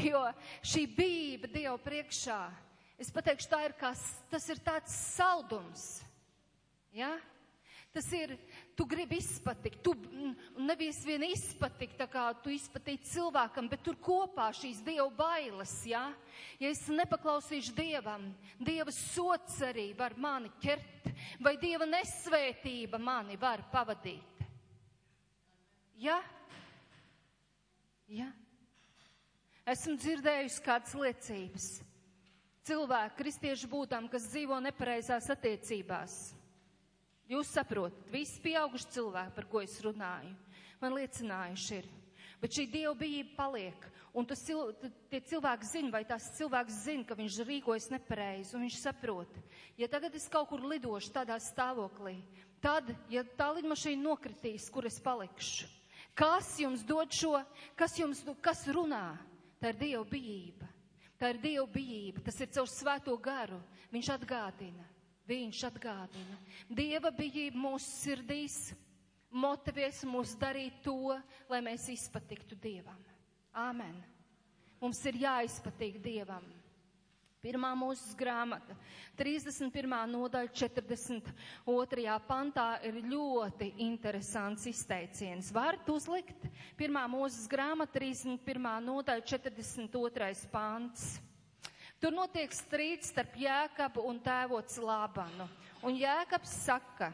Jo 0.00 0.24
šī 0.64 0.86
bība 0.96 1.50
Dievu 1.52 1.76
priekšā, 1.84 2.40
es 3.00 3.12
pateikšu, 3.12 3.50
tā 3.52 3.60
ir 3.66 3.76
kā, 3.78 3.92
tas 4.32 4.48
ir 4.48 4.64
tāds 4.64 4.96
saldums. 5.14 5.86
Ja? 6.94 7.12
Tas 7.94 8.08
ir, 8.16 8.34
tu 8.76 8.86
gribi 8.86 9.18
izpatikt, 9.22 9.80
tu 9.82 9.94
nevis 10.58 11.00
vien 11.06 11.22
izpatikt, 11.26 11.96
tā 12.00 12.08
kā 12.10 12.26
tu 12.42 12.52
izpatīji 12.52 13.04
cilvēkam, 13.12 13.68
bet 13.70 13.84
tur 13.86 13.96
kopā 14.02 14.48
šīs 14.56 14.82
Dieva 14.84 15.08
bailes, 15.14 15.74
ja? 15.88 16.08
Ja 16.58 16.70
es 16.70 16.82
nepaklausīšu 16.90 17.74
Dievam, 17.76 18.26
Dieva 18.58 18.92
sots 18.94 19.60
arī 19.64 19.92
var 19.98 20.16
mani 20.18 20.50
ķert, 20.62 21.10
vai 21.42 21.56
Dieva 21.62 21.86
nesvētība 21.88 22.98
mani 22.98 23.38
var 23.40 23.62
pavadīt. 23.72 24.46
Ja? 26.02 26.18
Ja? 28.10 28.30
Esmu 29.64 29.96
dzirdējusi 29.96 30.62
kādas 30.64 30.94
liecības. 30.98 31.68
Cilvēki, 32.64 33.18
kristieši 33.18 33.68
būtām, 33.68 34.08
kas 34.12 34.26
dzīvo 34.32 34.56
nepareizās 34.64 35.28
attiecībās. 35.32 36.34
Jūs 37.30 37.50
saprotat, 37.54 38.08
visi 38.12 38.40
pieauguši 38.44 38.90
cilvēki, 38.96 39.34
par 39.36 39.46
ko 39.48 39.62
es 39.64 39.76
runāju, 39.84 40.34
man 40.82 40.96
liecinājuši 40.98 41.78
ir. 41.80 41.90
Bet 42.42 42.52
šī 42.52 42.66
dieva 42.68 42.92
bijība 42.98 43.32
paliek, 43.38 43.86
un 44.12 44.26
tas, 44.28 44.42
tie 44.44 45.20
cilvēki 45.30 45.70
zina, 45.70 45.92
vai 45.94 46.02
tās 46.04 46.26
cilvēks 46.36 46.82
zina, 46.84 47.06
ka 47.08 47.16
viņš 47.16 47.38
rīkojas 47.48 47.88
nepareizi, 47.94 48.52
un 48.56 48.66
viņš 48.66 48.80
saprot, 48.82 49.38
ja 49.80 49.88
tagad 49.88 50.18
es 50.18 50.28
kaut 50.28 50.50
kur 50.50 50.66
lidošu 50.68 51.14
tādā 51.14 51.38
stāvoklī, 51.40 52.18
tad, 52.60 52.92
ja 53.08 53.24
tā 53.24 53.48
lidmašīna 53.56 54.04
nokritīs, 54.04 54.68
kur 54.72 54.84
es 54.90 55.00
palikšu, 55.00 55.70
Kas 56.14 56.60
jums 56.62 56.84
dod 56.86 57.10
šo, 57.10 57.40
kas 57.74 57.98
jums, 57.98 58.22
kas 58.40 58.62
runā? 58.70 59.16
Tā 59.58 59.72
ir 59.72 59.78
Dieva 59.80 60.04
bijība. 60.06 60.68
Tā 61.18 61.32
ir 61.34 61.40
Dieva 61.42 61.66
bijība. 61.66 62.22
Tas 62.22 62.38
ir 62.38 62.52
caur 62.54 62.70
svēto 62.70 63.16
garu. 63.18 63.58
Viņš 63.90 64.10
atgādina. 64.14 64.86
Viņš 65.28 65.60
atgādina. 65.70 66.38
Dieva 66.68 67.12
bijība 67.14 67.56
mūsu 67.56 67.88
sirdīs 68.04 68.58
motivēs 69.34 70.04
mūs 70.06 70.34
darīt 70.38 70.82
to, 70.84 71.16
lai 71.50 71.62
mēs 71.64 71.88
izpatiktu 71.92 72.58
Dievam. 72.60 73.00
Āmen. 73.54 73.96
Mums 74.82 75.00
ir 75.08 75.16
jāizpatīk 75.24 75.96
Dievam. 76.04 76.44
Pirmā 77.44 77.74
mūsu 77.76 78.14
grāmata, 78.16 78.72
31. 79.20 79.92
nodaļa, 80.08 80.48
42. 80.56 82.14
pantā 82.24 82.68
ir 82.88 83.02
ļoti 83.04 83.68
interesants 83.84 84.64
izteiciens. 84.70 85.50
Varat 85.52 85.90
uzlikt 85.92 86.46
pirmā 86.78 87.02
mūsu 87.12 87.44
grāmata, 87.52 87.98
31. 87.98 88.70
nodaļa, 88.86 89.26
42. 89.28 90.48
pants. 90.54 91.18
Tur 92.04 92.12
notiek 92.12 92.52
strīds 92.52 93.08
starp 93.08 93.32
Jēkabu 93.40 94.02
un 94.04 94.18
tēvots 94.20 94.74
Lābanu. 94.76 95.46
Un 95.88 95.94
Jēkabs 95.96 96.50
saka, 96.66 97.08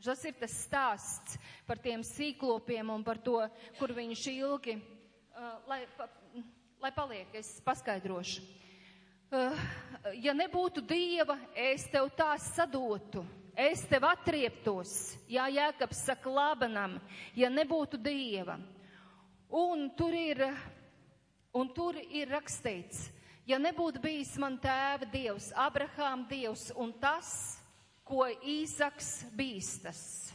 tas 0.00 0.22
ir 0.24 0.32
tas 0.40 0.54
stāsts 0.62 1.36
par 1.68 1.76
tiem 1.76 2.00
sīklopiem 2.00 2.88
un 2.88 3.04
par 3.04 3.20
to, 3.20 3.36
kur 3.76 3.92
viņš 3.92 4.24
ilgi, 4.32 4.78
uh, 4.80 5.52
lai, 5.68 5.82
pa, 5.98 6.08
lai 6.80 6.94
paliek, 6.96 7.36
es 7.36 7.52
paskaidrošu. 7.68 8.48
Eh, 9.28 9.62
ja 10.24 10.32
nebūtu 10.40 10.80
dieva, 10.88 11.36
es 11.52 11.84
tev 11.92 12.08
tā 12.16 12.32
sadotu, 12.40 13.26
es 13.52 13.84
tev 13.92 14.08
atrieptos. 14.08 15.18
Jā, 15.28 15.50
Jēkabs 15.52 16.06
saka 16.08 16.32
Labanam, 16.32 16.96
ja 17.36 17.52
nebūtu 17.52 18.00
dieva. 18.00 18.56
Un 19.52 19.90
tur 20.00 20.16
ir, 20.16 20.46
un 21.52 21.68
tur 21.76 22.00
ir 22.08 22.32
rakstīts, 22.32 23.10
ja 23.46 23.58
nebūtu 23.58 24.02
bijis 24.02 24.36
man 24.40 24.58
tēva 24.62 25.08
dievs, 25.12 25.52
Abrahām 25.56 26.26
dievs 26.30 26.70
un 26.76 26.92
tas, 27.00 27.58
ko 28.04 28.26
Īzaks 28.28 29.22
bīstas 29.36 30.32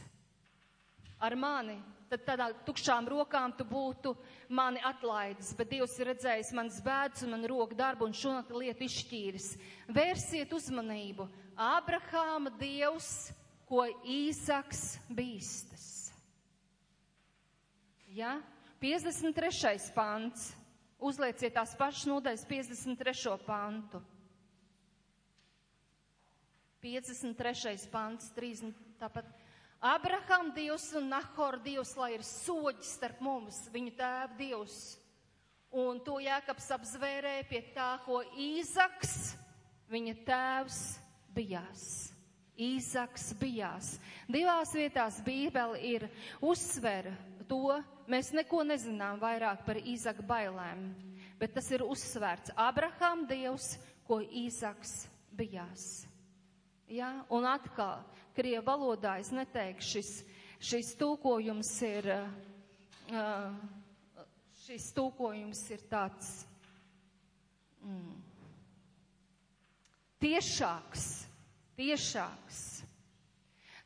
ar 1.18 1.34
mani 1.36 1.76
tad 2.08 2.24
tādā 2.24 2.46
tukšām 2.64 3.08
rokām 3.10 3.52
tu 3.56 3.66
būtu 3.68 4.14
mani 4.56 4.80
atlaidis, 4.86 5.52
bet 5.56 5.68
Dievs 5.74 5.96
ir 6.00 6.08
redzējis 6.12 6.54
manas 6.56 6.78
bēdas 6.84 7.24
un 7.26 7.34
man 7.34 7.44
roku 7.50 7.76
darbu 7.76 8.08
un 8.08 8.14
šo 8.16 8.32
lietu 8.56 8.86
izšķīris. 8.86 9.48
Vērsiet 9.92 10.54
uzmanību. 10.56 11.28
Abrahāma 11.58 12.52
Dievs, 12.56 13.28
ko 13.68 13.84
Īsaks 14.08 14.96
bīstas. 15.12 15.84
Ja? 18.16 18.38
53. 18.80 19.92
pants. 19.92 20.54
Uzlieciet 20.98 21.54
tās 21.54 21.76
pašas 21.78 22.08
nodaļas 22.10 22.46
53. 22.50 23.36
pantu. 23.46 24.00
53. 26.82 27.88
pants, 27.90 28.30
3, 28.34 28.72
tāpat. 28.98 29.26
Abraham 29.78 30.50
Dievs 30.54 30.88
un 30.98 31.08
Nahor 31.10 31.58
Dievs, 31.62 31.94
lai 31.98 32.16
ir 32.16 32.24
soģis 32.26 32.96
starp 32.98 33.20
mums, 33.22 33.60
viņu 33.70 33.94
tēva 33.98 34.34
Dievs. 34.38 34.78
Un 35.70 36.00
to 36.02 36.16
Jēkabs 36.22 36.70
apzvērēja 36.78 37.44
pie 37.46 37.60
tā, 37.74 37.90
ko 38.06 38.22
Īzaks, 38.40 39.34
viņa 39.92 40.14
tēvs, 40.26 40.78
bijās. 41.36 41.84
Īzaks 42.58 43.28
bijās. 43.38 43.92
Divās 44.26 44.72
vietās 44.74 45.20
Bībeli 45.22 45.92
ir 45.94 46.08
uzsver 46.42 47.12
to, 47.46 47.78
mēs 48.08 48.32
neko 48.34 48.64
nezinām 48.66 49.20
vairāk 49.20 49.64
par 49.66 49.78
Īzaka 49.78 50.24
bailēm, 50.26 50.88
bet 51.38 51.54
tas 51.56 51.68
ir 51.74 51.84
uzsvērts 51.84 52.54
Abraham 52.56 53.26
Dievs, 53.28 53.76
ko 54.08 54.20
Īzaks 54.24 55.06
bijās. 55.36 56.06
Ja? 56.88 57.12
Un 57.28 57.46
atkal, 57.48 58.00
krievu 58.36 58.64
valodā 58.66 59.18
es 59.20 59.30
neteikšu, 59.34 59.90
šis, 59.98 60.12
šis 60.70 60.94
tūkojums 61.00 61.72
ir, 61.88 62.08
šis 64.64 64.88
tūkojums 64.96 65.60
ir 65.76 65.84
tāds 65.90 66.32
mm, 67.84 68.16
tiešāks, 70.24 71.06
tiešāks. 71.78 72.64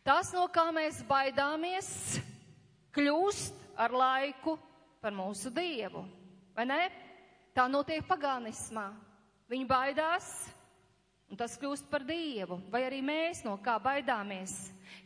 Tas, 0.02 0.32
no 0.34 0.48
kā 0.50 0.64
mēs 0.74 1.02
baidāmies, 1.06 1.90
kļūst 2.94 3.61
ar 3.76 3.94
laiku 3.94 4.56
par 5.02 5.14
mūsu 5.14 5.50
dievu, 5.54 6.04
vai 6.56 6.66
ne? 6.68 6.82
Tā 7.52 7.68
notiek 7.68 8.06
pagānismā. 8.08 8.88
Viņi 9.52 9.66
baidās, 9.68 10.28
Un 11.32 11.38
tas 11.40 11.54
kļūst 11.56 11.86
par 11.88 12.02
dievu, 12.04 12.58
vai 12.68 12.82
arī 12.84 12.98
mēs 13.00 13.38
no 13.40 13.54
kā 13.64 13.78
baidāmies. 13.80 14.52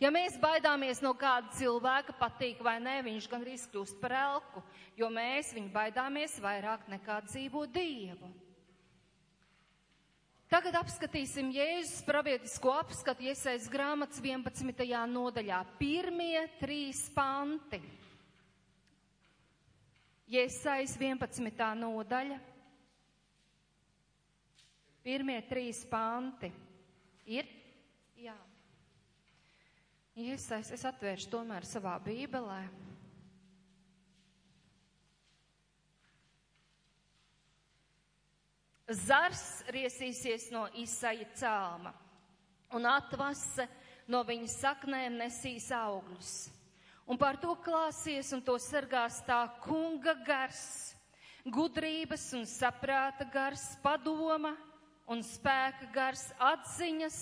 Ja 0.03 0.11
mēs 0.11 0.35
baidāmies 0.43 0.99
no 0.99 1.13
kāda 1.15 1.53
cilvēka, 1.55 2.17
patīk 2.19 2.59
vai 2.67 2.81
nē, 2.83 2.97
viņš 3.07 3.29
gan 3.31 3.45
arī 3.45 3.55
kļūst 3.55 4.01
par 4.01 4.15
elku, 4.19 4.63
jo 4.99 5.07
mēs 5.07 5.53
viņu 5.55 5.71
baidāmies 5.71 6.35
vairāk 6.43 6.89
nekā 6.91 7.21
dzīvo 7.29 7.63
dievu. 7.71 8.33
Tagad 10.51 10.81
apskatīsim 10.81 11.53
Jēzus 11.55 12.03
pravietisko 12.07 12.75
apskatu 12.75 13.23
iesaist 13.31 13.71
grāmatas 13.71 14.19
11. 14.19 14.83
nodaļā. 15.15 15.63
Pirmie 15.79 16.43
trīs 16.59 17.05
panti. 17.15 17.79
Iesaist 20.27 20.99
11. 20.99 21.67
nodaļa. 21.79 22.39
Pirmie 25.07 25.39
trīs 25.47 25.85
panti 25.87 26.51
ir? 27.31 27.47
Jā. 28.19 28.35
Iesais, 30.19 30.73
es 30.75 30.83
atvēršu 30.89 31.31
tomēr 31.31 31.67
savā 31.69 31.95
bībelē. 32.03 32.65
Zars 38.87 39.63
riesīsies 39.75 40.49
no 40.55 40.65
Isaija 40.79 41.27
cēlma, 41.39 41.91
un 42.79 42.87
atvase 42.87 43.67
no 44.11 44.23
viņa 44.27 44.51
saknēm 44.53 45.19
nesīs 45.23 45.71
augļus. 45.75 46.35
Un 47.07 47.19
par 47.19 47.39
to 47.39 47.55
klāsies 47.63 48.33
un 48.35 48.43
to 48.43 48.57
sargās 48.59 49.21
tā 49.27 49.39
kunga 49.63 50.17
gars, 50.27 50.95
gudrības 51.47 52.33
un 52.35 52.43
saprāta 52.51 53.29
gars, 53.31 53.77
padoma 53.83 54.57
un 55.07 55.23
spēka 55.23 55.87
gars 55.95 56.27
atziņas 56.43 57.21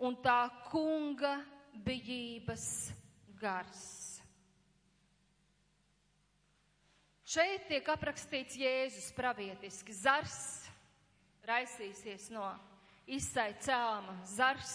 un 0.00 0.16
tā 0.24 0.46
kunga 0.70 1.36
bijības 1.84 2.64
gars. 3.36 3.84
Šeit 7.32 7.68
tiek 7.68 7.86
aprakstīts 7.88 8.58
Jēzus 8.60 9.12
pravietiski. 9.16 9.94
Zars 9.96 10.34
raisīsies 11.48 12.26
no 12.32 12.44
izsai 13.08 13.54
cēlma. 13.64 14.18
Zars, 14.28 14.74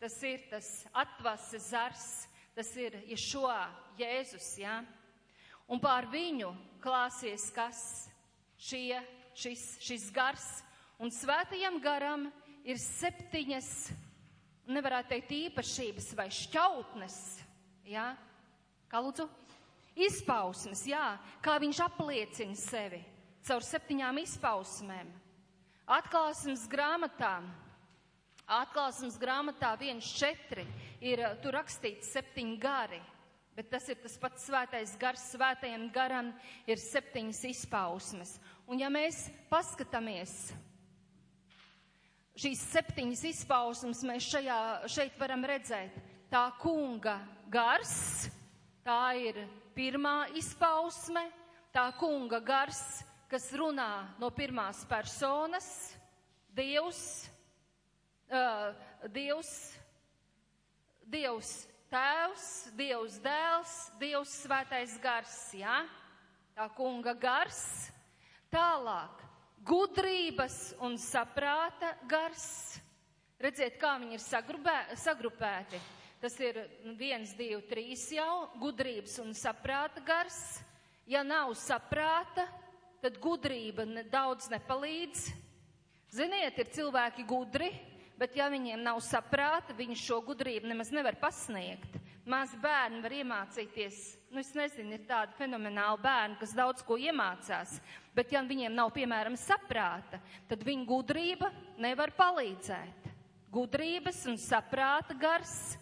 tas 0.00 0.16
ir 0.26 0.42
tas 0.50 0.70
atvase 0.98 1.60
zars, 1.62 2.08
tas 2.56 2.74
ir 2.76 2.98
Ješoā, 3.10 3.62
Jēzus, 4.00 4.50
jā. 4.60 4.80
Ja? 4.80 5.68
Un 5.72 5.80
pār 5.80 6.08
viņu 6.12 6.50
klāsies 6.82 7.48
kas? 7.54 7.80
Šie, 8.62 9.00
šis, 9.34 9.64
šis 9.82 10.10
gars, 10.14 10.46
Un 11.02 11.10
svētajam 11.10 11.80
garam 11.82 12.28
ir 12.62 12.78
septiņas, 12.78 13.68
nevarētu 14.70 15.10
teikt, 15.10 15.32
īpašības 15.34 16.12
vai 16.14 16.28
šķautnes, 16.30 17.16
jā, 17.90 18.04
kā 18.86 19.00
lūdzu, 19.02 19.26
izpausmes, 20.06 20.84
jā, 20.86 21.16
kā 21.42 21.56
viņš 21.58 21.80
apliecina 21.88 22.54
sevi 22.54 23.00
caur 23.42 23.66
septiņām 23.66 24.20
izpausmēm. 24.22 25.10
Atklāsmes 25.90 26.68
grāmatā, 26.70 27.32
atklāsmes 28.46 29.18
grāmatā 29.18 29.72
1.4 29.82 30.62
ir 31.02 31.22
tur 31.42 31.58
rakstīts 31.58 32.14
septiņi 32.14 32.58
gari, 32.62 33.00
bet 33.56 33.70
tas 33.74 33.88
ir 33.92 33.98
tas 34.00 34.14
pats 34.22 34.48
svētais 34.48 34.96
gars, 35.00 35.28
svētajam 35.34 35.88
garam 35.92 36.32
ir 36.66 36.80
septiņas 36.80 37.44
izpausmes. 37.50 38.36
Un 38.70 38.80
ja 38.80 38.88
mēs 38.92 39.26
paskatāmies, 39.50 40.52
Šīs 42.32 42.62
septiņas 42.72 43.22
izpausmes 43.28 43.98
mēs 44.08 44.24
šajā, 44.32 44.58
šeit 44.88 45.18
varam 45.20 45.42
redzēt. 45.44 45.98
Tā 46.32 46.46
kunga 46.62 47.18
gars, 47.52 48.24
tā 48.80 49.12
ir 49.20 49.42
pirmā 49.76 50.30
izpausme, 50.40 51.26
tā 51.76 51.90
kunga 52.00 52.40
gars, 52.40 52.80
kas 53.28 53.50
runā 53.52 54.16
no 54.20 54.30
pirmās 54.32 54.80
personas, 54.88 55.68
Dievs, 56.56 57.02
uh, 58.32 58.72
Dievs, 59.12 59.52
Dievs 61.12 61.50
Tēvs, 61.92 62.44
Dievs 62.72 63.18
Dēls, 63.20 63.72
Dievs 64.00 64.30
Svētais 64.46 64.94
Gars, 65.02 65.34
jā? 65.52 65.82
Tā 66.56 66.68
kunga 66.76 67.12
gars. 67.16 67.60
Tālāk 68.52 69.20
gudrības 69.64 70.72
un 70.80 70.96
saprāta 71.00 71.94
gars. 72.08 72.46
Redziet, 73.42 73.76
kā 73.80 73.96
viņi 74.00 74.16
ir 74.16 74.22
sagrupē, 74.22 74.76
sagrupēti. 74.96 75.80
Tas 76.22 76.36
ir 76.40 76.60
viens, 76.98 77.32
divi, 77.34 77.58
trīs 77.66 78.04
jau, 78.14 78.48
gudrības 78.62 79.18
un 79.20 79.32
saprāta 79.34 80.00
gars. 80.06 80.38
Ja 81.10 81.24
nav 81.26 81.52
saprāta, 81.58 82.46
tad 83.02 83.18
gudrība 83.20 83.84
ne, 83.88 84.04
daudz 84.06 84.46
nepalīdz. 84.52 85.26
Ziniet, 86.12 86.60
ir 86.60 86.70
cilvēki 86.76 87.24
gudri, 87.26 87.72
bet 88.22 88.36
ja 88.38 88.46
viņiem 88.52 88.84
nav 88.86 89.00
saprāta, 89.02 89.74
viņi 89.74 89.96
šo 89.98 90.20
gudrību 90.22 90.68
nemaz 90.70 90.92
nevar 90.94 91.16
pasniegt. 91.18 91.96
Maz 92.22 92.52
bērni 92.62 93.00
var 93.02 93.14
iemācīties, 93.16 93.96
nu 94.30 94.38
es 94.38 94.52
nezinu, 94.54 94.94
ir 94.94 95.08
tādi 95.08 95.34
fenomenāli 95.40 95.98
bērni, 96.04 96.38
kas 96.38 96.54
daudz 96.54 96.84
ko 96.86 96.94
iemācās, 97.02 97.80
bet 98.14 98.30
ja 98.30 98.44
viņiem 98.46 98.76
nav, 98.78 98.92
piemēram, 98.94 99.34
saprāta, 99.34 100.22
tad 100.46 100.62
viņu 100.62 100.86
gudrība 100.86 101.50
nevar 101.82 102.14
palīdzēt. 102.14 103.10
Gudrības 103.52 104.22
un 104.30 104.38
saprāta 104.38 105.18
gars, 105.18 105.74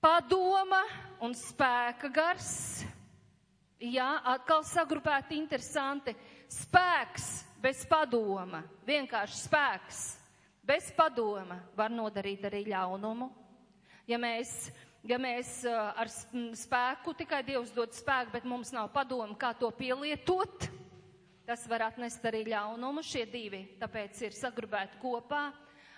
padoma 0.00 0.80
un 1.20 1.36
spēka 1.36 2.08
gars. 2.08 2.52
Jā, 3.76 4.14
atkal 4.32 4.64
sagrupēti 4.64 5.36
interesanti. 5.36 6.16
Spēks 6.48 7.26
bez 7.60 7.84
padoma, 7.90 8.64
vienkārši 8.88 9.42
spēks 9.44 10.06
bez 10.66 10.90
padoma 10.96 11.60
var 11.78 11.92
nodarīt 11.94 12.44
arī 12.48 12.64
ļaunumu. 12.70 13.30
Ja 14.06 14.18
mēs 14.22 14.70
ja 15.06 15.18
mēs 15.22 15.60
ar 15.70 16.10
spēku, 16.10 17.14
tikai 17.16 17.42
Dievs 17.46 17.72
dod 17.74 17.94
spēku, 17.94 18.32
bet 18.34 18.46
mums 18.48 18.72
nav 18.74 18.90
padomu, 18.94 19.36
kā 19.38 19.52
to 19.58 19.70
pielietot, 19.74 20.66
tas 21.46 21.62
var 21.70 21.88
atnest 21.90 22.24
arī 22.26 22.42
ļaunumu. 22.50 23.04
Šie 23.06 23.24
divi 23.30 23.62
tāpēc 23.80 24.24
ir 24.26 24.36
sagrubēti 24.36 24.98
kopā. 25.02 25.48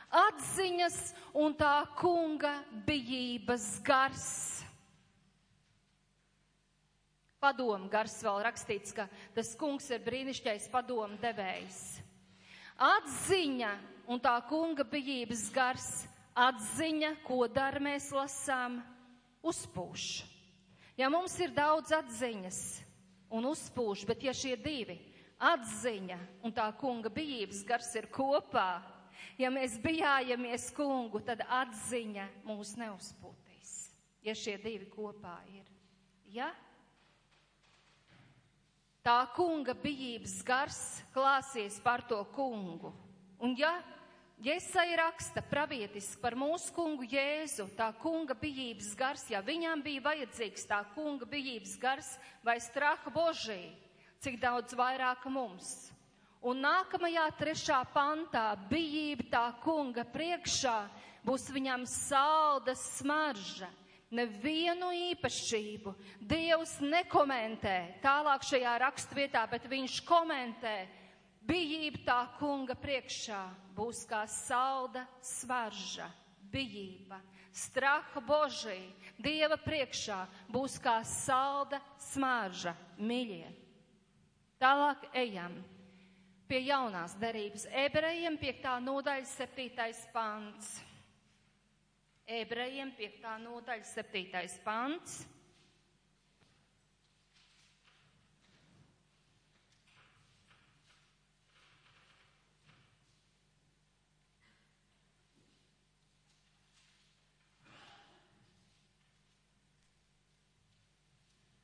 Atziņas 0.09 0.99
un 1.37 1.57
tā 1.57 1.83
kunga 1.99 2.55
bijības 2.87 3.67
gars. 3.85 4.29
Padomu 7.39 7.91
gars 7.93 8.17
vēl 8.25 8.41
rakstīts, 8.49 8.95
ka 8.97 9.07
tas 9.37 9.53
kungs 9.57 9.87
ir 9.95 10.03
brīnišķīgais 10.03 10.67
padomu 10.73 11.21
devējs. 11.23 11.83
Atziņa 12.83 13.71
un 14.09 14.21
tā 14.21 14.35
kunga 14.49 14.87
bijības 14.89 15.49
gars 15.53 15.89
atziņa, 16.39 17.13
ko 17.27 17.45
dar 17.51 17.77
mēs 17.83 18.09
lasām, 18.15 18.81
uzpūš. 19.45 20.25
Ja 20.99 21.11
mums 21.13 21.37
ir 21.43 21.53
daudz 21.55 21.93
atziņas, 21.95 22.61
un 23.31 23.51
uzpūš, 23.53 24.07
bet 24.09 24.25
ja 24.25 24.35
šie 24.35 24.57
divi 24.59 24.97
atziņa 25.39 26.19
un 26.43 26.55
tā 26.55 26.67
kunga 26.81 27.13
bijības 27.13 27.61
gars 27.69 27.91
ir 28.01 28.09
kopā, 28.11 28.81
ja 29.39 29.51
mēs 29.55 29.77
bijājamies 29.83 30.71
kungu, 30.75 31.21
tad 31.23 31.45
atziņa 31.45 32.27
mūs 32.49 32.75
neuzpūtīs, 32.81 33.75
ja 34.27 34.35
šie 34.35 34.57
divi 34.63 34.89
kopā 34.91 35.37
ir. 35.53 35.69
Ja? 36.33 36.51
Tā 39.05 39.21
kunga 39.37 39.77
bijības 39.79 40.41
gars 40.45 40.81
klāsies 41.15 41.79
par 41.81 42.03
to 42.09 42.19
kungu. 42.35 42.91
Un 43.39 43.55
ja 43.57 43.77
Iesai 44.39 44.93
raksta 44.95 45.43
pravietiski 45.43 46.21
par 46.23 46.37
mūsu 46.39 46.71
kungu 46.71 47.03
Jēzu, 47.11 47.65
tā 47.75 47.89
kunga 47.99 48.37
bijības 48.39 48.93
gars, 48.95 49.25
ja 49.33 49.41
viņam 49.43 49.81
bija 49.83 50.05
vajadzīgs 50.05 50.63
tā 50.71 50.79
kunga 50.95 51.27
bijības 51.27 51.73
gars 51.83 52.13
vai 52.47 52.55
straha 52.63 53.11
božī, 53.11 53.75
cik 54.23 54.39
daudz 54.39 54.77
vairāk 54.79 55.27
mums. 55.27 55.91
Un 56.39 56.63
nākamajā 56.63 57.25
trešā 57.35 57.81
pantā 57.91 58.53
bijība 58.71 59.27
tā 59.33 59.43
kunga 59.65 60.05
priekšā 60.07 60.77
būs 61.27 61.49
viņam 61.51 61.83
salda 61.91 62.77
smarža. 62.79 63.67
Nevienu 64.15 64.93
īpašību 65.11 65.93
Dievs 66.31 66.79
nekomentē 66.81 67.99
tālāk 68.01 68.47
šajā 68.47 68.79
rakstvietā, 68.87 69.43
bet 69.51 69.67
viņš 69.69 69.99
komentē, 70.07 70.77
bijība 71.49 72.05
tā 72.05 72.21
kunga 72.39 72.77
priekšā 72.79 73.41
būs 73.77 74.05
kā 74.09 74.25
salda 74.29 75.07
svarža, 75.25 76.09
bijība, 76.53 77.21
straha 77.53 78.21
božī, 78.25 78.81
Dieva 79.19 79.57
priekšā 79.59 80.21
būs 80.53 80.77
kā 80.79 81.01
salda 81.03 81.81
smarža, 81.99 82.77
miļie. 83.03 83.49
Tālāk 84.63 85.09
ejam 85.15 85.57
pie 86.49 86.61
jaunās 86.67 87.17
derības. 87.19 87.67
Ebrejiem 87.87 88.39
5. 88.41 88.69
nodaļa 88.83 89.27
7. 89.27 89.89
pants. 90.15 90.71
Ebrejiem 92.29 92.93
5. 92.97 93.27
nodaļa 93.43 93.91
7. 93.91 94.63
pants. 94.65 95.21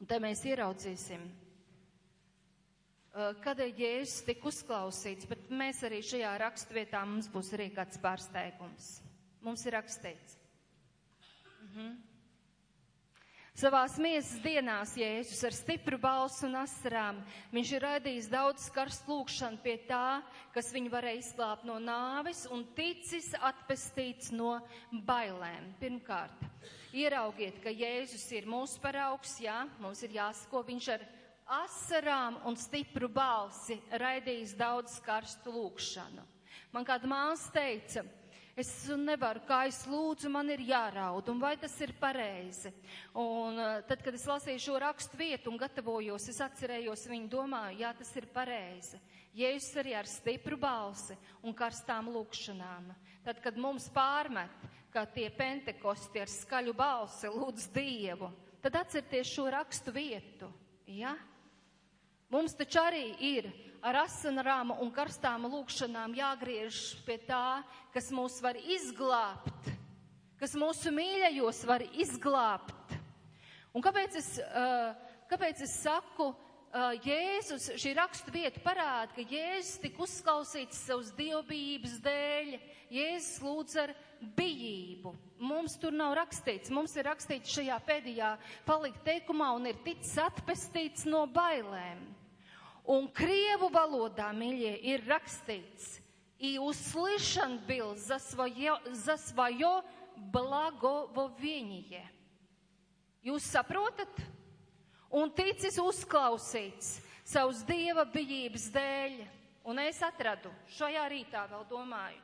Un 0.04 0.10
te 0.10 0.20
mēs 0.20 0.44
ieraudzīsim, 0.44 1.22
Eh, 3.14 3.36
kad 3.44 3.60
Jēzus 3.62 4.24
tika 4.26 4.48
uzklausīts, 4.50 5.28
bet 5.30 5.46
mēs 5.54 5.84
arī 5.86 6.00
šajā 6.02 6.32
rakstvietā 6.42 6.98
mums 7.06 7.28
būs 7.30 7.52
arī 7.54 7.68
kāds 7.70 8.00
pārsteigums. 8.02 8.88
Mums 9.44 9.62
ir 9.68 9.76
rakstīts. 9.76 10.34
Mhm. 11.62 11.92
Savās 13.54 13.92
miesas 14.02 14.40
dienās 14.42 14.96
Jēzus 14.98 15.44
ar 15.46 15.54
stipru 15.54 15.94
balsu 16.02 16.48
un 16.48 16.56
asarām, 16.58 17.20
viņš 17.54 17.68
ir 17.76 17.84
radījis 17.84 18.26
daudz 18.32 18.64
karstu 18.74 19.12
lūkšanu 19.12 19.60
pie 19.62 19.76
tā, 19.86 20.24
kas 20.50 20.72
viņu 20.74 20.90
varēja 20.90 21.20
izglābt 21.20 21.62
no 21.68 21.76
nāves 21.78 22.48
un 22.50 22.64
ticis 22.74 23.28
atpestīts 23.38 24.32
no 24.34 24.56
bailēm. 25.06 25.68
Pirmkārt, 25.78 26.42
ieraugiet, 26.98 27.62
ka 27.62 27.70
Jēzus 27.70 28.26
ir 28.34 28.50
mūsu 28.50 28.82
paraugs, 28.82 29.36
jā, 29.46 29.60
mums 29.78 30.02
ir 30.02 30.18
jāsako, 30.18 30.64
viņš 30.72 30.90
ar 30.96 31.06
asarām 31.60 32.42
un 32.50 32.58
stipru 32.58 33.06
balsi 33.06 33.78
raidījis 34.02 34.58
daudz 34.58 34.98
karstu 35.06 35.54
lūkšanu. 35.54 36.26
Man 36.74 36.90
kāda 36.90 37.06
māsa 37.06 37.54
teica, 37.54 38.02
es 38.56 38.70
nevaru, 38.98 39.42
kā 39.48 39.64
es 39.68 39.80
lūdzu, 39.90 40.30
man 40.30 40.50
ir 40.54 40.62
jāraud, 40.68 41.28
un 41.32 41.40
vai 41.42 41.56
tas 41.60 41.74
ir 41.82 41.94
pareizi. 42.00 42.70
Un 43.18 43.58
uh, 43.58 43.80
tad, 43.88 44.02
kad 44.04 44.14
es 44.14 44.26
lasīju 44.28 44.62
šo 44.62 44.78
rakstu 44.82 45.18
vietu 45.18 45.50
un 45.50 45.58
gatavojos, 45.60 46.28
es 46.30 46.40
atcerējos 46.44 47.08
viņu 47.10 47.30
domāju, 47.32 47.80
jā, 47.82 47.90
tas 47.98 48.14
ir 48.20 48.28
pareizi. 48.34 49.00
Jēzus 49.34 49.80
arī 49.82 49.96
ar 49.98 50.06
stipru 50.06 50.58
balsi 50.60 51.16
un 51.42 51.56
karstām 51.56 52.12
lūkšanām. 52.14 52.92
Tad, 53.26 53.40
kad 53.42 53.58
mums 53.58 53.88
pārmet, 53.90 54.68
ka 54.94 55.02
tie 55.10 55.26
pentekosti 55.34 56.22
ar 56.22 56.30
skaļu 56.30 56.74
balsi 56.78 57.30
lūdz 57.32 57.66
Dievu, 57.74 58.30
tad 58.62 58.78
atcerieties 58.78 59.32
šo 59.34 59.48
rakstu 59.50 59.94
vietu. 59.96 60.52
Ja? 60.86 61.16
Mums 62.30 62.54
taču 62.54 62.78
arī 62.84 63.08
ir 63.34 63.50
ar 63.84 64.00
asinarām 64.06 64.72
un 64.80 64.92
karstām 64.94 65.44
lūkšanām 65.52 66.14
jāgriež 66.16 66.80
pie 67.04 67.18
tā, 67.28 67.60
kas 67.92 68.08
mūs 68.14 68.38
var 68.44 68.56
izglābt, 68.56 69.68
kas 70.40 70.56
mūsu 70.56 70.92
mīļajos 70.94 71.60
var 71.68 71.84
izglābt. 71.92 72.96
Un 73.74 73.84
kāpēc 73.84 74.16
es, 74.22 74.30
kāpēc 75.30 75.64
es 75.66 75.76
saku, 75.82 76.32
Jēzus, 76.74 77.68
šī 77.78 77.92
rakstu 77.94 78.32
vieta 78.34 78.58
parāda, 78.64 79.12
ka 79.14 79.22
Jēzus 79.22 79.76
tika 79.78 80.02
uzklausīts 80.02 80.80
savas 80.88 81.12
dievbijības 81.14 82.00
dēļ, 82.02 82.56
Jēzus 82.90 83.36
lūdz 83.44 83.78
ar 83.84 83.92
bijību. 84.34 85.12
Mums 85.44 85.76
tur 85.78 85.94
nav 85.94 86.16
rakstīts, 86.18 86.72
mums 86.74 86.96
ir 86.98 87.06
rakstīts 87.06 87.54
šajā 87.54 87.78
pēdējā 87.86 88.34
palikt 88.66 89.04
teikumā 89.06 89.52
un 89.54 89.70
ir 89.70 89.78
ticis 89.86 90.16
atpestīts 90.24 91.06
no 91.06 91.26
bailēm. 91.30 92.13
Un 92.89 93.07
krievu 93.13 93.69
valodā, 93.69 94.31
mīļie, 94.33 94.73
ir 94.93 95.03
rakstīts, 95.05 95.99
и 96.39 96.57
услышан 96.57 97.59
был 97.67 97.95
за 97.95 98.17
свое, 98.17 98.79
за 98.91 99.17
свое 99.17 99.83
благоволение. 100.15 102.07
Jūs 103.21 103.43
saprotat? 103.43 104.21
Un 105.11 105.29
ticis 105.35 105.75
uzklausīts 105.81 106.99
savus 107.27 107.61
dieva 107.67 108.05
bijības 108.07 108.69
dēļ. 108.71 109.19
Un 109.69 109.81
es 109.83 109.99
atradu 110.01 110.49
šajā 110.77 111.03
rītā 111.11 111.43
vēl 111.51 111.65
domāju, 111.69 112.21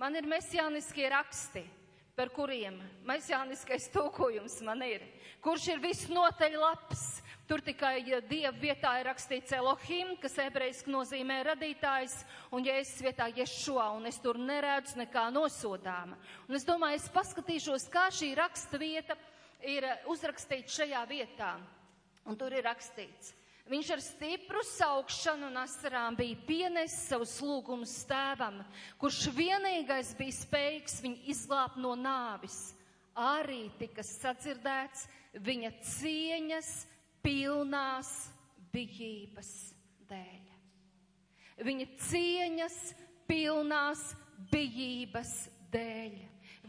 man 0.00 0.16
ir 0.16 0.26
mesijāniskie 0.26 1.04
raksti, 1.12 1.62
par 2.16 2.32
kuriem 2.34 2.80
mesijāniskais 3.06 3.86
tūkojums 3.94 4.56
man 4.66 4.82
ir, 4.82 5.04
kurš 5.44 5.68
ir 5.74 5.82
visnotaļ 5.84 6.56
labs, 6.58 7.04
Tur 7.43 7.59
tikai 7.59 7.97
ja 8.07 8.21
Dieva 8.23 8.53
vietā 8.55 8.93
ir 9.01 9.09
rakstīts 9.09 9.51
Elohim, 9.57 10.13
kas 10.21 10.37
ebrejiski 10.39 10.91
nozīmē 10.93 11.41
radītājs, 11.49 12.21
un 12.55 12.63
es 12.71 12.93
vietā 13.03 13.27
Ješua, 13.35 13.89
un 13.97 14.07
es 14.07 14.21
tur 14.23 14.39
neredzu 14.39 15.01
nekā 15.01 15.25
nosodāma. 15.35 16.15
Un 16.47 16.55
es 16.55 16.63
domāju, 16.63 17.01
es 17.01 17.09
paskatīšos, 17.11 17.89
kā 17.91 18.07
šī 18.15 18.31
raksta 18.39 18.79
vieta 18.79 19.17
ir 19.59 19.89
uzrakstīta 20.07 20.71
šajā 20.71 21.01
vietā. 21.09 21.57
Un 22.23 22.39
tur 22.39 22.55
ir 22.55 22.63
rakstīts. 22.63 23.33
Viņš 23.67 23.91
ar 23.95 24.01
stipru 24.03 24.63
saukšanu 24.67 25.47
un 25.47 25.59
asarām 25.61 26.15
bija 26.19 26.39
pienesis 26.47 27.09
savus 27.09 27.35
lūgumus 27.43 27.93
tēvam, 28.07 28.61
kurš 28.99 29.27
vienīgais 29.35 30.15
bija 30.19 30.35
spējīgs 30.35 30.97
viņu 31.03 31.27
izglābt 31.31 31.79
no 31.79 31.93
nāvis. 31.95 32.73
Arī 33.15 33.67
tika 33.79 34.03
sadzirdēts 34.03 35.05
viņa 35.43 35.71
cieņas 35.91 36.73
pilnās 37.23 38.11
bijības 38.73 39.49
dēļ. 40.09 40.51
Viņa 41.63 41.87
cieņas 42.09 42.77
pilnās 43.29 44.01
bijības 44.51 45.33
dēļ. 45.73 46.19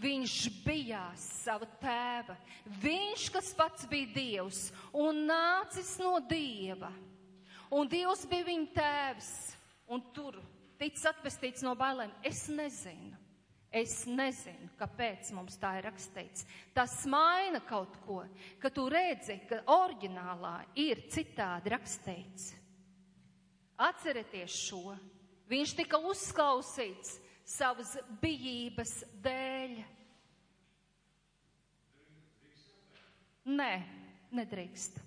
Viņš 0.03 0.37
bijās 0.65 1.25
sava 1.45 1.69
tēva. 1.79 2.35
Viņš, 2.83 3.29
kas 3.35 3.53
pats 3.55 3.87
bija 3.91 4.11
Dievs 4.15 4.67
un 4.91 5.25
nācis 5.29 5.95
no 6.03 6.17
Dieva. 6.29 6.91
Un 7.75 7.89
Dievs 7.91 8.25
bija 8.31 8.49
viņa 8.49 8.73
tēvs. 8.75 9.31
Un 9.95 10.03
tur 10.17 10.41
ticis 10.81 11.07
atpestīts 11.11 11.63
no 11.63 11.77
bailēm. 11.79 12.11
Es 12.27 12.47
nezinu. 12.51 13.24
Es 13.75 14.05
nezinu, 14.07 14.69
kāpēc 14.79 15.33
mums 15.35 15.57
tā 15.59 15.73
ir 15.81 15.89
rakstīts. 15.89 16.45
Tas 16.77 16.93
maina 17.11 17.59
kaut 17.67 17.97
ko, 18.05 18.21
ka 18.63 18.71
tu 18.71 18.85
redzi, 18.93 19.41
ka 19.51 19.65
oriģinālā 19.75 20.61
ir 20.79 21.01
citādi 21.11 21.73
rakstīts. 21.75 22.53
Atcerieties 23.83 24.55
šo. 24.69 24.95
Viņš 25.51 25.73
tika 25.81 25.99
uzklausīts 26.07 27.17
savas 27.45 27.97
bijības 28.23 28.93
dēļ. 29.25 29.75
Nē, 33.59 33.73
nedrīkst. 34.39 35.03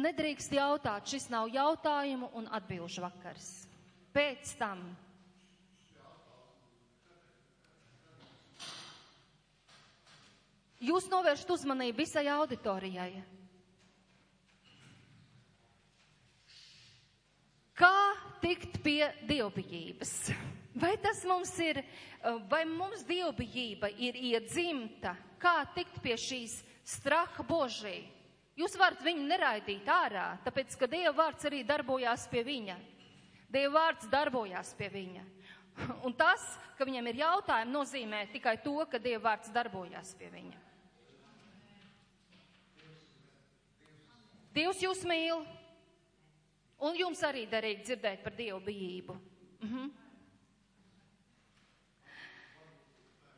Nedrīkst 0.00 0.58
jautāt, 0.58 1.06
šis 1.06 1.30
nav 1.30 1.48
jautājumu 1.54 2.32
un 2.38 2.50
atbilžu 2.58 3.06
vakars. 3.06 3.48
Pēc 4.14 4.52
tam 4.58 4.82
Jūs 10.80 11.10
novēršat 11.12 11.50
uzmanību 11.52 12.00
visai 12.00 12.24
auditorijai. 12.32 13.20
Kā 17.76 17.96
tikt 18.40 18.78
pie 18.84 19.10
dievbijības? 19.28 20.14
Vai 20.80 20.94
tas 21.02 21.20
mums 21.28 21.52
ir, 21.60 21.82
vai 22.48 22.62
mums 22.68 23.02
dievbijība 23.08 23.90
ir 24.00 24.16
iedzimta? 24.16 25.14
Kā 25.40 25.66
tikt 25.74 26.00
pie 26.04 26.16
šīs 26.20 26.58
straha 26.96 27.44
božī? 27.44 27.98
Jūs 28.60 28.76
varat 28.80 29.04
viņu 29.04 29.24
neraidīt 29.28 29.88
ārā, 29.88 30.34
tāpēc, 30.44 30.76
ka 30.76 30.88
Dieva 30.90 31.12
vārds 31.22 31.48
arī 31.48 31.62
darbojās 31.64 32.26
pie 32.28 32.42
viņa. 32.44 32.76
Dieva 33.52 33.72
vārds 33.78 34.08
darbojās 34.12 34.74
pie 34.76 34.90
viņa. 34.92 35.28
Un 36.06 36.16
tas, 36.16 36.44
ka 36.76 36.88
viņam 36.88 37.08
ir 37.12 37.22
jautājumi, 37.22 37.72
nozīmē 37.72 38.26
tikai 38.32 38.58
to, 38.64 38.76
ka 38.90 39.00
Dieva 39.00 39.30
vārds 39.30 39.52
darbojās 39.54 40.12
pie 40.18 40.28
viņa. 40.32 40.69
Dievs 44.54 44.82
jūs 44.82 45.04
mīl, 45.06 45.44
un 46.82 46.96
jums 46.98 47.22
arī 47.26 47.46
derīgi 47.50 47.86
dzirdēt 47.86 48.22
par 48.24 48.34
Dievu 48.34 48.60
bijību. 48.66 49.18
Mhm. 49.62 49.90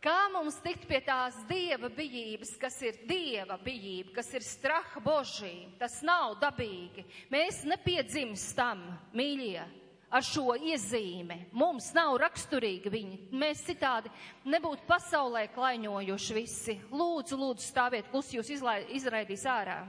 Kā 0.03 0.27
mums 0.35 0.57
tikt 0.59 0.89
pie 0.91 0.99
tās 1.07 1.37
dieva 1.47 1.87
bijības, 1.87 2.57
kas 2.59 2.75
ir 2.83 2.97
dieva 3.07 3.55
bijība, 3.63 4.17
kas 4.17 4.33
ir 4.35 4.43
straha 4.43 4.99
božī? 4.99 5.69
Tas 5.79 6.01
nav 6.03 6.41
dabīgi. 6.43 7.05
Mēs 7.31 7.61
nepiedzimstam, 7.71 8.83
mīļie, 9.15 9.63
ar 10.11 10.27
šo 10.27 10.57
iezīmi. 10.59 11.39
Mums 11.55 11.93
nav 11.95 12.17
raksturīgi 12.19 12.91
viņi. 12.91 13.21
Mēs 13.31 13.63
citādi 13.69 14.11
nebūtu 14.43 14.89
pasaulē 14.91 15.47
klaiņojuši 15.55 16.37
visi. 16.41 16.81
Lūdzu, 16.91 17.39
lūdzu, 17.39 17.69
stāviet 17.71 18.11
klusi, 18.11 18.41
jūs 18.41 18.51
izlai, 18.59 18.81
izraidīs 18.99 19.47
ārā. 19.47 19.85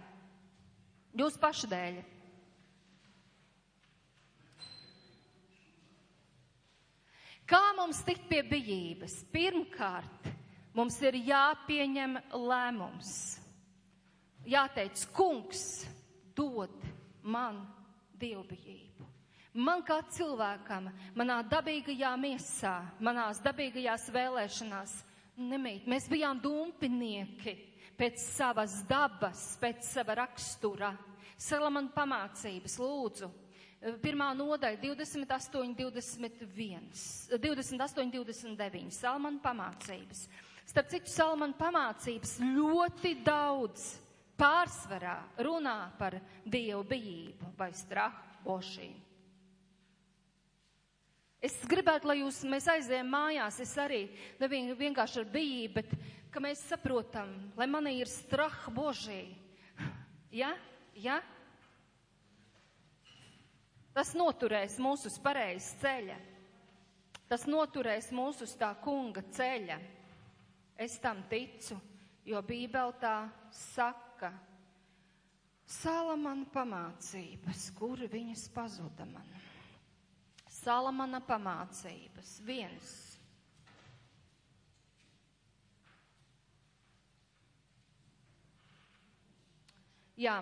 Jūs 1.13 1.37
paši 1.37 1.69
dēļ. 1.69 1.97
Kā 7.45 7.61
mums 7.77 7.99
tikt 8.07 8.25
pie 8.31 8.39
bijības? 8.47 9.19
Pirmkārt, 9.33 10.29
mums 10.73 10.97
ir 11.05 11.19
jāpieņem 11.27 12.17
lēmums. 12.33 13.11
Jāteic, 14.49 15.03
kungs, 15.15 15.83
dod 16.35 16.73
man 17.21 17.61
dievbijību. 18.19 19.05
Man 19.53 19.83
kā 19.85 19.99
cilvēkam, 20.09 20.87
manā 21.13 21.43
dabīgajā 21.45 22.15
miesā, 22.17 22.73
manās 22.97 23.37
dabīgajās 23.45 24.07
vēlēšanās 24.15 24.95
nemīt. 25.37 25.85
Mēs 25.85 26.09
bijām 26.09 26.41
dumpinieki 26.41 27.53
pēc 27.99 28.19
savas 28.21 28.81
dabas, 28.89 29.53
pēc 29.61 29.83
sava 29.85 30.17
rakstura. 30.23 30.93
Salamana 31.37 31.91
pamācības 31.93 32.77
lūdzu. 32.79 33.29
Pirmā 33.99 34.29
nodaļa 34.37 34.79
28, 34.79 35.73
21, 35.75 36.85
28, 37.35 38.13
29. 38.13 38.93
Salmana 38.95 39.41
pamācības. 39.43 40.27
Starp 40.63 40.93
citu, 40.93 41.11
Salmana 41.11 41.57
pamācības 41.59 42.37
ļoti 42.39 43.17
daudz 43.25 43.89
pārsvarā 44.39 45.17
runā 45.43 45.77
par 45.99 46.15
dievu 46.45 46.85
bijību 46.87 47.51
vai 47.59 47.73
strahu 47.75 48.47
bošību. 48.47 49.02
Es 51.43 51.57
gribētu, 51.67 52.07
lai 52.07 52.21
jūs, 52.21 52.39
mēs 52.47 52.69
aizējām 52.71 53.09
mājās, 53.11 53.57
es 53.59 53.73
arī 53.81 54.05
nevien, 54.39 54.69
vienkārši 54.79 55.19
ar 55.19 55.31
bijību, 55.33 55.73
bet 55.81 55.89
ka 56.31 56.39
mēs 56.43 56.61
saprotam, 56.69 57.33
lai 57.59 57.67
manī 57.67 57.97
ir 57.99 58.07
strah 58.07 58.63
božī. 58.71 59.25
Ja? 60.31 60.53
Ja? 60.95 61.19
Tas 63.93 64.15
noturēs 64.17 64.79
mūsu 64.81 65.11
uz 65.11 65.19
pareizes 65.21 65.75
ceļa. 65.83 66.15
Tas 67.29 67.43
noturēs 67.49 68.07
mūsu 68.15 68.47
uz 68.47 68.55
tā 68.57 68.71
kunga 68.81 69.21
ceļa. 69.35 69.77
Es 70.79 70.95
tam 71.03 71.21
ticu, 71.29 71.77
jo 72.25 72.41
Bībele 72.47 72.95
tā 73.03 73.17
saka. 73.53 74.31
Salamana 75.69 76.47
pamācības, 76.55 77.67
kur 77.77 78.01
viņas 78.09 78.47
pazuda 78.55 79.05
man. 79.11 79.27
Salamana 80.63 81.19
pamācības 81.27 82.37
viens 82.47 82.93
Jā, 90.13 90.35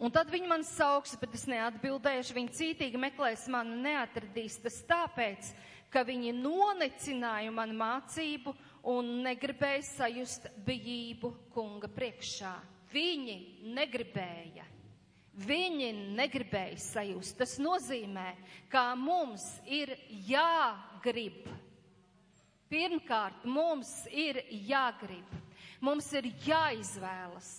un 0.00 0.08
tad 0.10 0.30
viņi 0.32 0.48
man 0.48 0.62
sauks, 0.64 1.12
bet 1.20 1.34
es 1.36 1.44
neatbildēšu. 1.50 2.32
Viņi 2.38 2.54
cītīgi 2.56 3.00
meklēs 3.00 3.44
mani, 3.52 3.76
neatradīs. 3.84 4.56
Tas 4.64 4.78
tāpēc, 4.88 5.50
ka 5.92 6.02
viņi 6.08 6.32
nonecināja 6.38 7.52
manu 7.52 7.76
mācību 7.82 8.54
un 8.88 9.12
negribēja 9.26 9.84
sajust 9.90 10.48
bijību 10.64 11.34
kunga 11.52 11.90
priekšā. 11.92 12.54
Viņi 12.94 13.36
negribēja. 13.76 14.64
Viņi 15.38 15.92
negribēja 16.18 16.78
sajust. 16.82 17.36
Tas 17.38 17.56
nozīmē, 17.62 18.34
ka 18.68 18.90
mums 18.98 19.44
ir 19.64 19.94
jāgrib. 20.26 21.46
Pirmkārt, 22.70 23.46
mums 23.46 23.92
ir 24.10 24.42
jāgrib. 24.50 25.26
Mums 25.80 26.10
ir 26.18 26.28
jāizvēlas. 26.44 27.50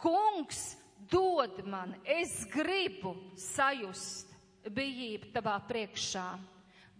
Kungs 0.00 0.76
dod 1.10 1.58
man, 1.66 1.94
es 2.04 2.44
gribu 2.52 3.16
sajust 3.40 4.30
bijību 4.64 5.32
tavā 5.34 5.56
priekšā. 5.68 6.28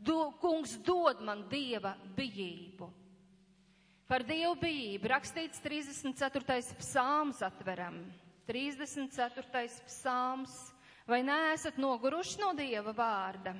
Do, 0.05 0.35
kungs 0.41 0.75
dod 0.85 1.23
man 1.25 1.47
dieva 1.49 1.95
bijību. 2.17 2.91
Par 4.05 4.25
dievu 4.27 4.59
bijību 4.61 5.09
rakstīts 5.09 5.63
34. 5.65 6.77
psalms 6.83 7.41
atveram. 7.45 8.03
34. 8.47 9.69
psalms. 9.87 10.73
Vai 11.07 11.23
neesat 11.23 11.77
noguruši 11.77 12.41
no 12.41 12.53
dieva 12.57 12.95
vārda? 12.97 13.53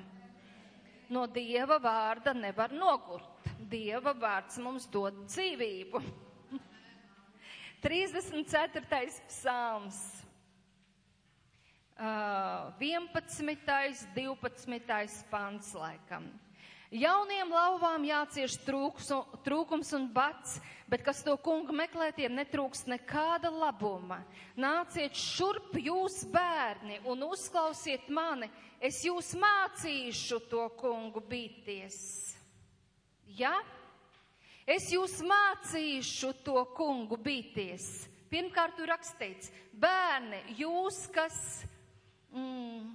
No 1.09 1.27
dieva 1.29 1.77
vārda 1.81 2.33
nevar 2.33 2.73
nogurt. 2.73 3.49
Dieva 3.69 4.15
vārds 4.17 4.57
mums 4.61 4.87
dod 4.89 5.25
dzīvību. 5.29 6.01
34. 7.85 8.81
psalms. 9.29 10.01
11. 11.95 14.09
12. 14.15 15.29
pants 15.29 15.71
laikam. 15.77 16.25
Jauniem 16.95 17.49
lauvām 17.49 18.03
jācieš 18.05 18.59
trūks, 18.63 19.09
trūkums 19.45 19.89
un 19.97 20.05
bats, 20.13 20.59
bet 20.89 21.03
kas 21.05 21.21
to 21.25 21.35
kungu 21.41 21.75
meklē, 21.75 22.11
tiem 22.15 22.35
netrūks 22.37 22.85
nekāda 22.89 23.51
labuma. 23.53 24.21
Nāciet 24.57 25.17
šurp 25.17 25.77
jūs 25.81 26.23
bērni 26.31 27.01
un 27.09 27.25
uzklausiet 27.27 28.09
mani, 28.13 28.49
es 28.79 29.03
jūs 29.05 29.33
mācīšu 29.39 30.41
to 30.51 30.67
kungu 30.79 31.23
bīties. 31.25 31.99
Ja? 33.37 33.55
Es 34.65 34.89
jūs 34.93 35.19
mācīšu 35.25 36.33
to 36.45 36.61
kungu 36.77 37.17
bīties. 37.21 38.09
Pirmkārt, 38.29 38.73
tur 38.77 38.89
rakstīts, 38.89 39.51
bērni, 39.77 40.41
jūs, 40.57 41.05
kas 41.13 41.37
Mm. 42.35 42.91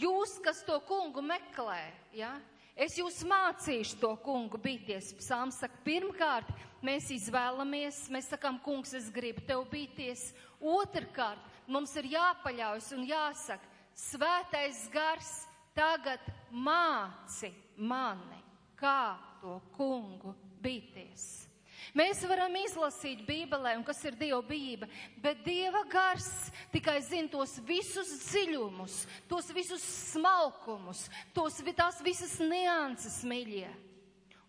Jūs, 0.00 0.38
kas 0.40 0.62
to 0.64 0.78
kungu 0.88 1.20
meklē, 1.24 1.82
ja? 2.16 2.38
Es 2.76 2.96
jūs 2.98 3.22
mācīšu 3.26 3.98
to 4.00 4.14
kungu 4.24 4.60
bīties. 4.62 5.12
Psalms 5.18 5.60
saka, 5.62 5.80
pirmkārt, 5.84 6.50
mēs 6.84 7.10
izvēlamies, 7.14 8.04
mēs 8.12 8.30
sakām, 8.32 8.60
kungs, 8.64 8.94
es 8.94 9.10
gribu 9.12 9.44
tev 9.46 9.66
bīties. 9.72 10.30
Otrkārt, 10.60 11.42
mums 11.66 11.94
ir 12.00 12.10
jāpaļaujas 12.14 12.92
un 12.96 13.06
jāsaka, 13.08 13.74
svētais 13.96 14.86
gars 14.92 15.30
tagad 15.76 16.24
māci 16.50 17.52
mani, 17.76 18.40
kā 18.78 19.16
to 19.40 19.60
kungu 19.76 20.34
bīties. 20.62 21.49
Mēs 21.96 22.22
varam 22.28 22.54
izlasīt 22.60 23.24
Bībelē, 23.26 23.74
un 23.78 23.84
kas 23.86 23.98
ir 24.06 24.14
Dieva 24.18 24.40
bijība, 24.46 24.86
bet 25.18 25.40
Dieva 25.42 25.82
gars 25.90 26.28
tikai 26.70 27.00
zina 27.02 27.30
tos 27.32 27.56
visus 27.66 28.12
dziļumus, 28.28 29.00
tos 29.30 29.50
visus 29.54 29.82
smalkumus, 30.12 31.08
tos, 31.34 31.58
tās 31.74 31.98
visas 32.06 32.36
nianses, 32.38 33.22
mīļie. 33.26 33.68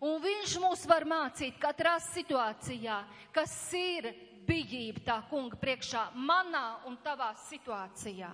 Un 0.02 0.22
viņš 0.22 0.54
mūs 0.62 0.86
var 0.90 1.06
mācīt 1.06 1.58
katrā 1.62 1.96
situācijā, 2.02 3.00
kas 3.34 3.52
ir 3.78 4.12
bijība 4.46 5.02
tā 5.06 5.18
kunga 5.30 5.58
priekšā, 5.58 6.08
manā 6.14 6.82
un 6.90 6.96
tavā 7.02 7.32
situācijā. 7.46 8.30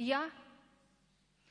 Ja? 0.00 0.22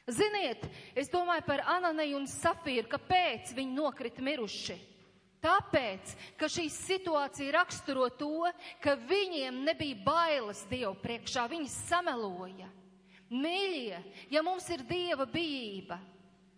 Ziniet, 0.09 0.65
es 0.97 1.09
domāju 1.13 1.45
par 1.45 1.61
Ananiju 1.77 2.17
un 2.19 2.29
Safīru, 2.29 2.89
kāpēc 2.89 3.53
viņi 3.57 3.77
nokrita 3.77 4.25
miruši. 4.25 4.90
Tāpēc, 5.41 6.11
ka 6.37 6.45
šī 6.51 6.67
situācija 6.69 7.55
raksturo 7.55 8.05
to, 8.13 8.45
ka 8.81 8.93
viņiem 9.09 9.63
nebija 9.65 9.97
bailes 10.05 10.61
Dievu 10.69 10.93
priekšā, 11.01 11.47
viņi 11.49 11.71
sameloja. 11.73 12.69
Mīļie, 13.31 13.97
ja 14.29 14.43
mums 14.45 14.67
ir 14.69 14.83
Dieva 14.85 15.25
bijība, 15.25 15.97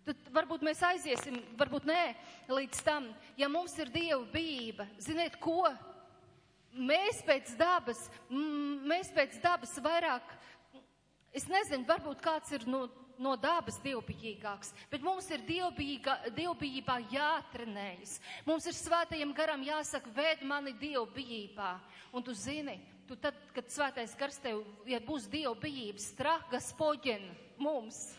tad 0.04 0.28
varbūt 0.34 0.64
mēs 0.66 0.82
aiziesim, 0.84 1.38
varbūt 1.56 1.86
nē, 1.88 2.02
līdz 2.50 2.82
tam, 2.84 3.06
ja 3.40 3.48
mums 3.48 3.76
ir 3.80 3.92
Dieva 3.94 4.20
bijība, 4.34 4.88
ziniet 5.00 5.38
ko? 5.40 5.62
Mēs 6.74 7.22
pēc 7.24 7.54
dabas, 7.56 8.00
mēs 8.28 9.12
pēc 9.14 9.38
dabas 9.40 9.72
vairāk, 9.80 10.34
es 11.32 11.46
nezinu, 11.48 11.86
varbūt 11.88 12.20
kāds 12.20 12.52
ir 12.58 12.66
no, 12.68 12.88
no 13.18 13.34
dabas 13.40 13.78
dievbijīgāks, 13.84 14.72
bet 14.90 15.04
mums 15.04 15.28
ir 15.32 15.44
dievbijībā 15.46 16.98
jātrenējas. 17.12 18.18
Mums 18.46 18.66
ir 18.70 18.76
svētajam 18.78 19.34
garam 19.36 19.62
jāsaka, 19.66 20.12
vēd 20.16 20.44
mani 20.46 20.74
dievbijībā. 20.80 21.70
Un 22.14 22.22
tu 22.22 22.34
zini, 22.34 22.78
tu 23.08 23.16
tad, 23.16 23.38
kad 23.54 23.70
svētais 23.72 24.14
gars 24.18 24.38
tev, 24.42 24.62
ja 24.88 25.00
būs 25.02 25.28
Dieva 25.30 25.54
bijības, 25.58 26.10
strah 26.14 26.44
gaspoģen 26.52 27.26
mums, 27.60 28.14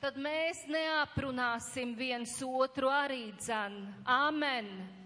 tad 0.00 0.16
mēs 0.20 0.64
neaprunāsim 0.70 1.94
viens 1.98 2.38
otru 2.46 2.88
arī 2.92 3.30
dzen. 3.40 3.82
Amen. 4.06 4.99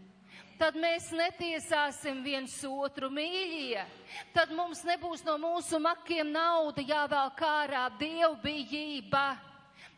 Tad 0.59 0.76
mēs 0.78 1.09
netiesāsim 1.11 2.20
viens 2.22 2.55
otru 2.68 3.09
mīļie. 3.11 3.82
Tad 4.36 4.52
mums 4.55 4.84
nebūs 4.86 5.24
no 5.26 5.34
mūsu 5.42 5.80
makiem 5.82 6.30
nauda 6.30 6.84
jāvēl 6.86 7.32
kārā 7.38 7.88
dievbijība. 7.98 9.24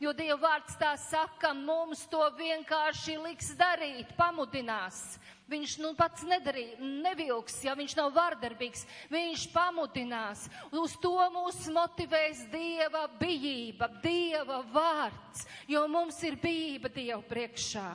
Jo 0.00 0.12
Dieva 0.16 0.36
vārds 0.40 0.76
tā 0.76 0.90
saka, 1.00 1.54
mums 1.56 2.02
to 2.12 2.20
vienkārši 2.36 3.16
liks 3.20 3.54
darīt, 3.56 4.10
pamudinās. 4.16 5.16
Viņš 5.48 5.76
nu 5.78 5.92
pats 5.96 6.24
nedarīja, 6.26 6.80
nevilks, 7.04 7.60
ja 7.64 7.76
viņš 7.78 7.94
nav 8.00 8.10
vardarbīgs, 8.16 8.82
viņš 9.12 9.46
pamudinās. 9.54 10.48
Uz 10.74 10.96
to 11.00 11.14
mūs 11.36 11.62
motivēs 11.72 12.42
Dieva 12.52 13.06
bijība, 13.20 13.88
Dieva 14.02 14.64
vārds, 14.74 15.46
jo 15.70 15.86
mums 15.88 16.18
ir 16.26 16.40
bijība 16.42 16.92
Dieva 16.92 17.22
priekšā. 17.30 17.88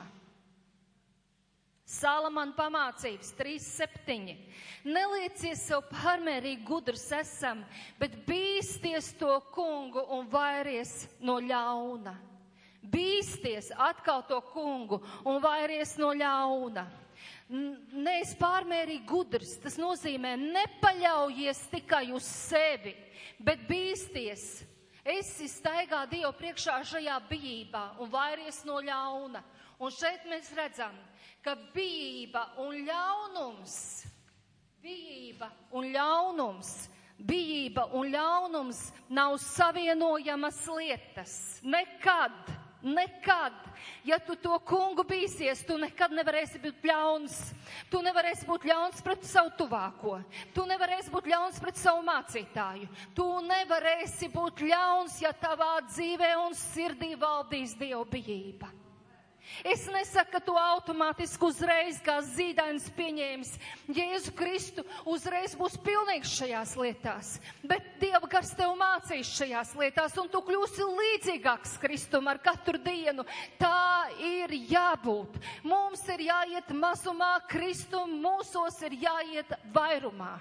Salamana 1.92 2.54
pamācības 2.56 3.34
3.7. 3.36 4.32
Nelieciet 4.88 5.60
sev 5.60 5.84
pārmērīgi 5.90 6.64
gudrs 6.66 7.04
esam, 7.18 7.60
bet 8.00 8.16
bīsties 8.26 9.12
to 9.20 9.34
kungu 9.52 10.06
un 10.16 10.24
vairies 10.32 11.04
no 11.20 11.36
ļauna. 11.42 12.16
Bīsties 12.92 13.70
atkal 13.76 14.24
to 14.26 14.40
kungu 14.54 15.02
un 15.28 15.38
vairies 15.44 15.94
no 16.00 16.10
ļauna 16.16 16.88
neesi 17.52 18.36
pārmērīgi 18.40 19.06
gudrs. 19.08 19.56
Tas 19.62 19.76
nozīmē, 19.80 20.34
nepaļaujies 20.40 21.66
tikai 21.72 22.06
uz 22.16 22.26
sevi, 22.26 22.94
bet 23.38 23.66
bīsties. 23.68 24.64
Esi 25.02 25.48
staigā 25.50 26.04
Dievu 26.06 26.30
priekšā 26.38 26.76
šajā 26.86 27.16
bijībā 27.26 27.82
un 28.00 28.10
vairies 28.10 28.62
no 28.64 28.78
ļauna. 28.86 29.42
Un 29.82 29.90
šeit 29.90 30.28
mēs 30.30 30.52
redzam, 30.54 30.94
ka 30.94 31.11
bijība 31.74 32.44
un 32.62 32.84
ļaunums, 32.86 33.76
bijība 34.82 35.48
un 35.74 35.88
ļaunums, 35.94 36.72
bijība 37.18 37.88
un 37.98 38.10
ļaunums 38.14 38.82
nav 39.10 39.38
savienojamas 39.42 40.66
lietas. 40.70 41.38
Nekad. 41.62 42.58
Nekad, 42.82 43.54
ja 44.02 44.16
tu 44.18 44.34
to 44.34 44.56
kungu 44.66 45.04
bīsies, 45.06 45.60
tu 45.62 45.76
nekad 45.78 46.10
nevarēsi 46.18 46.58
būt 46.58 46.82
ļauns. 46.90 47.36
Tu 47.86 48.00
nevarēsi 48.02 48.48
būt 48.48 48.66
ļauns 48.66 49.04
pret 49.06 49.22
savu 49.22 49.52
tuvāko. 49.60 50.16
Tu 50.50 50.66
nevarēsi 50.66 51.14
būt 51.14 51.30
ļauns 51.30 51.62
pret 51.62 51.78
savu 51.78 52.02
mācītāju. 52.10 52.90
Tu 53.14 53.28
nevarēsi 53.46 54.32
būt 54.34 54.66
ļauns, 54.66 55.20
ja 55.22 55.30
tavā 55.30 55.76
dzīvē 55.92 56.34
un 56.42 56.58
sirdī 56.58 57.14
valdīs 57.14 57.78
dievbijība. 57.78 58.81
Es 59.60 59.84
nesaku, 59.86 60.30
ka 60.32 60.40
tu 60.40 60.54
automātiski 60.58 61.44
uzreiz 61.46 61.98
kā 62.02 62.16
zīdainis 62.24 62.88
pieņēmis 62.96 63.50
Jēzu 63.92 64.32
Kristu, 64.38 64.84
uzreiz 65.08 65.54
būs 65.58 65.76
pilnīgs 65.84 66.32
šajās 66.40 66.74
lietās, 66.80 67.34
bet 67.62 67.86
Dieva 68.00 68.26
gars 68.30 68.54
tev 68.58 68.72
mācīs 68.80 69.30
šajās 69.36 69.74
lietās, 69.78 70.16
un 70.18 70.30
tu 70.32 70.40
kļūsi 70.46 70.86
līdzīgāks 70.88 71.76
Kristum 71.82 72.30
ar 72.32 72.40
katru 72.42 72.80
dienu. 72.82 73.26
Tā 73.60 74.08
ir 74.18 74.56
jābūt. 74.72 75.38
Mums 75.68 76.02
ir 76.14 76.26
jāiet 76.28 76.72
mazumā, 76.74 77.34
Kristum 77.50 78.16
mūsos 78.24 78.80
ir 78.88 78.96
jāiet 79.04 79.54
vairumā. 79.74 80.34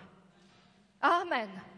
Āmen! 1.02 1.71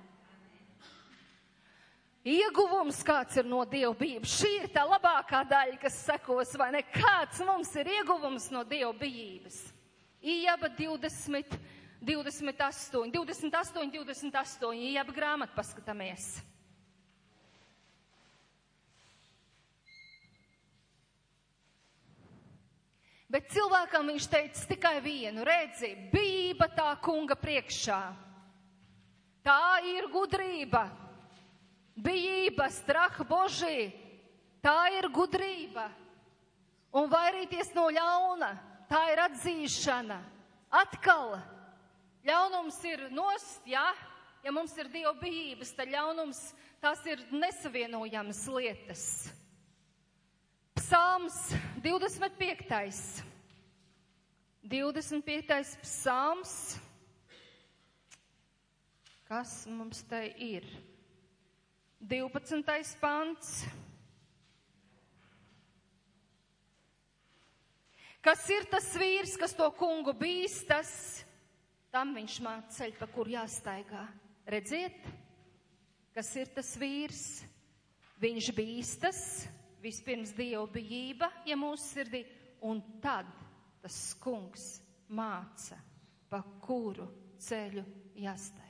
Ieguvums 2.24 3.02
kāds 3.04 3.36
ir 3.36 3.48
no 3.52 3.66
dievbijības. 3.68 4.36
Šī 4.40 4.52
ir 4.62 4.70
tā 4.72 4.86
labākā 4.88 5.42
daļa, 5.44 5.76
kas 5.82 5.98
sekos, 6.06 6.54
vai 6.56 6.70
ne? 6.72 6.80
Kāds 6.88 7.42
mums 7.44 7.74
ir 7.76 7.90
ieguvums 7.98 8.48
no 8.54 8.62
dievbijības? 8.64 9.58
Ieba 10.24 10.70
20, 10.72 11.58
28, 12.00 13.12
28, 13.12 13.92
28, 13.92 14.72
ieba 14.94 15.12
grāmatu 15.12 15.52
paskatāmies. 15.58 16.38
Bet 23.28 23.52
cilvēkam 23.52 24.14
viņš 24.14 24.32
teica 24.32 24.66
tikai 24.72 24.98
vienu, 25.04 25.44
redzi, 25.44 25.92
bība 26.14 26.72
tā 26.72 26.94
kunga 27.04 27.36
priekšā. 27.36 28.02
Tā 29.44 29.64
ir 29.92 30.06
gudrība 30.14 30.86
bijība, 31.96 32.70
strah 32.72 33.18
Božī, 33.28 33.92
tā 34.64 34.78
ir 34.98 35.10
gudrība. 35.14 35.90
Un 36.94 37.10
vairīties 37.10 37.74
no 37.74 37.88
ļauna, 37.90 38.52
tā 38.90 39.02
ir 39.14 39.22
atzīšana. 39.24 40.20
Atkal, 40.74 41.38
ļaunums 42.26 42.78
ir 42.90 43.08
nost, 43.14 43.66
jā, 43.70 43.86
ja 44.46 44.54
mums 44.54 44.74
ir 44.78 44.90
Dieva 44.94 45.14
bijības, 45.18 45.74
tad 45.78 45.90
ļaunums 45.94 46.42
tās 46.84 47.02
ir 47.10 47.22
nesavienojamas 47.34 48.46
lietas. 48.54 49.06
Psalms 50.78 51.38
25. 51.82 53.24
25. 54.64 55.78
psalms. 55.82 56.56
Kas 59.28 59.64
mums 59.68 60.04
te 60.08 60.26
ir? 60.38 60.68
12. 62.04 62.98
pants. 63.00 63.64
Kas 68.24 68.44
ir 68.52 68.68
tas 68.72 68.90
vīrs, 69.00 69.38
kas 69.40 69.56
to 69.56 69.70
kungu 69.80 70.12
bīstas, 70.16 71.24
tam 71.92 72.12
viņš 72.16 72.38
māca 72.44 72.76
ceļu, 72.76 72.98
pa 73.00 73.08
kur 73.12 73.32
jāstaigā. 73.32 74.04
Redziet, 74.48 75.00
kas 76.16 76.32
ir 76.40 76.52
tas 76.56 76.74
vīrs? 76.80 77.24
Viņš 78.24 78.50
bīstas, 78.56 79.22
vispirms 79.84 80.32
dievu 80.36 80.68
bijība, 80.76 81.32
ja 81.48 81.58
mūsu 81.60 81.88
sirdī, 81.88 82.24
un 82.64 82.80
tad 83.04 83.28
tas 83.84 83.98
kungs 84.24 84.78
māca, 85.12 85.80
pa 86.32 86.40
kuru 86.64 87.10
ceļu 87.44 87.84
jāstaigā. 88.24 88.63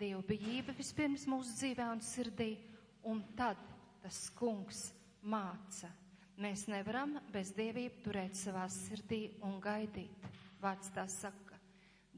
Dieva 0.00 0.22
bijība 0.24 0.72
vispirms 0.72 1.26
mūsu 1.28 1.52
dzīvē 1.58 1.86
un 1.92 1.98
sirdī, 2.00 2.54
un 3.04 3.18
tad 3.36 3.58
tas 4.00 4.20
kungs 4.32 4.86
māca. 5.20 5.90
Mēs 6.40 6.62
nevaram 6.72 7.18
bez 7.34 7.50
dievību 7.52 8.00
turēt 8.06 8.38
savā 8.38 8.64
sirdī 8.72 9.26
un 9.44 9.58
gaidīt. 9.60 10.24
Vārds 10.62 10.88
tā 10.94 11.04
saka, 11.04 11.58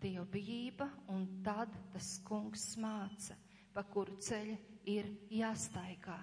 Dieva 0.02 0.22
bijība, 0.30 0.86
un 1.14 1.26
tad 1.42 1.74
tas 1.92 2.16
kungs 2.26 2.72
māca, 2.78 3.34
pa 3.74 3.82
kuru 3.86 4.14
ceļu 4.18 4.56
ir 4.90 5.10
jāstaigā. 5.30 6.20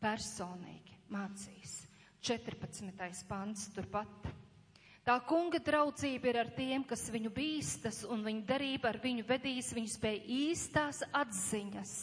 Personīgi 0.00 0.96
mācīs. 1.12 1.82
14. 2.20 3.24
pants 3.28 3.68
turpat. 3.76 4.32
Tā 5.05 5.15
kunga 5.25 5.57
draudzība 5.57 6.29
ir 6.29 6.37
ar 6.43 6.49
tiem, 6.53 6.83
kas 6.85 7.07
viņu 7.09 7.31
bīstas, 7.33 8.03
un 8.05 8.21
viņa 8.21 8.43
darība 8.45 8.91
ar 8.91 8.99
viņu 9.01 9.25
vedīs 9.25 9.71
viņu 9.73 9.89
spēj 9.95 10.19
īstās 10.29 11.01
atziņas. 11.09 11.93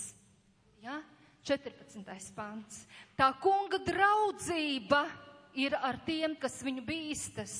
Ja? 0.82 0.98
14. 1.46 2.34
pants. 2.34 2.82
Tā 3.16 3.30
kunga 3.40 3.78
draudzība 3.86 5.04
ir 5.54 5.76
ar 5.78 6.00
tiem, 6.04 6.34
kas 6.36 6.58
viņu 6.66 6.82
bīstas. 6.84 7.54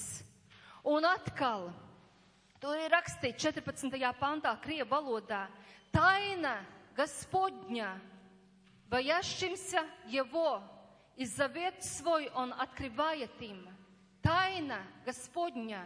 Un 0.82 1.07
atkal, 1.07 1.68
to 2.59 2.74
ir 2.74 2.90
rakstīts 2.90 3.46
14. 3.46 3.94
pantā, 4.18 4.57
krievu 4.62 4.90
valodā. 4.90 5.46
Taina 5.94 6.59
Господня, 6.99 8.01
боящимся 8.90 9.86
Его, 10.07 10.61
и 11.16 11.24
завет 11.24 11.82
свой 11.84 12.28
Он 12.34 12.53
открывает 12.53 13.30
им. 13.40 13.71
Taina 14.24 14.80
Gaspodņā. 15.05 15.84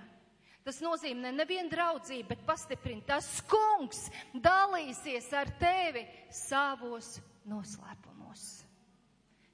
Tas 0.67 0.81
nozīmē 0.83 1.31
nevienu 1.31 1.71
draudzību, 1.71 2.27
bet 2.27 2.43
pastiprina. 2.45 3.05
Tas 3.15 3.39
kungs 3.47 4.09
dalīsies 4.35 5.29
ar 5.39 5.49
tevi 5.61 6.03
savos 6.33 7.15
noslēpumos. 7.47 8.43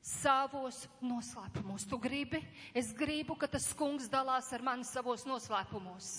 Savos 0.04 0.82
noslēpumos. 1.06 1.86
Tu 1.88 2.00
gribi? 2.02 2.42
Es 2.74 2.92
gribu, 2.98 3.38
ka 3.38 3.48
tas 3.48 3.70
kungs 3.78 4.10
dalās 4.12 4.50
ar 4.58 4.66
mani 4.66 4.88
savos 4.90 5.28
noslēpumos. 5.30 6.12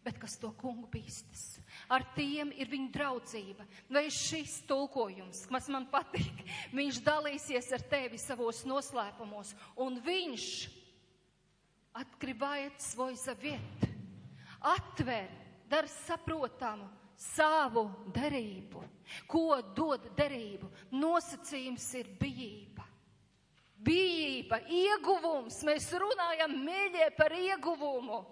Bet 0.00 0.16
kas 0.16 0.38
to 0.40 0.48
kungu 0.56 0.88
bīstas? 0.88 1.60
Ar 1.92 2.06
tiem 2.16 2.54
ir 2.56 2.70
viņa 2.72 2.88
draudzība. 2.94 3.66
Vai 3.92 4.06
šis 4.08 4.62
tulkojums, 4.66 5.44
kas 5.52 5.68
man 5.68 5.84
patīk, 5.92 6.40
viņš 6.72 7.04
dalīsies 7.04 7.68
ar 7.76 7.84
tevi 7.92 8.18
savos 8.18 8.64
noslēpumos. 8.64 9.52
Un 9.84 10.00
viņš 10.00 10.46
открывает 11.93 12.79
свой 12.81 13.15
завет, 13.15 13.59
atver, 14.61 15.29
dar 15.69 15.87
saprotamu 15.87 16.89
savu 17.15 17.89
derību. 18.13 18.83
Ko 19.27 19.61
dod 19.75 20.03
derību? 20.17 20.69
Nosacījums 20.91 21.85
ir 21.99 22.09
bijība. 22.19 22.83
Bijība, 23.85 24.59
ieguvums. 24.71 25.61
Mēs 25.67 25.91
runājam, 25.93 26.55
mīļie, 26.65 27.09
par 27.17 27.35
ieguvumu. 27.37 28.23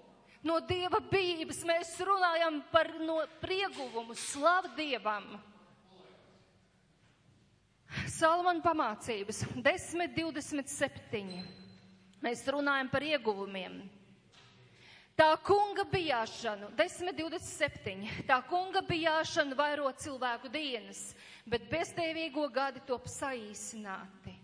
No 0.44 0.58
Dieva 0.68 1.00
bijības 1.00 1.62
mēs 1.68 1.94
runājam 2.04 2.60
par 2.72 2.90
no 3.00 3.22
prieguvumu, 3.40 4.16
slavu 4.18 4.74
Dievam. 4.76 5.30
Salmana 8.12 8.60
pamācības 8.66 9.44
10, 9.56 10.10
27. 10.18 11.57
Mēs 12.25 12.43
runājam 12.51 12.91
par 12.91 13.05
ieguvumiem. 13.07 13.79
Tā 15.19 15.33
kunga 15.43 15.83
bijāšana, 15.91 16.71
10.27. 16.79 18.05
Tā 18.29 18.39
kunga 18.47 18.85
bijāšana 18.87 19.57
vairo 19.59 19.89
cilvēku 19.99 20.51
dienas, 20.55 21.01
bet 21.43 21.67
bezdēvīgo 21.71 22.45
gadi 22.55 22.83
top 22.87 23.09
saīsināti. 23.11 24.37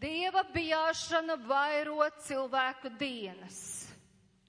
Dieva 0.00 0.42
bijāšana 0.52 1.38
vairo 1.48 2.04
cilvēku 2.26 2.92
dienas. 3.00 3.88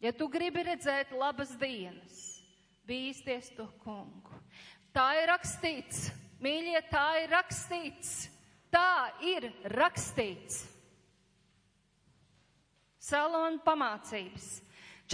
Ja 0.04 0.12
tu 0.12 0.28
gribi 0.28 0.66
redzēt 0.68 1.16
labas 1.16 1.56
dienas, 1.56 2.44
bīsties 2.84 3.54
to 3.56 3.70
kungu. 3.86 4.36
Tā 4.92 5.14
ir 5.22 5.32
rakstīts, 5.32 6.10
mīļie, 6.44 6.82
tā 6.92 7.08
ir 7.24 7.32
rakstīts. 7.32 8.16
Tā 8.68 9.16
ir 9.24 9.48
rakstīts. 9.72 10.66
Salona 13.06 13.60
pamācības 13.62 14.46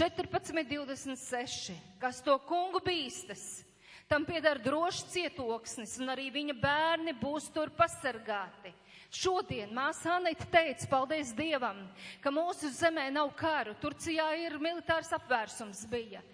14.26. 0.00 1.74
Kas 2.00 2.22
to 2.24 2.38
kungu 2.48 2.80
bīstas, 2.80 3.60
tam 4.08 4.24
pieder 4.24 4.60
drošs 4.64 5.10
cietoksnis, 5.12 5.98
un 6.00 6.14
arī 6.14 6.30
viņa 6.32 6.56
bērni 6.62 7.12
būs 7.20 7.50
tur 7.52 7.72
pasargāti. 7.76 8.72
Šodien 9.12 9.74
māsa 9.76 10.14
Anita 10.16 10.46
teica, 10.48 10.88
paldies 10.88 11.34
Dievam, 11.36 11.82
ka 12.24 12.32
mūsu 12.32 12.72
zemē 12.72 13.10
nav 13.12 13.34
karu. 13.36 13.76
Turcijā 13.82 14.30
ir 14.40 14.56
militārs 14.56 15.12
apvērsums 15.12 15.84
bija. 15.92 16.24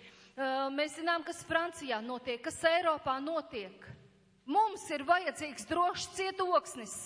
Mēs 0.71 0.95
zinām, 1.01 1.27
kas 1.27 1.43
Francijā 1.43 1.99
notiek, 2.07 2.39
kas 2.45 2.63
Eiropā 2.71 3.19
notiek. 3.19 3.83
Mums 4.47 4.87
ir 4.95 5.03
vajadzīgs 5.03 5.67
drošs 5.67 6.13
cietoksnis. 6.15 7.01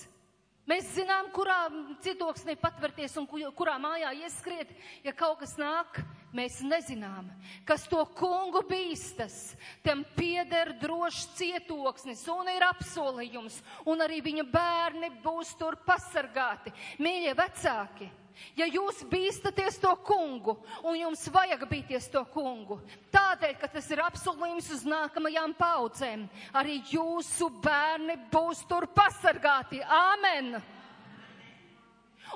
Mēs 0.62 0.92
zinām, 0.94 1.26
kurā 1.34 1.66
cietoksnī 2.04 2.54
patverties 2.60 3.16
un 3.18 3.26
kurā 3.26 3.74
mājā 3.82 4.12
ieskriet, 4.22 4.70
ja 5.02 5.10
kaut 5.14 5.40
kas 5.40 5.56
nāk. 5.58 5.98
Mēs 6.32 6.62
nezinām, 6.64 7.26
kas 7.68 7.82
to 7.90 7.98
kungu 8.16 8.62
bīstas. 8.64 9.52
Tam 9.84 10.00
pieder 10.16 10.70
drošs 10.80 11.26
cietoksnis 11.36 12.22
un 12.32 12.48
ir 12.48 12.64
apsolījums, 12.70 13.58
un 13.84 14.00
arī 14.00 14.22
viņa 14.24 14.46
bērni 14.48 15.10
būs 15.20 15.52
tur 15.60 15.76
pasargāti. 15.84 16.72
Mīļie 17.04 17.34
vecāki, 17.36 18.08
ja 18.56 18.66
jūs 18.66 19.02
bīstaties 19.10 19.78
to 19.82 19.92
kungu, 20.06 20.56
un 20.82 20.98
jums 20.98 21.24
vajag 21.32 21.64
bīties 21.70 22.08
to 22.12 22.24
kungu, 22.34 22.80
tādēļ, 23.14 23.56
ka 23.60 23.70
tas 23.72 23.88
ir 23.92 24.02
apsolījums 24.04 24.70
uz 24.76 24.84
nākamajām 24.88 25.56
paudzēm, 25.58 26.26
arī 26.56 26.80
jūsu 26.92 27.50
bērni 27.62 28.18
būs 28.32 28.64
tur 28.68 28.88
pasargāti. 28.94 29.82
Āmen! 29.82 30.56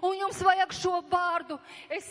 Un 0.05 0.17
jums 0.19 0.41
vajag 0.45 0.75
šo 0.77 0.99
vārdu. 1.09 1.57
Es 1.89 2.09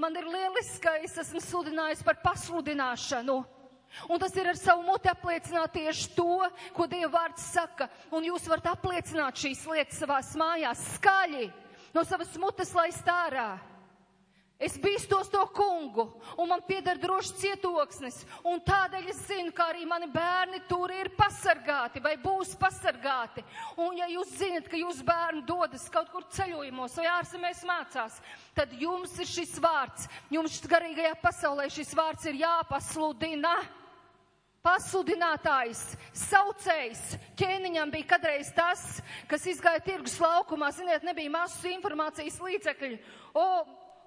man 0.00 0.16
ir 0.16 0.28
lieliski, 0.28 0.80
ka 0.86 0.94
es 1.04 1.18
esmu 1.20 1.42
sludinājis 1.44 2.04
par 2.06 2.20
pasludināšanu. 2.22 3.42
Un 4.08 4.20
tas 4.20 4.32
ir 4.40 4.48
ar 4.48 4.56
savu 4.56 4.86
muti 4.86 5.10
apliecināt 5.10 5.74
tieši 5.76 6.14
to, 6.16 6.38
ko 6.72 6.86
Dieva 6.88 7.10
vārds 7.18 7.44
saka. 7.52 7.90
Un 8.08 8.24
jūs 8.24 8.48
varat 8.48 8.70
apliecināt 8.72 9.36
šīs 9.42 9.66
lietas 9.68 10.00
savās 10.00 10.32
mājās 10.40 10.86
skaļi 10.94 11.50
no 11.94 12.04
savas 12.04 12.34
mutes 12.40 12.74
laist 12.76 13.08
ārā. 13.08 13.50
Es 14.62 14.76
bīstos 14.78 15.26
to 15.26 15.40
kungu, 15.50 16.04
un 16.38 16.46
man 16.46 16.60
pieder 16.62 16.94
drošs 17.02 17.32
cietoksnis, 17.40 18.20
un 18.46 18.60
tādēļ 18.62 19.08
es 19.10 19.24
zinu, 19.26 19.50
ka 19.50 19.66
arī 19.72 19.82
mani 19.90 20.06
bērni 20.12 20.60
tur 20.68 20.92
ir 20.94 21.10
pasargāti 21.16 21.98
vai 22.04 22.12
būs 22.22 22.52
pasargāti. 22.60 23.42
Un 23.82 23.98
ja 23.98 24.06
jūs 24.12 24.36
zinat, 24.38 24.70
ka 24.70 24.78
jūs 24.78 25.02
bērni 25.02 25.42
dodas 25.48 25.88
kaut 25.90 26.12
kur 26.14 26.28
ceļojumos 26.30 26.94
vai 27.00 27.08
ārzemēs 27.16 27.64
mācās, 27.66 28.20
tad 28.54 28.78
jums 28.78 29.18
ir 29.18 29.32
šis 29.32 29.58
vārds, 29.58 30.06
jums 30.30 30.62
garīgajā 30.70 31.16
pasaulē 31.24 31.66
šis 31.66 31.90
vārds 31.98 32.30
ir 32.30 32.38
jāpasludina. 32.44 33.56
Pasludinātājs, 34.62 35.80
saucējs, 36.14 37.00
ķēniņam 37.34 37.90
bija 37.90 38.12
kādreiz 38.12 38.52
tas, 38.54 39.00
kas 39.26 39.46
izgāja 39.50 39.82
tirgus 39.82 40.14
laukumā, 40.22 40.68
ziniet, 40.70 41.02
nebija 41.02 41.32
masu 41.34 41.66
informācijas 41.72 42.36
līdzekļu. 42.38 43.00
O, 43.34 43.46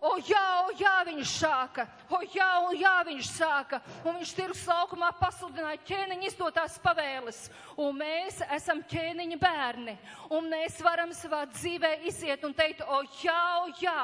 O, 0.06 0.18
jā, 0.22 0.42
o, 0.62 0.74
jā, 0.78 0.94
viņš 1.08 1.32
sāka. 1.40 1.86
O, 2.14 2.20
jā, 2.30 2.48
o, 2.62 2.74
jā, 2.78 2.94
viņš 3.08 3.30
sāka. 3.40 3.80
Un 4.06 4.20
viņš 4.20 4.34
tirgus 4.38 4.62
laukumā 4.70 5.10
pasludināja 5.18 5.80
ķēniņa 5.88 6.28
izdotās 6.30 6.76
pavēles. 6.84 7.40
Un 7.82 7.98
mēs 7.98 8.38
esam 8.54 8.84
ķēniņa 8.92 9.40
bērni. 9.42 9.96
Un 10.36 10.52
mēs 10.52 10.78
varam 10.86 11.14
savā 11.16 11.42
dzīvē 11.50 11.96
iziet 12.06 12.46
un 12.46 12.54
teikt, 12.54 12.84
o, 12.86 13.02
jā, 13.24 13.40
o, 13.64 13.72
jā, 13.82 13.98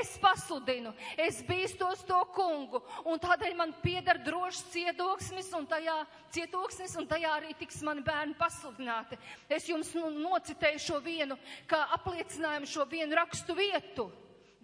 es 0.00 0.14
pasludinu. 0.22 0.94
Es 1.20 1.42
bīstos 1.44 2.06
to 2.08 2.22
kungu. 2.32 2.80
Un 3.04 3.20
tādēļ 3.20 3.58
man 3.58 3.76
pieder 3.84 4.22
drošs 4.24 4.64
cietoksnis 4.72 5.52
un 5.58 5.68
tajā, 5.68 5.98
cietoksnis 6.32 6.96
un 6.96 7.10
tajā 7.12 7.36
arī 7.42 7.52
tiks 7.60 7.84
mani 7.84 8.00
bērni 8.06 8.38
pasludināti. 8.40 9.20
Es 9.52 9.68
jums 9.68 9.92
nu, 9.98 10.08
nocitēju 10.16 10.80
šo 10.88 11.04
vienu, 11.04 11.36
kā 11.68 11.84
apliecinājumu 12.00 12.72
šo 12.72 12.88
vienu 12.88 13.20
rakstu 13.20 13.58
vietu 13.58 14.08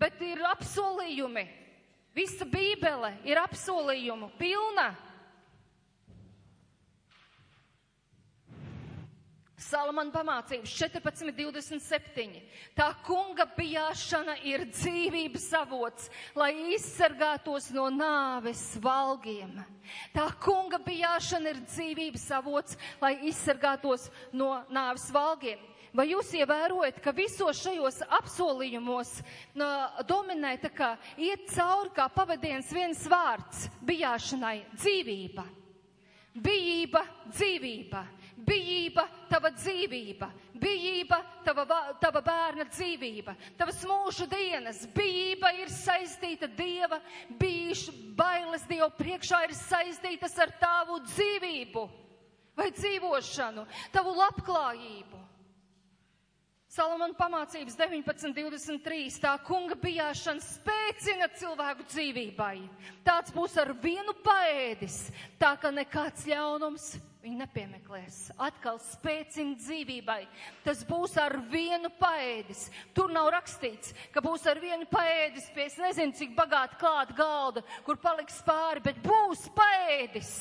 bet 0.01 0.23
ir 0.23 0.43
apsolījumi. 0.55 1.47
Visa 2.17 2.47
Bībele 2.49 3.13
ir 3.29 3.39
apsolījumu 3.39 4.33
pilna. 4.39 4.91
Salamana 9.59 10.13
pamācības 10.15 10.71
14.27. 10.81 12.37
Tā 12.79 12.87
kunga 13.05 13.45
bijāšana 13.57 14.39
ir 14.47 14.65
dzīvības 14.71 15.49
avots, 15.59 16.07
lai 16.39 16.53
izsargātos 16.77 17.69
no 17.75 17.89
nāves 17.93 18.63
valgiem. 18.81 19.59
Tā 20.15 20.29
kunga 20.41 20.79
bijāšana 20.87 21.53
ir 21.53 21.61
dzīvības 21.67 22.29
avots, 22.39 22.79
lai 23.03 23.17
izsargātos 23.29 24.07
no 24.33 24.55
nāves 24.71 25.11
valgiem. 25.13 25.61
Vai 25.97 26.11
jūs 26.11 26.35
ievērojat, 26.37 26.99
ka 27.01 27.15
visos 27.17 27.63
šajos 27.63 28.03
apsolījumos 28.19 29.15
no, 29.57 29.69
dominē 30.09 30.57
tā 30.61 30.71
kā 30.75 30.91
iet 31.17 31.49
cauri 31.55 31.95
kā 31.97 32.09
pavadiens 32.13 32.69
viens 32.75 33.07
vārds- 33.09 33.69
bijāšanai- 33.89 34.67
dzīvība. 34.81 35.47
Bijība, 36.39 37.01
dzīvība, 37.33 38.05
bijība, 38.47 39.09
tava 39.29 39.51
dzīvība, 39.51 40.29
bijība, 40.55 41.19
tava, 41.43 41.65
tava 41.99 42.21
bērna 42.23 42.67
dzīvība, 42.69 43.35
tavas 43.57 43.81
mūža 43.83 44.29
dienas, 44.31 44.87
bijība 44.95 45.51
ir 45.59 45.73
saistīta 45.73 46.47
Dieva, 46.47 47.01
bijuši 47.41 48.15
bailes. 48.15 48.69
Dievu 48.69 48.91
priekšā 48.99 49.43
ir 49.49 49.57
saistītas 49.57 50.39
ar 50.39 50.53
tavu 50.61 51.01
dzīvību 51.09 51.89
vai 52.55 52.71
dzīvošanu, 52.71 53.67
tavu 53.91 54.15
labklājību. 54.15 55.28
Salamana 56.69 57.17
pamācības 57.17 57.79
19.23. 57.81 59.15
Tā 59.23 59.31
kunga 59.41 59.73
bijāšana 59.81 60.45
spēcina 60.45 61.31
cilvēku 61.41 61.87
dzīvībai. 61.89 62.59
Tāds 63.07 63.33
būs 63.33 63.55
ar 63.63 63.73
vienu 63.81 64.13
paēdis, 64.21 64.99
tā 65.41 65.55
ka 65.63 65.73
nekāds 65.73 66.27
ļaunums 66.29 66.91
viņu 67.25 67.41
nepiemeklēs. 67.41 68.21
Atkal 68.37 68.77
spēcina 68.85 69.57
dzīvībai. 69.57 70.21
Tas 70.69 70.85
būs 70.85 71.17
ar 71.25 71.39
vienu 71.49 71.89
paēdis. 71.97 72.69
Tur 72.93 73.17
nav 73.17 73.33
rakstīts, 73.39 73.97
ka 74.13 74.21
būs 74.21 74.45
ar 74.53 74.61
vienu 74.61 74.85
paēdis 74.93 75.49
pie 75.57 75.71
es 75.71 75.81
nezinu, 75.81 76.13
cik 76.21 76.37
bagāti 76.37 76.77
klāt 76.85 77.17
galda, 77.17 77.65
kur 77.89 77.97
paliks 77.97 78.43
pāri, 78.45 78.85
bet 78.85 79.01
būs 79.09 79.49
paēdis. 79.57 80.35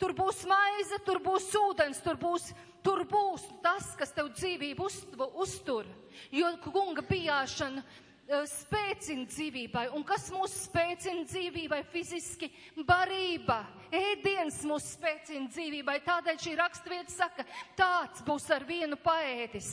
Tur 0.00 0.12
būs 0.12 0.42
maize, 0.48 0.98
tur 1.06 1.22
būs 1.24 1.48
ūdens, 1.56 2.02
tur 2.04 2.18
būs, 2.20 2.50
tur 2.84 3.06
būs 3.08 3.46
tas, 3.64 3.94
kas 3.96 4.12
tev 4.12 4.28
dzīvību 4.34 4.84
uztver, 4.84 5.30
uztur. 5.40 5.86
Jo 6.30 6.50
kunga 6.66 7.00
bijāšana 7.06 7.80
uh, 7.80 8.42
spēcina 8.50 9.24
dzīvībai. 9.30 9.86
Un 9.96 10.04
kas 10.04 10.28
mūs 10.34 10.52
spēcina 10.66 11.24
dzīvībai 11.24 11.80
fiziski? 11.92 12.50
Barība. 12.84 13.62
Ēdiens 13.88 14.60
mūs 14.68 14.90
spēcina 14.98 15.48
dzīvībai. 15.48 16.02
Tādēļ 16.04 16.42
šī 16.44 16.56
rakstvieta 16.60 17.14
saka, 17.14 17.46
tāds 17.78 18.24
būs 18.26 18.50
ar 18.52 18.68
vienu 18.68 19.00
paēdis. 19.00 19.72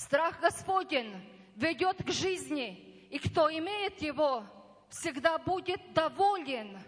Страх 0.00 0.40
Господень 0.40 1.12
ведет 1.56 2.02
к 2.02 2.10
жизни, 2.10 3.06
и 3.10 3.18
кто 3.18 3.50
имеет 3.50 4.00
его, 4.00 4.42
всегда 4.94 5.38
будет 5.38 5.80
доволен. 5.94 6.78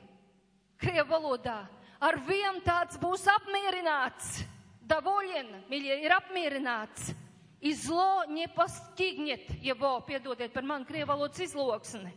Krievvalodā. 0.78 1.68
Ar 2.02 2.18
vien 2.26 2.58
tāds 2.66 2.98
būs 2.98 3.26
apmierināts. 3.30 4.42
Доволен, 4.82 5.62
mīļie, 5.70 6.00
ir 6.02 6.14
apmierināts. 6.16 7.14
И 7.62 7.72
зло 7.74 8.24
не 8.24 8.48
постигнет 8.48 9.48
его, 9.62 10.00
piedodiet 10.00 10.52
par 10.52 10.64
manu 10.64 10.84
krievvalodas 10.84 11.38
izloksni. 11.38 12.10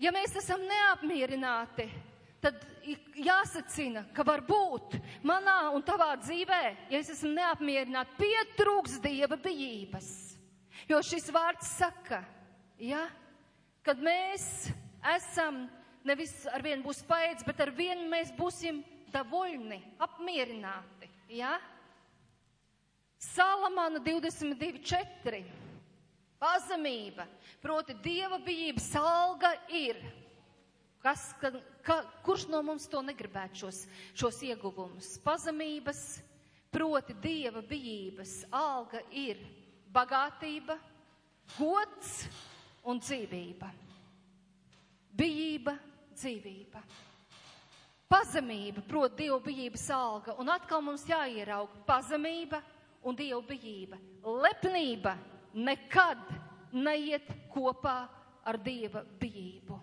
Ja 0.00 0.08
mēs 0.16 0.32
esam 0.40 0.62
neapmierināti, 0.64 1.84
tad 2.40 2.64
jāsacina, 3.20 4.06
ka 4.16 4.24
varbūt 4.24 4.96
manā 5.28 5.74
un 5.76 5.84
tavā 5.84 6.14
dzīvē, 6.22 6.62
ja 6.88 6.98
es 6.98 7.12
esmu 7.12 7.34
neapmierināta, 7.36 8.16
pietrūks 8.16 8.96
dieva 9.04 9.36
bijības. 9.36 10.08
Jo 10.88 11.02
šis 11.04 11.28
vārds 11.32 11.76
saka, 11.76 12.22
ja, 12.80 13.04
kad 13.85 14.01
mēs 14.01 14.45
esam, 15.15 15.65
nevis 16.05 16.33
ar 16.51 16.63
vienu 16.65 16.85
būs 16.85 17.01
paēdz, 17.07 17.45
bet 17.47 17.61
ar 17.63 17.73
vienu 17.75 18.07
mēs 18.11 18.33
būsim 18.37 18.81
davoļni, 19.13 19.81
apmierināti. 20.01 21.09
Ja? 21.31 21.57
Salamana 23.21 24.01
22.4. 24.01 25.43
Pazemība, 26.41 27.27
proti 27.61 27.93
dieva 28.01 28.39
bijības 28.41 28.87
alga 28.97 29.51
ir. 29.77 29.99
Kas, 31.01 31.27
ka, 31.41 31.51
ka, 31.85 31.99
kurš 32.25 32.47
no 32.49 32.61
mums 32.65 32.87
to 32.89 33.01
negribētu 33.05 33.63
šos, 33.63 33.83
šos 34.17 34.39
ieguvumus? 34.45 35.15
Pazemības, 35.21 36.01
proti 36.73 37.13
dieva 37.21 37.61
bijības 37.65 38.39
alga 38.53 39.01
ir 39.13 39.41
bagātība, 39.93 40.77
gods 41.57 42.23
un 42.87 42.99
dzīvība. 43.01 43.69
Bijība, 45.17 45.75
dzīvība. 46.15 46.81
Pazemība, 48.11 48.83
proti, 48.83 49.23
dievu 49.23 49.39
bijības 49.45 49.85
alga, 49.95 50.35
un 50.39 50.49
atkal 50.51 50.81
mums 50.83 51.05
jāierauga 51.07 51.83
pazemība 51.87 52.59
un 53.07 53.15
dievu 53.15 53.43
bijība. 53.47 53.99
Lepnība 54.23 55.15
nekad 55.53 56.19
neiet 56.71 57.29
kopā 57.53 58.01
ar 58.43 58.59
dieva 58.59 59.05
bijību. 59.21 59.79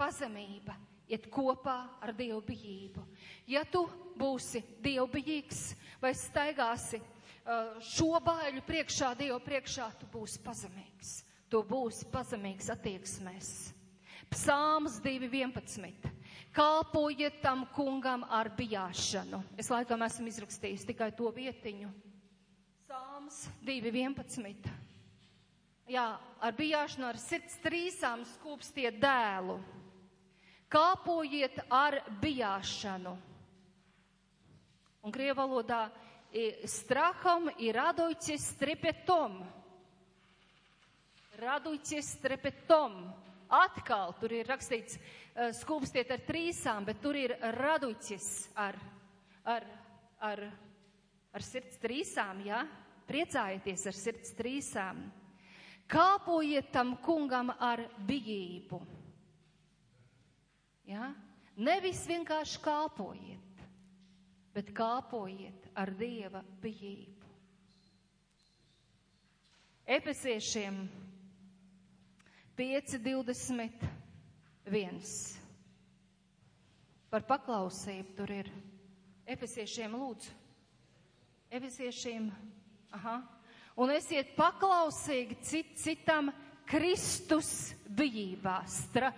Pazemība 0.00 0.76
iet 1.10 1.26
kopā 1.32 1.76
ar 2.00 2.14
dievu 2.16 2.40
bijību. 2.46 3.04
Ja 3.50 3.64
tu 3.66 3.84
būsi 4.18 4.62
dievbijīgs 4.82 5.62
vai 6.00 6.12
staigāsi 6.16 7.00
uh, 7.00 7.76
šo 7.82 8.20
baiļu 8.24 8.62
priekšā, 8.66 9.12
dievu 9.18 9.40
priekšā, 9.44 9.90
tu 10.00 10.08
būsi 10.12 10.40
pazemīgs. 10.44 11.18
Tu 11.50 11.60
būsi 11.66 12.06
pazemīgs 12.12 12.70
attieksmēs. 12.70 13.50
Psalms 14.30 15.00
2.11 15.02 16.10
kalpojiet 16.54 17.40
tam 17.42 17.64
kungam 17.74 18.24
ar 18.28 18.50
bijāšanu. 18.56 19.42
Es 19.58 19.70
laikam 19.70 20.02
esmu 20.06 20.30
izrakstījis 20.30 20.86
tikai 20.88 21.10
to 21.16 21.30
vietiņu. 21.34 21.90
Sāms 22.90 23.44
2.11. 23.66 24.70
Jā, 25.90 26.06
ar 26.38 26.54
bijāšanu, 26.54 27.06
ar 27.10 27.18
sirds 27.18 27.58
trīsām 27.64 28.22
skūpstiet 28.36 28.98
dēlu. 29.02 29.58
Kalpojiet 30.70 31.58
ar 31.66 31.98
bijāšanu. 32.22 33.16
Un 35.02 35.14
krievu 35.14 35.38
valodā 35.40 35.88
straham 36.68 37.48
ir 37.58 37.78
radojcies 37.78 38.52
strepetom. 38.52 39.40
Radojcies 41.40 42.14
strepetom. 42.18 43.00
Atkal 43.50 44.12
tur 44.20 44.34
ir 44.36 44.46
rakstīts 44.46 44.98
uh, 44.98 45.48
skūpstiet 45.56 46.12
ar 46.14 46.20
trīsām, 46.26 46.84
bet 46.86 47.00
tur 47.02 47.16
ir 47.18 47.34
raduķis 47.56 48.28
ar, 48.60 48.76
ar, 49.48 49.66
ar, 50.22 50.44
ar 51.34 51.46
sirds 51.46 51.80
trīsām, 51.82 52.44
jā? 52.46 52.60
Ja? 52.62 52.86
Priecājieties 53.10 53.88
ar 53.90 53.96
sirds 53.98 54.36
trīsām. 54.38 55.00
Kalpojiet 55.90 56.68
tam 56.70 56.92
kungam 57.02 57.50
ar 57.58 57.82
bijību. 58.06 58.78
Ja? 60.86 61.08
Nevis 61.58 62.04
vienkārši 62.06 62.60
kalpojiet, 62.62 63.64
bet 64.54 64.70
kalpojiet 64.76 65.66
ar 65.74 65.90
dieva 65.98 66.44
bijību. 66.62 67.32
Efesiešiem 69.90 70.84
5.21. 72.60 73.86
Par 77.08 77.24
paklausību 77.24 78.12
tur 78.18 78.28
ir 78.34 78.50
efesiešiem 79.32 79.94
lūdzu. 79.96 80.28
Efesiešiem, 81.56 82.28
aha. 82.92 83.16
Un 83.80 83.90
esiet 83.94 84.36
paklausīgi 84.36 85.38
cit, 85.40 85.72
citam 85.80 86.28
Kristus 86.68 87.72
bijībā, 87.88 88.60
stra, 88.68 89.08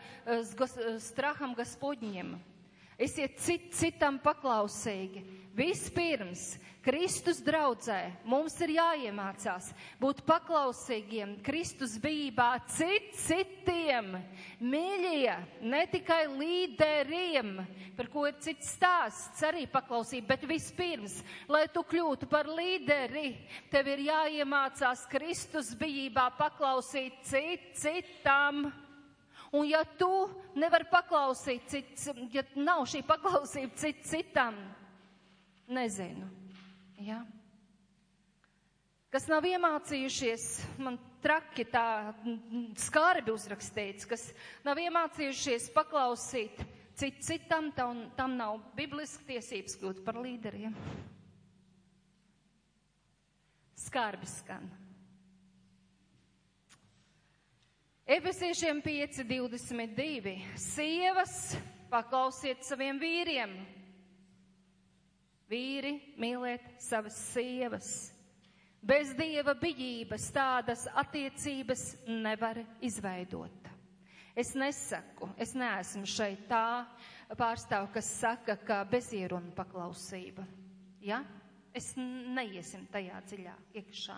straham 1.03 1.53
Gospodņiem. 1.59 2.39
Esiet 3.03 3.39
cit, 3.43 3.73
citam 3.75 4.21
paklausīgi. 4.23 5.25
Vispirms 5.53 6.55
Kristus 6.83 7.41
draudzē 7.45 7.99
mums 8.27 8.55
ir 8.65 8.73
jāiemācās 8.79 9.69
būt 10.01 10.23
paklausīgiem 10.27 11.35
Kristus 11.45 11.99
bībā 12.01 12.49
cit 12.73 13.13
citiem, 13.21 14.15
mīļie, 14.59 15.35
ne 15.67 15.83
tikai 15.93 16.25
līderiem, 16.31 17.53
par 17.99 18.09
ko 18.11 18.25
ir 18.31 18.39
cits 18.43 18.73
stāsts, 18.79 19.43
arī 19.47 19.67
paklausība, 19.71 20.33
bet 20.33 20.47
vispirms, 20.49 21.19
lai 21.51 21.67
tu 21.75 21.85
kļūtu 21.87 22.31
par 22.31 22.51
līderi, 22.51 23.35
tev 23.71 23.93
ir 23.93 24.07
jāiemācās 24.09 25.05
Kristus 25.13 25.75
bijībā 25.79 26.31
paklausīt 26.39 27.21
cit 27.29 27.75
citam. 27.83 28.71
Un 29.53 29.67
ja 29.69 29.83
tu 30.01 30.09
nevari 30.57 30.87
paklausīt 30.89 31.67
cits, 31.69 32.09
ja 32.33 32.45
nav 32.57 32.87
šī 32.89 33.03
paklausība 33.05 33.77
cit 33.77 34.07
citam, 34.09 34.57
nezinu 35.69 36.31
Ja? 37.03 37.23
Kas 39.13 39.27
nav 39.29 39.45
iemācījušies, 39.45 40.45
man 40.81 40.97
traki 41.25 41.65
tā 41.69 42.13
skarbi 42.81 43.33
uzrakstīts, 43.35 44.07
kas 44.09 44.29
nav 44.65 44.79
iemācījušies 44.81 45.67
paklausīt 45.75 46.63
cit 46.99 47.19
citam, 47.27 47.73
tam, 47.77 48.05
tam 48.17 48.37
nav 48.39 48.61
bibliski 48.79 49.33
tiesības 49.33 49.77
kļūt 49.81 50.05
par 50.07 50.21
līderiem. 50.23 50.77
Skarbi 53.83 54.31
skan. 54.31 54.71
Efesiešiem 58.07 58.83
5.22. 58.83 60.35
Sievas, 60.59 61.55
paklausiet 61.91 62.65
saviem 62.67 62.99
vīriem, 62.99 63.53
Vīri, 65.53 65.99
mīliet 66.17 66.65
savas 66.81 67.17
sievas. 67.33 67.89
Bez 68.83 69.13
dieva 69.19 69.53
bijības 69.55 70.31
tādas 70.35 70.87
attiecības 70.99 71.83
nevar 72.09 72.59
izveidot. 72.83 73.69
Es 74.35 74.55
nesaku, 74.57 75.29
es 75.37 75.53
neesmu 75.55 76.09
šeit 76.09 76.47
tā 76.49 76.83
pārstāv, 77.37 77.91
kas 77.93 78.09
saka, 78.17 78.57
ka 78.57 78.81
bezieruna 78.89 79.53
paklausība. 79.55 80.47
Ja? 81.05 81.21
Es 81.77 81.93
neiesim 82.01 82.89
tajā 82.93 83.21
dziļā 83.29 83.55
iekšā. 83.83 84.17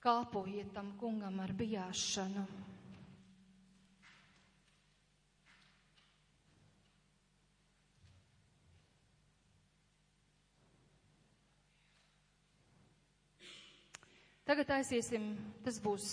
Kalpojiet 0.00 0.70
tam 0.72 0.94
kungam 1.00 1.40
ar 1.44 1.50
bijāšanu. 1.52 2.44
Tagad 14.50 14.72
aiziesim, 14.74 15.26
tas 15.62 15.76
būs, 15.84 16.06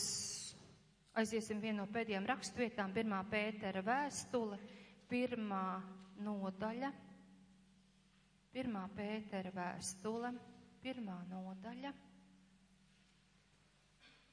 aiziesim 1.17 1.57
vienu 1.63 1.79
no 1.79 1.85
pēdējām 1.95 2.27
rakstvietām, 2.29 2.91
pirmā 2.93 3.23
Pētera 3.31 3.81
vēstule, 3.87 4.59
pirmā 5.09 5.63
nodaļa, 6.27 6.91
pirmā 8.53 8.83
Pētera 8.99 9.55
vēstule, 9.55 10.35
pirmā 10.83 11.15
nodaļa. 11.31 11.95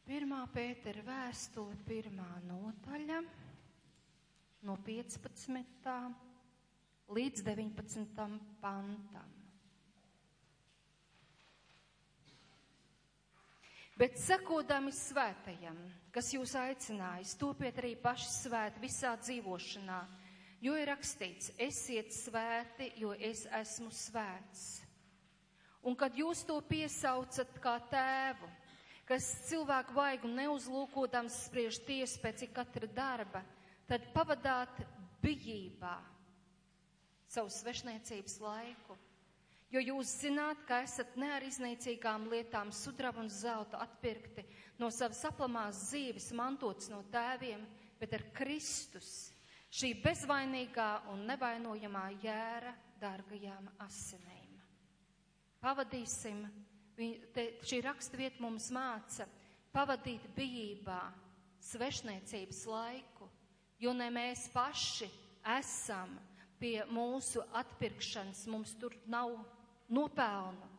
Pirmā 0.04 0.42
Pētera 0.52 1.00
vēstule, 1.00 1.78
pirmā 1.88 2.26
nodaļa, 2.44 3.22
no 4.68 4.74
15. 4.84 5.92
līdz 7.08 7.44
19. 7.46 8.26
pantam. 8.60 9.30
Bet 13.96 14.18
sakodami 14.20 14.92
svētajam, 14.92 15.78
kas 16.12 16.28
jūs 16.34 16.52
aicinājis, 16.58 17.32
topiet 17.40 17.80
arī 17.80 17.94
paši 17.96 18.28
svēti 18.28 18.82
visā 18.82 19.14
dzīvošanā, 19.22 20.00
jo 20.66 20.74
ir 20.82 20.90
rakstīts, 20.90 21.54
esiet 21.56 22.12
svēti, 22.12 22.90
jo 23.00 23.14
es 23.16 23.46
esmu 23.62 23.88
svēts. 23.88 24.66
Un 25.88 25.96
kad 25.96 26.12
jūs 26.16 26.44
to 26.44 26.58
piesaucat 26.68 27.56
kā 27.64 27.78
tēvu, 27.92 28.50
kas 29.08 29.26
cilvēku 29.48 29.94
vaigu 29.96 30.30
neuzlūkodams 30.32 31.44
spriež 31.48 31.80
tiesu 31.84 32.20
pēc 32.22 32.46
katra 32.54 32.88
darba, 32.88 33.42
tad 33.88 34.06
pavadāt 34.14 34.84
bijībā 35.24 35.96
savu 37.28 37.50
svešniecības 37.50 38.38
laiku. 38.40 38.96
Jo 39.74 39.80
jūs 39.82 40.12
zināt, 40.22 40.60
ka 40.68 40.84
esat 40.84 41.16
ne 41.18 41.32
ar 41.34 41.42
iznīcīgām 41.42 42.28
lietām, 42.30 42.70
sudrabu 42.70 43.24
un 43.24 43.30
zeltu 43.32 43.74
atpirkti 43.80 44.44
no 44.78 44.90
savas 44.94 45.24
aplamās 45.26 45.88
dzīves, 45.88 46.28
mantots 46.36 46.92
no 46.92 47.00
tēviem, 47.10 47.64
bet 47.98 48.14
ar 48.14 48.22
Kristus, 48.36 49.32
šī 49.74 49.96
bezvainīgā 50.04 50.90
un 51.10 51.24
nevainojamā 51.26 52.04
jēra 52.22 52.74
dārgajām 53.02 53.72
asinīm. 53.82 54.54
Pavadīsim 55.64 56.44
Te, 56.94 57.46
šī 57.66 57.80
rakstvieta 57.82 58.42
mums 58.42 58.68
māca 58.74 59.26
pavadīt 59.74 60.28
bijībā, 60.36 61.00
svešniecības 61.64 62.60
laiku, 62.70 63.26
jo 63.82 63.94
ne 63.96 64.06
mēs 64.14 64.46
paši 64.54 65.08
esam 65.56 66.14
pie 66.60 66.78
mūsu 66.94 67.42
atpirkšanas, 67.58 68.44
mums 68.52 68.76
tur 68.78 68.94
nav 69.10 69.34
nopelnu. 69.90 70.70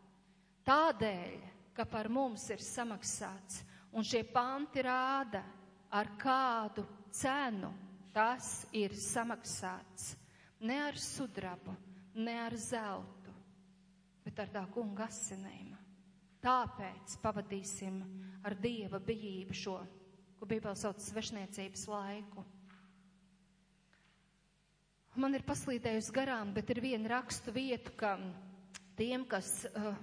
Tādēļ, 0.65 1.35
ka 1.75 1.85
par 1.85 2.07
mums 2.09 2.47
ir 2.53 2.63
samaksāts, 2.63 3.59
un 3.93 4.05
šie 4.07 4.23
panti 4.31 4.81
rāda, 4.85 5.43
ar 5.91 6.15
kādu 6.19 6.85
cenu 7.13 7.73
tas 8.15 8.63
ir 8.73 8.95
samaksāts. 8.95 10.13
Ne 10.65 10.79
ar 10.87 10.97
sudrabu, 10.97 11.75
ne 12.15 12.39
ar 12.39 12.55
zeltu, 12.55 13.33
bet 14.23 14.39
ar 14.39 14.53
tā 14.53 14.63
kunga 14.73 15.09
asinīm. 15.09 15.74
Tāpēc 16.45 17.15
pavadīsim 17.23 17.95
ar 18.45 18.53
Dieva 18.61 18.99
bijību 19.01 19.55
šo, 19.57 19.79
ko 20.37 20.45
Bībele 20.45 20.77
sauc 20.77 20.99
svešniecības 21.01 21.87
laiku. 21.89 22.43
Man 25.17 25.33
ir 25.33 25.45
paslīdējusi 25.47 26.13
garām, 26.13 26.51
bet 26.53 26.69
ir 26.69 26.83
viena 26.83 27.15
rakstu 27.15 27.49
vieta, 27.55 27.89
ka 27.97 28.11
tiem, 28.99 29.23
kas, 29.25 29.63
uh, 29.71 29.97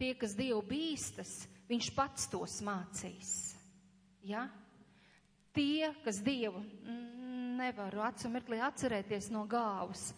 tie, 0.00 0.10
kas 0.18 0.34
Dievu 0.34 0.64
bīstas, 0.66 1.44
viņš 1.70 1.92
pats 1.94 2.26
tos 2.32 2.58
mācīs. 2.66 3.30
Ja? 4.26 4.48
Tie, 5.54 5.92
kas 6.02 6.18
Dievu 6.24 6.64
mm, 6.64 7.54
nevaru 7.62 8.02
acu 8.08 8.32
mirklī 8.32 8.58
atcerēties 8.64 9.30
no 9.30 9.46
gāvas, 9.46 10.08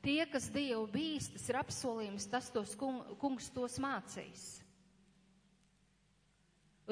tie, 0.00 0.22
kas 0.30 0.48
Dievu 0.56 0.88
bīstas, 0.94 1.50
ir 1.52 1.60
apsolījums, 1.60 2.32
tas 2.32 2.48
tos 2.54 2.78
kungs 2.80 3.52
tos 3.52 3.76
mācīs. 3.82 4.61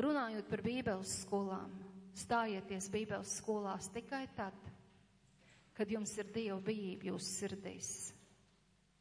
Runājot 0.00 0.46
par 0.48 0.62
Bībeles 0.64 1.12
skolām, 1.24 1.72
stājieties 2.16 2.88
Bībeles 2.92 3.34
skolās 3.40 3.90
tikai 3.92 4.22
tad, 4.36 4.56
kad 5.76 5.90
jums 5.92 6.14
ir 6.20 6.30
Dieva 6.32 6.60
bijība 6.64 7.10
jūsu 7.10 7.28
sirdīs, 7.42 7.90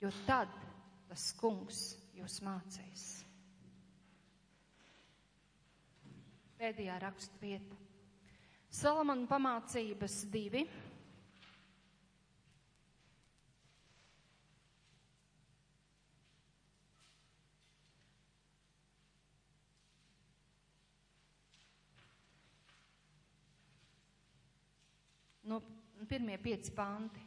jo 0.01 0.11
tad 0.27 0.51
tas 1.09 1.29
kungs 1.39 1.83
jūs 2.17 2.39
mācīs. 2.45 3.05
Pēdējā 6.59 6.97
rakstu 6.99 7.39
vieta. 7.39 7.77
Salamana 8.69 9.23
pamācības 9.29 10.25
divi. 10.33 10.65
No 25.49 25.61
pirmie 26.09 26.37
pieci 26.41 26.71
panti. 26.75 27.25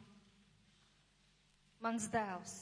Mans 1.83 2.07
dēls, 2.07 2.53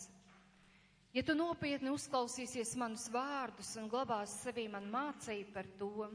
ja 1.14 1.22
tu 1.22 1.36
nopietni 1.38 1.92
uzklausīsies 1.94 2.74
manus 2.82 3.06
vārdus 3.14 3.76
un 3.78 3.90
glabās 3.92 4.34
sevī 4.42 4.66
man 4.74 4.88
mācību 4.90 5.54
par 5.54 5.70
to, 5.78 6.08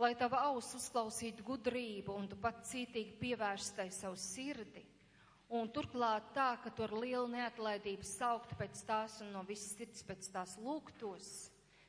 lai 0.00 0.14
tava 0.16 0.40
auss 0.48 0.76
uzklausītu 0.78 1.44
gudrību 1.44 2.14
un 2.16 2.30
tu 2.30 2.38
pat 2.40 2.62
cītīgi 2.70 3.18
pievērstai 3.20 3.90
savu 3.92 4.16
sirdi, 4.16 4.84
un 5.52 5.68
turklāt 5.68 6.32
tā, 6.36 6.54
ka 6.62 6.72
tu 6.72 6.86
ar 6.86 6.96
lielu 6.96 7.28
neatlaidību 7.36 8.08
sauktu 8.08 8.56
pēc 8.56 8.80
tās 8.88 9.20
un 9.24 9.32
no 9.36 9.44
visas 9.48 9.76
sirds 9.76 10.04
pēc 10.08 10.32
tās 10.32 10.56
lūgtos, 10.62 11.28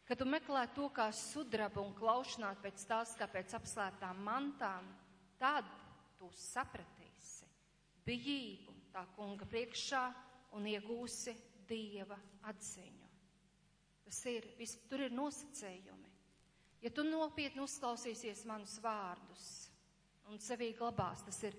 ka 0.03 0.17
tu 0.19 0.27
meklē 0.27 0.65
to 0.75 0.89
kā 0.91 1.07
sudraba 1.15 1.79
un 1.85 1.95
klaušanāt 1.95 2.59
pēc 2.63 2.83
tās 2.89 3.15
kā 3.15 3.31
pēc 3.31 3.55
apslēptām 3.61 4.23
mantām, 4.27 4.91
tad 5.39 5.67
tu 6.19 6.29
sapratīsi 6.35 7.47
bijību 8.05 8.75
tā 8.93 9.05
kunga 9.15 9.47
priekšā 9.49 10.03
un 10.57 10.67
iegūsi 10.67 11.35
dieva 11.69 12.17
atziņu. 12.49 13.07
Tas 14.09 14.21
ir, 14.31 14.47
vis, 14.57 14.73
tur 14.89 15.05
ir 15.05 15.13
nosacējumi. 15.13 16.09
Ja 16.81 16.89
tu 16.95 17.03
nopietni 17.05 17.61
uzklausīsies 17.61 18.45
manus 18.49 18.77
vārdus 18.81 19.49
un 20.29 20.39
sevī 20.41 20.71
glabās, 20.77 21.21
tas 21.25 21.41
ir 21.45 21.57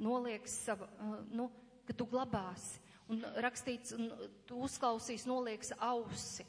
nolieks 0.00 0.54
savu, 0.66 0.88
uh, 0.88 1.20
nu, 1.30 1.48
ka 1.86 1.94
tu 1.94 2.06
glabāsi 2.10 2.80
un 3.12 3.22
rakstīts, 3.44 3.94
un 3.96 4.08
tu 4.48 4.62
uzklausīs, 4.64 5.26
nolieks 5.28 5.74
ausi 5.82 6.46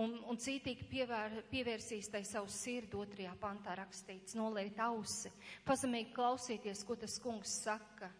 un, 0.00 0.16
un 0.28 0.38
cītīgi 0.40 0.86
pievēr, 0.90 1.38
pievērsīs 1.50 2.10
tai 2.12 2.24
savu 2.26 2.50
sirdi, 2.52 2.98
otrajā 2.98 3.34
pantā 3.40 3.76
rakstīts, 3.78 4.36
noliet 4.38 4.78
ausi, 4.82 5.32
pazemīgi 5.66 6.14
klausīties, 6.16 6.84
ko 6.86 6.96
tas 7.00 7.16
kungs 7.22 7.58
saka, 7.64 8.10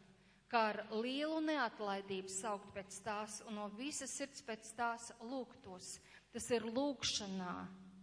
kā 0.50 0.66
ar 0.70 0.82
lielu 0.94 1.40
neatlaidību 1.44 2.30
saukt 2.30 2.70
pēc 2.76 3.00
tās 3.06 3.40
un 3.48 3.58
no 3.58 3.70
visas 3.78 4.12
sirds 4.14 4.44
pēc 4.46 4.70
tās 4.78 5.10
lūgtos. 5.22 5.96
Tas 6.34 6.46
ir 6.54 6.66
lūgšanā, 6.66 7.56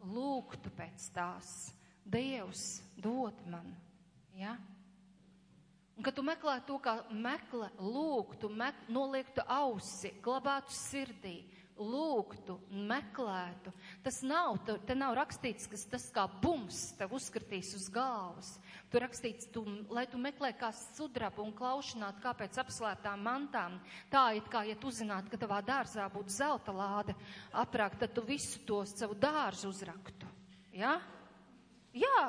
lūgtu 0.08 0.72
pēc 0.76 1.08
tās. 1.16 1.72
Dievs 2.12 2.82
dod 3.00 3.38
man, 3.52 3.68
ja? 4.36 4.56
Un, 5.96 6.04
kad 6.04 6.16
tu 6.18 6.24
meklē 6.26 6.56
to, 6.66 6.80
kā 6.82 6.96
meklē, 7.14 7.68
lūgtu, 7.78 8.50
mek, 8.58 8.88
noliektu 8.90 9.44
ausi, 9.46 10.10
glabātu 10.24 10.74
sirdī, 10.74 11.36
lūgtu, 11.80 12.58
meklētu. 12.72 13.72
Tas 14.04 14.20
nav, 14.26 14.60
te 14.66 14.96
nav 14.98 15.16
rakstīts, 15.18 15.68
ka 15.70 15.80
tas 15.94 16.08
kā 16.14 16.26
bums 16.42 16.92
tev 17.00 17.16
uzskatīs 17.18 17.74
uz 17.78 17.88
galvas. 17.94 18.54
Tur 18.92 19.06
rakstīts, 19.06 19.48
tu, 19.54 19.64
lai 19.94 20.06
tu 20.12 20.20
meklē 20.22 20.52
kā 20.60 20.72
sudrabu 20.76 21.46
un 21.46 21.54
klaušanāt 21.56 22.20
kā 22.24 22.34
pēc 22.38 22.60
apslēptām 22.64 23.24
mantām. 23.26 23.80
Tā 24.12 24.28
it 24.38 24.50
kā, 24.52 24.66
ja 24.68 24.76
tu 24.80 24.92
zinātu, 24.94 25.32
ka 25.32 25.40
tavā 25.42 25.62
dārzā 25.66 26.08
būtu 26.12 26.36
zelta 26.36 26.76
lāde 26.76 27.16
aprākt, 27.52 28.02
tad 28.04 28.16
tu 28.16 28.26
visu 28.28 28.62
to 28.68 28.84
savu 28.90 29.18
dārzu 29.18 29.72
uzraktu. 29.72 30.30
Ja? 30.76 30.98
Jā, 31.92 32.20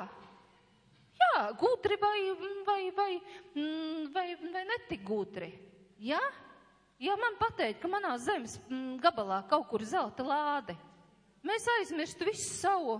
jā, 1.19 1.35
gudri 1.59 1.95
vai, 2.01 2.17
vai, 2.67 2.81
vai, 2.95 3.11
mm, 3.55 4.09
vai, 4.15 4.27
vai 4.51 4.65
netik 4.67 5.05
gudri. 5.07 5.53
Ja? 6.03 6.19
Ja 7.03 7.17
man 7.19 7.35
pateikt, 7.35 7.81
ka 7.83 7.89
manā 7.91 8.13
zemes 8.21 8.55
mm, 8.69 8.95
gabalā 9.03 9.41
kaut 9.49 9.67
kur 9.67 9.83
zelta 9.83 10.23
lāde, 10.23 10.75
mēs 11.43 11.65
aizmirstu 11.79 12.29
visu 12.29 12.45
savu 12.61 12.95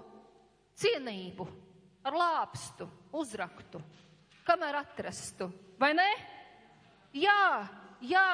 cienību 0.76 1.48
ar 2.04 2.18
lāpstu, 2.20 2.90
uzraktu, 3.16 3.80
kamēr 4.44 4.82
atrastu, 4.82 5.48
vai 5.80 5.94
ne? 5.96 6.10
Jā, 7.16 7.64
jā, 8.04 8.28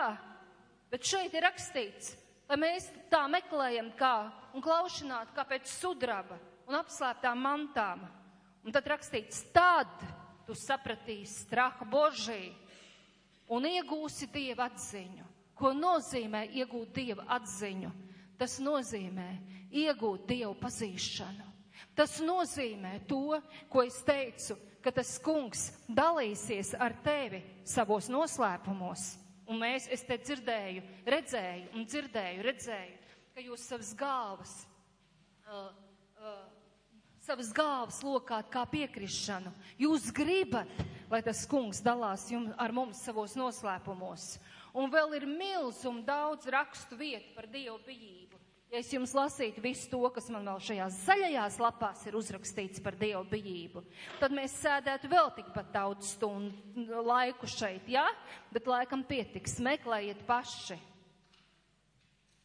bet 0.90 1.06
šeit 1.06 1.38
ir 1.38 1.46
rakstīts, 1.46 2.16
lai 2.50 2.58
mēs 2.66 2.90
tā 3.12 3.28
meklējam 3.30 3.94
kā 4.00 4.16
un 4.56 4.66
klaušanāt 4.66 5.36
kā 5.38 5.46
pēc 5.46 5.70
sudraba 5.70 6.40
un 6.66 6.80
apslēptām 6.82 7.46
mantām. 7.46 8.08
Un 8.66 8.74
tad 8.74 8.90
rakstīts, 8.90 9.46
tad 9.54 10.02
tu 10.48 10.58
sapratīsi 10.58 11.44
strahu 11.46 11.86
Božī 11.90 12.50
un 13.54 13.70
iegūsi 13.70 14.28
Dieva 14.34 14.66
atziņu. 14.70 15.28
Ko 15.60 15.73
nozīmē 15.76 16.45
iegūt 16.56 16.94
Dieva 16.95 17.26
atziņu? 17.36 17.91
Tas 18.40 18.57
nozīmē 18.64 19.30
iegūt 19.76 20.27
Dievu 20.30 20.56
pazīšanu. 20.61 21.48
Tas 21.95 22.19
nozīmē 22.23 22.99
to, 23.07 23.40
ko 23.72 23.84
es 23.84 23.99
teicu, 24.07 24.56
ka 24.80 24.94
tas 24.95 25.18
kungs 25.23 25.69
dalīsies 25.91 26.72
ar 26.80 26.95
tevi 27.03 27.41
savos 27.68 28.07
noslēpumos. 28.11 29.11
Un 29.49 29.60
mēs, 29.60 29.90
es 29.91 30.06
te 30.06 30.15
dzirdēju, 30.22 30.84
redzēju 31.10 31.73
un 31.76 31.86
dzirdēju, 31.90 32.45
redzēju, 32.45 32.98
ka 33.34 33.44
jūs 33.44 33.65
savas 33.65 33.90
galvas, 33.98 34.53
uh, 35.49 35.72
uh, 36.22 36.44
savas 37.26 37.49
galvas 37.56 37.99
lokāt 38.06 38.52
kā 38.53 38.64
piekrišanu. 38.69 39.52
Jūs 39.81 40.11
gribat, 40.15 40.69
lai 41.10 41.23
tas 41.26 41.44
kungs 41.49 41.81
dalās 41.84 42.27
jums, 42.31 42.53
ar 42.61 42.76
mums 42.76 43.02
savos 43.03 43.36
noslēpumos. 43.40 44.36
Un 44.78 44.91
vēl 44.94 45.16
ir 45.18 45.26
milz 45.30 45.82
un 45.90 46.04
daudz 46.06 46.50
rakstu 46.52 46.98
vietu 47.00 47.34
par 47.36 47.48
Dievu 47.50 47.80
bijību. 47.88 48.38
Ja 48.70 48.78
es 48.84 48.91
jums 48.94 49.16
lasītu 49.18 49.64
visu 49.64 49.88
to, 49.90 50.04
kas 50.14 50.28
man 50.30 50.46
vēl 50.46 50.60
šajās 50.62 50.98
zaļajās 51.08 51.56
lapās 51.58 52.04
ir 52.06 52.18
uzrakstīts 52.20 52.84
par 52.86 52.94
Dievu 53.00 53.24
bijību, 53.32 53.82
tad 54.20 54.36
mēs 54.38 54.54
sēdētu 54.62 55.10
vēl 55.10 55.32
tikpat 55.40 55.72
daudz 55.74 56.12
stundu 56.14 57.02
laiku 57.02 57.50
šeit, 57.50 57.90
jā? 57.90 58.06
Ja? 58.06 58.38
Bet 58.54 58.70
laikam 58.70 59.02
pietiks, 59.10 59.58
meklējiet 59.66 60.22
paši. 60.30 60.78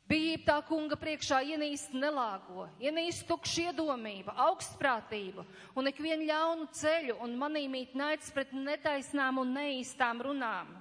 Bijība 0.09 0.45
tā 0.49 0.57
kunga 0.69 0.97
priekšā 1.01 1.43
ienīst 1.49 1.93
nelāgo, 1.97 2.67
ienīst 2.81 3.25
tukšu 3.29 3.71
iedomību, 3.71 4.33
augstprātību 4.49 5.45
un 5.77 5.93
ikvienu 5.93 6.29
ļaunu 6.29 6.69
ceļu 6.77 7.21
un 7.25 7.37
manīmīt 7.41 7.97
naids 7.97 8.33
pret 8.33 8.53
netaisnām 8.53 9.41
un 9.41 9.55
neīstām 9.57 10.21
runām. 10.25 10.73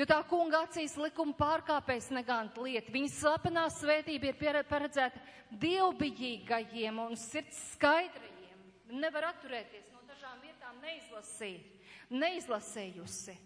Jo 0.00 0.06
tā 0.08 0.16
kunga 0.24 0.62
acīs 0.64 0.94
likuma 0.96 1.34
pārkāpēs 1.36 2.06
neganta 2.16 2.62
lieta. 2.64 2.88
Viņas 2.88 3.18
slepenā 3.20 3.66
svētība 3.68 4.30
ir 4.30 4.60
paredzēta 4.64 5.20
dievbijīgajiem 5.60 7.02
un 7.02 7.18
sirds 7.20 7.58
skaidrajiem. 7.74 8.62
Nevar 8.96 9.26
atturēties 9.34 9.90
no 9.92 10.00
dažām 10.08 10.40
vietām 10.40 10.80
neizlasīt, 10.80 11.84
neizlasējusi. 12.16 13.36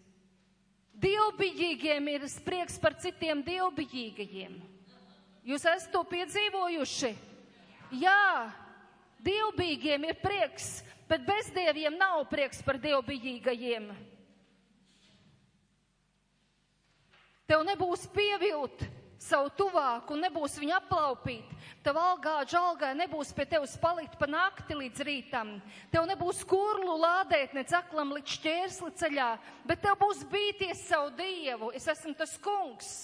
Dievbijīgiem 1.02 2.12
ir 2.12 2.28
sprieks 2.30 2.78
par 2.78 2.94
citiem 3.02 3.42
dievbijīgajiem. 3.42 4.54
Jūs 5.50 5.66
esat 5.66 5.90
to 5.90 6.06
piedzīvojuši? 6.06 7.14
Jā, 7.98 8.46
dievbijīgiem 9.26 10.06
ir 10.06 10.22
prieks, 10.22 10.84
bet 11.10 11.26
bezdieviem 11.26 11.98
nav 11.98 12.28
prieks 12.30 12.62
par 12.62 12.78
dievbijīgajiem. 12.78 13.90
Tev 17.44 17.64
nebūs 17.68 18.06
pievilt 18.12 18.86
savu 19.20 19.50
tuvāku, 19.56 20.16
nebūs 20.20 20.56
viņu 20.60 20.74
aplaupīt. 20.78 21.50
Tev 21.84 21.98
algā, 22.00 22.38
žalgai 22.48 22.94
nebūs 22.96 23.32
pie 23.36 23.44
tevis 23.48 23.74
palikt 23.80 24.16
pa 24.20 24.28
nakti 24.28 24.76
līdz 24.76 25.04
rītam. 25.04 25.50
Tev 25.92 26.06
nebūs 26.08 26.40
kurlu 26.48 26.96
lādēt, 27.00 27.52
ne 27.56 27.64
caklam 27.68 28.14
līdz 28.16 28.38
šķērsli 28.38 28.94
ceļā, 29.00 29.28
bet 29.68 29.84
tev 29.84 29.98
būs 30.00 30.24
bīties 30.32 30.86
savu 30.88 31.12
dievu. 31.18 31.68
Es 31.76 31.88
esmu 31.92 32.14
tas 32.16 32.32
kungs. 32.40 32.94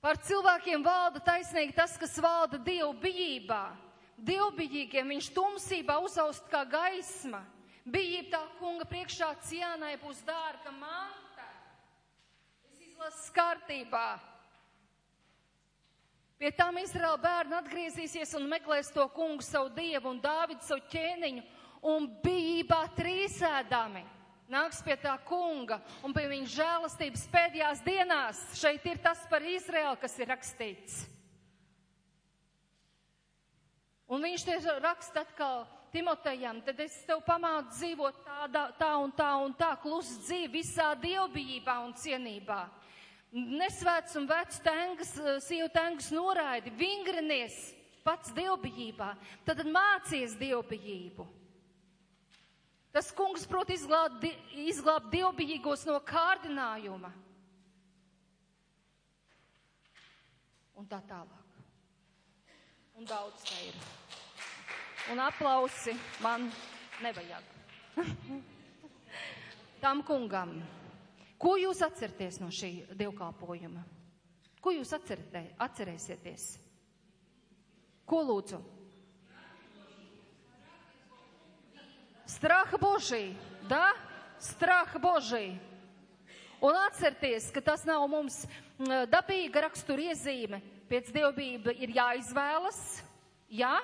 Par 0.00 0.16
cilvēkiem 0.24 0.84
valda 0.86 1.20
taisnīgi 1.20 1.74
tas, 1.76 1.96
kas 2.00 2.16
valda 2.22 2.56
dievu 2.62 2.94
bijībā. 3.02 3.64
Dievbijīgiem 4.24 5.12
viņš 5.12 5.32
tumsībā 5.34 5.98
uzaust 6.06 6.46
kā 6.50 6.64
gaisma. 6.64 7.42
Bijība 7.88 8.30
tā 8.34 8.40
kunga 8.58 8.84
priekšā 8.88 9.30
cienai 9.48 9.94
būs 10.02 10.20
dārga 10.26 10.72
manta. 10.74 11.46
Es 12.68 12.82
izlasu 12.84 13.32
kārtībā. 13.36 14.08
Pie 16.38 16.52
tām 16.54 16.76
Izraēla 16.78 17.18
bērni 17.18 17.56
atgriezīsies 17.58 18.36
un 18.38 18.46
meklēs 18.50 18.92
to 18.94 19.08
kungu 19.14 19.42
savu 19.42 19.72
dievu 19.74 20.12
un 20.12 20.20
Dāvidu 20.22 20.62
savu 20.62 20.84
ķēniņu 20.92 21.42
un 21.90 22.06
bijībā 22.22 22.84
trīsēdami 22.98 24.04
nāks 24.48 24.80
pie 24.84 24.96
tā 25.00 25.14
kunga 25.28 25.80
un 26.04 26.14
pie 26.16 26.26
viņa 26.30 26.52
žēlastības 26.54 27.24
pēdējās 27.32 27.82
dienās. 27.86 28.42
Šeit 28.58 28.86
ir 28.88 29.00
tas 29.04 29.20
par 29.30 29.44
Izraēlu, 29.44 29.96
kas 30.00 30.16
ir 30.18 30.30
rakstīts. 30.32 31.00
Un 34.08 34.24
viņš 34.24 34.46
te 34.46 34.56
raksta 34.80 35.26
atkal 35.26 35.66
Timotejam, 35.92 36.60
tad 36.66 36.80
es 36.84 36.98
tev 37.08 37.22
pamācu 37.24 37.72
dzīvot 37.72 38.18
tādā, 38.26 38.64
tā 38.76 38.90
un 39.00 39.12
tā 39.16 39.30
un 39.40 39.54
tā, 39.56 39.70
klusu 39.80 40.18
dzīvi 40.26 40.50
visā 40.58 40.90
dievbijībā 41.00 41.78
un 41.86 41.94
cienībā. 41.96 42.60
Nesvēts 43.32 44.16
un 44.20 44.28
vecs 44.28 44.60
tengas, 44.64 45.14
eh, 45.18 45.40
sievu 45.40 45.68
tengas 45.72 46.10
noraidi, 46.12 46.72
vingrinies 46.76 47.56
pats 48.04 48.32
dievbijībā, 48.36 49.14
tad 49.44 49.64
mācies 49.64 50.36
dievbijību. 50.36 51.26
Tas 52.92 53.10
kungs 53.12 53.46
prot 53.46 53.68
izglābt, 53.68 54.24
izglābt 54.56 55.10
dievbijīgos 55.12 55.84
no 55.86 56.00
kārdinājuma. 56.00 57.12
Un 60.76 60.86
tā 60.86 61.00
tālāk. 61.08 61.62
Un 62.96 63.04
daudz 63.06 63.44
te 63.44 63.64
ir 63.68 63.97
un 65.11 65.19
aplausi 65.19 65.95
man 66.21 66.51
nevajag. 67.01 67.43
Tam 69.83 70.03
kungam. 70.03 70.61
Ko 71.37 71.57
jūs 71.59 71.81
atcerieties 71.83 72.39
no 72.39 72.47
šī 72.47 72.71
dievkalpojuma? 72.95 73.83
Ko 74.63 74.71
jūs 74.71 74.93
atcerē, 74.95 75.43
atcerēsieties? 75.59 76.45
Ko 78.07 78.21
lūdzu? 78.23 78.61
Страх 82.25 82.71
Божий, 82.79 83.35
да? 83.67 83.91
Страх 84.39 84.95
Божий. 85.03 85.59
Un 86.63 86.79
atcerieties, 86.87 87.51
ka 87.51 87.59
tas 87.59 87.83
nav 87.83 88.07
mums 88.07 88.45
dabīga 89.11 89.65
rakstura 89.67 90.13
iezīme. 90.13 90.61
Pēc 90.87 91.11
dievbijība 91.11 91.75
ir 91.75 91.91
jāizvēlas, 91.97 92.79
jā, 93.51 93.75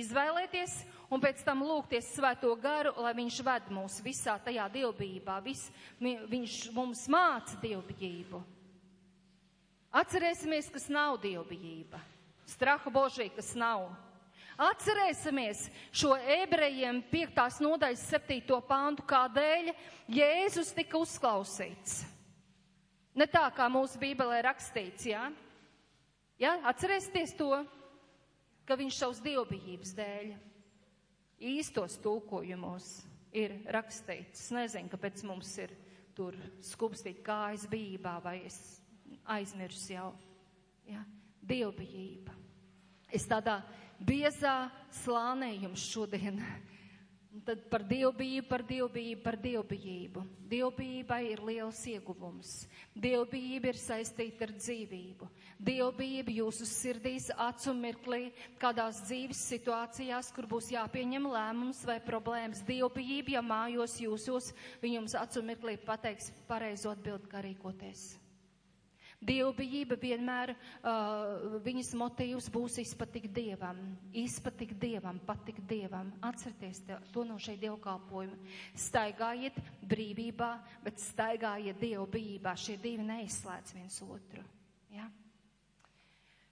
Izvēlēties 0.00 0.76
un 1.12 1.22
pēc 1.22 1.42
tam 1.46 1.62
lūgties 1.66 2.12
svēto 2.16 2.50
garu, 2.60 2.94
lai 3.02 3.12
viņš 3.16 3.40
ved 3.46 3.70
mūs 3.74 4.00
visā 4.04 4.36
tajā 4.42 4.66
dievbijībā. 4.74 5.38
Vis, 5.44 5.68
viņš 6.00 6.56
mums 6.74 7.04
māca 7.12 7.58
dievbijību. 7.62 8.40
Atcerēsimies, 9.94 10.72
kas 10.74 10.88
nav 10.90 11.20
dievbijība. 11.22 12.00
Straha 12.50 12.90
Božī, 12.90 13.28
kas 13.34 13.52
nav. 13.56 13.86
Atcerēsimies 14.60 15.64
šo 15.94 16.12
ebrejiem 16.14 17.00
5. 17.10 17.62
nodaļas 17.64 18.02
7. 18.12 18.58
pāntu, 18.68 19.06
kādēļ 19.10 19.72
Jēzus 20.14 20.70
tika 20.76 20.98
uzklausīts. 21.02 22.04
Ne 23.14 23.26
tā, 23.30 23.46
kā 23.54 23.66
mūsu 23.70 23.98
bībelē 24.02 24.40
rakstīts, 24.46 25.06
jā? 25.10 25.28
Ja? 26.42 26.56
Atcerēsieties 26.70 27.34
to 27.38 27.62
ka 28.64 28.76
viņš 28.80 28.98
savus 28.98 29.22
dievbijības 29.24 29.94
dēļ 29.98 30.34
īstos 31.54 31.98
tulkojumos 32.04 32.88
ir 33.34 33.56
rakstīts. 33.74 34.46
Es 34.46 34.52
nezinu, 34.54 34.90
kāpēc 34.92 35.24
mums 35.28 35.50
ir 35.62 35.74
tur 36.14 36.36
skubstīt 36.62 37.22
kājas 37.26 37.66
bībā 37.70 38.18
vai 38.24 38.38
es 38.46 38.58
aizmirsu 39.34 39.94
jau. 39.96 40.10
Ja? 40.88 41.02
Dievbijība. 41.44 42.32
Es 43.12 43.26
tādā 43.28 43.58
biezā 44.00 44.70
slānē 45.02 45.52
jums 45.58 45.84
šodien 45.90 46.40
Un 47.34 47.42
tad 47.42 47.64
par 47.66 47.82
dievbijību, 47.82 48.46
par 48.46 48.62
dievbijību, 48.62 49.22
par 49.24 49.34
dievbijību. 49.42 50.20
Dievbijībai 50.52 51.18
ir 51.32 51.40
liels 51.42 51.80
ieguvums. 51.90 52.52
Dievbijība 52.94 53.72
ir 53.72 53.80
saistīta 53.80 54.46
ar 54.46 54.52
dzīvību. 54.54 55.26
Dievbijība 55.58 56.30
jūsu 56.36 56.68
sirdīs 56.70 57.32
acu 57.34 57.74
mirklī, 57.74 58.22
kādās 58.62 59.02
dzīves 59.08 59.42
situācijās, 59.50 60.30
kur 60.36 60.46
būs 60.46 60.70
jāpieņem 60.76 61.26
lēmums 61.34 61.82
vai 61.90 61.98
problēmas. 62.06 62.62
Dievbijība, 62.70 63.34
ja 63.34 63.42
mājos 63.42 63.98
jūsos, 63.98 64.52
viņums 64.84 65.18
acu 65.18 65.42
mirklī 65.42 65.74
pateiks 65.82 66.30
pareizo 66.46 66.94
atbildi, 66.94 67.32
kā 67.34 67.42
rīkoties. 67.42 68.12
Dievbijība 69.24 69.96
vienmēr 70.00 70.52
uh, 70.52 71.58
viņas 71.64 71.94
motīvs 71.96 72.50
būs 72.52 72.76
izpatikt 72.82 73.32
Dievam, 73.32 73.78
izpatikt 74.12 74.76
Dievam, 74.82 75.20
patikt 75.24 75.64
Dievam. 75.70 76.12
Atcerieties 76.28 76.82
to 77.14 77.24
no 77.24 77.38
šeit 77.40 77.62
dievkalpojuma. 77.62 78.36
Staigājiet 78.76 79.56
brīvībā, 79.88 80.50
bet 80.84 81.00
staigājiet 81.00 81.80
dievbijībā. 81.80 82.52
Šie 82.60 82.76
divi 82.82 83.06
neizslēdz 83.08 83.76
viens 83.78 84.00
otru. 84.04 84.44
Ja? 84.92 85.08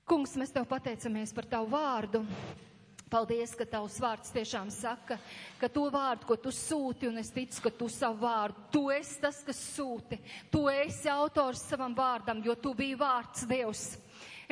Kungs, 0.08 0.34
mēs 0.40 0.50
tev 0.54 0.64
pateicamies 0.70 1.36
par 1.36 1.46
tavu 1.52 1.74
vārdu. 1.76 2.24
Paldies, 3.12 3.52
ka 3.52 3.66
tavs 3.68 3.98
vārds 4.00 4.32
tiešām 4.32 4.70
saka, 4.72 5.18
ka 5.60 5.68
to 5.68 5.84
vārdu, 5.92 6.24
ko 6.30 6.36
tu 6.40 6.48
sūti, 6.48 7.10
un 7.10 7.20
es 7.20 7.28
ticu, 7.34 7.60
ka 7.66 7.72
tu 7.76 7.88
savu 7.92 8.22
vārdu, 8.24 8.64
tu 8.72 8.86
esi 8.94 9.18
tas, 9.20 9.42
kas 9.44 9.60
sūti. 9.74 10.16
Tu 10.48 10.62
esi 10.72 11.10
autors 11.12 11.60
savam 11.68 11.92
vārdam, 11.92 12.40
jo 12.40 12.56
tu 12.56 12.72
biji 12.78 12.96
vārds 12.96 13.44
Dievs. 13.50 13.84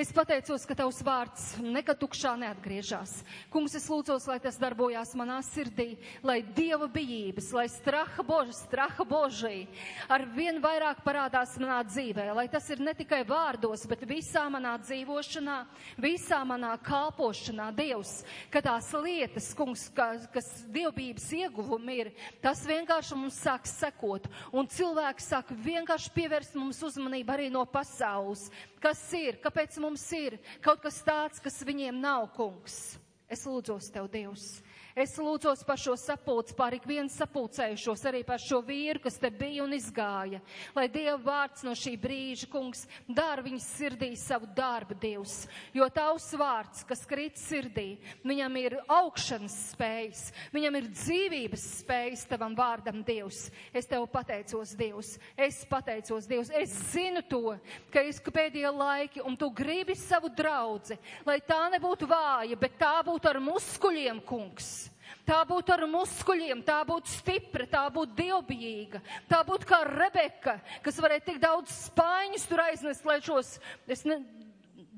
Es 0.01 0.15
pateicos, 0.17 0.63
ka 0.65 0.73
tavs 0.73 1.03
vārds 1.05 1.43
nekad 1.61 1.99
tukšā 2.01 2.31
neatgriežas. 2.41 3.19
Kungs, 3.53 3.75
es 3.77 3.85
lūdzos, 3.91 4.25
lai 4.31 4.39
tas 4.41 4.57
darbojās 4.57 5.11
manā 5.19 5.37
sirdī, 5.45 5.99
lai 6.25 6.39
dieva 6.57 6.87
bijības, 6.89 7.51
lai 7.53 7.67
straha 7.69 8.25
boža, 8.25 8.55
straha 8.63 9.05
božai 9.05 9.67
ar 10.09 10.25
vien 10.33 10.57
vairāk 10.65 11.03
parādās 11.05 11.53
manā 11.61 11.83
dzīvē, 11.85 12.31
lai 12.33 12.47
tas 12.49 12.71
ir 12.73 12.81
ne 12.81 12.95
tikai 12.97 13.19
vārdos, 13.29 13.85
bet 13.91 14.07
visā 14.09 14.47
manā 14.49 14.73
dzīvošanā, 14.81 15.59
visā 16.01 16.41
manā 16.49 16.73
kalpošanā, 16.87 17.69
Dievs, 17.77 18.23
ka 18.49 18.65
tās 18.65 18.89
lietas, 18.97 19.51
kungs, 19.59 19.85
ka, 19.93 20.15
kas 20.33 20.49
dievbības 20.73 21.29
ieguvumi 21.43 21.99
ir, 22.07 22.13
tas 22.41 22.65
vienkārši 22.65 23.21
mums 23.21 23.37
sāk 23.45 23.69
sekot, 23.69 24.33
un 24.49 24.65
cilvēki 24.65 25.29
sāk 25.29 25.53
vienkārši 25.61 26.17
pievērst 26.17 26.57
mums 26.57 26.81
uzmanību 26.89 27.37
arī 27.37 27.53
no 27.53 27.69
pasaules. 27.69 28.49
Kas 28.81 29.01
ir? 29.13 29.37
Kāpēc 29.45 29.75
mums 29.77 29.90
ir 30.17 30.39
kaut 30.65 30.83
kas 30.85 31.01
tāds, 31.07 31.41
kas 31.43 31.63
viņiem 31.67 32.01
nav, 32.03 32.29
kungs? 32.37 32.99
Es 33.31 33.47
lūdzos 33.47 33.93
tev, 33.95 34.09
Dievs 34.11 34.61
Es 34.99 35.15
lūdzos 35.21 35.63
par 35.67 35.79
šo 35.79 35.95
sapulci, 35.95 36.55
par 36.59 36.75
ikvienu 36.75 37.11
sapulcējušos, 37.15 38.03
arī 38.11 38.25
par 38.27 38.43
šo 38.43 38.59
vīru, 38.67 38.99
kas 39.05 39.21
te 39.23 39.31
bija 39.31 39.63
un 39.63 39.75
izgāja. 39.77 40.41
Lai 40.75 40.89
Dieva 40.91 41.15
vārds 41.23 41.63
no 41.67 41.77
šī 41.79 41.93
brīža, 42.01 42.49
kungs, 42.51 42.87
dara 43.07 43.45
viņas 43.45 43.69
sirdī 43.77 44.11
savu 44.19 44.49
darbu, 44.57 44.97
Dievs. 44.99 45.45
Jo 45.77 45.87
tavs 45.95 46.27
vārds, 46.35 46.83
kas 46.89 47.05
krīt 47.07 47.39
sirdī, 47.39 48.01
viņam 48.27 48.59
ir 48.59 48.77
augšanas 48.91 49.57
spējas, 49.71 50.25
viņam 50.51 50.81
ir 50.81 50.91
dzīvības 50.91 51.69
spējas 51.85 52.27
tavam 52.31 52.59
vārdam, 52.59 53.05
Dievs. 53.07 53.47
Es 53.73 53.87
tev 53.87 54.09
pateicos, 54.11 54.75
Dievs. 54.75 55.15
Es 55.39 55.63
pateicos, 55.71 56.27
Dievs. 56.31 56.51
Es 56.51 56.75
zinu 56.91 57.23
to, 57.31 57.55
ka 57.95 58.03
es 58.03 58.19
pēdējie 58.27 58.75
laiki, 58.75 59.23
un 59.23 59.39
tu 59.39 59.53
gribi 59.55 59.95
savu 59.99 60.31
draudzi, 60.35 60.99
lai 61.27 61.39
tā 61.47 61.63
nebūtu 61.71 62.11
vāja, 62.11 62.59
bet 62.59 62.79
tā 62.81 62.97
būtu 63.07 63.31
ar 63.31 63.41
muskuļiem, 63.43 64.23
kungs. 64.27 64.90
Tā 65.29 65.41
būtu 65.49 65.75
ar 65.75 65.85
muskuļiem, 65.91 66.63
tā 66.67 66.81
būtu 66.89 67.13
stipra, 67.13 67.67
tā 67.71 67.85
būtu 67.93 68.17
dievbijīga, 68.19 69.01
tā 69.31 69.43
būtu 69.47 69.69
kā 69.69 69.83
Rebeka, 69.87 70.59
kas 70.85 71.01
varēja 71.03 71.27
tik 71.29 71.41
daudz 71.43 71.73
spaiņus 71.89 72.47
tur 72.51 72.65
aiznest, 72.65 73.07
lai 73.07 73.21
šos, 73.25 73.59
es 73.91 74.05
ne, 74.09 74.21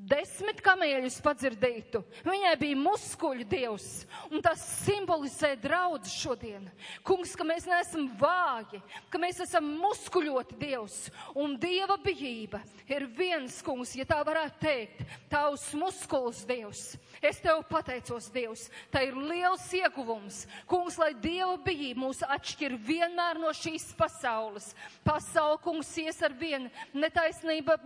desmit 0.08 0.60
kamieļus 0.64 1.20
padzirdītu. 1.22 2.02
Viņai 2.26 2.52
bija 2.60 2.78
muskuļu 2.80 3.46
dievs, 3.48 3.88
un 4.30 4.42
tas 4.44 4.62
simbolizē 4.82 5.54
draudz 5.62 6.10
šodien. 6.12 6.66
Kungs, 7.06 7.36
ka 7.38 7.46
mēs 7.46 7.68
neesam 7.70 8.08
vāji, 8.20 8.82
ka 9.12 9.20
mēs 9.22 9.42
esam 9.44 9.68
muskuļoti 9.82 10.58
dievs, 10.60 10.98
un 11.38 11.56
dieva 11.60 11.98
bijība 12.02 12.62
ir 12.90 13.06
viens, 13.16 13.60
kungs, 13.64 13.94
ja 13.96 14.06
tā 14.08 14.18
varētu 14.26 14.62
teikt, 14.62 15.04
tavs 15.32 15.70
muskuls 15.78 16.42
dievs. 16.48 16.92
Es 17.22 17.38
tev 17.38 17.60
pateicos, 17.70 18.26
Dievs, 18.34 18.64
tā 18.90 19.04
ir 19.06 19.14
liels 19.14 19.62
ieguvums. 19.78 20.40
Kungs, 20.66 20.96
lai 20.98 21.12
Dieva 21.14 21.54
bijība 21.62 22.02
mūs 22.02 22.22
atšķir 22.26 22.74
vienmēr 22.82 23.38
no 23.38 23.52
šīs 23.54 23.92
pasaules. 23.98 24.72
Pasaule, 25.06 25.60
kungs, 25.62 25.92
ies 26.02 26.18
ar 26.26 26.34
vienu 26.34 26.70
netaisnība, 26.96 27.76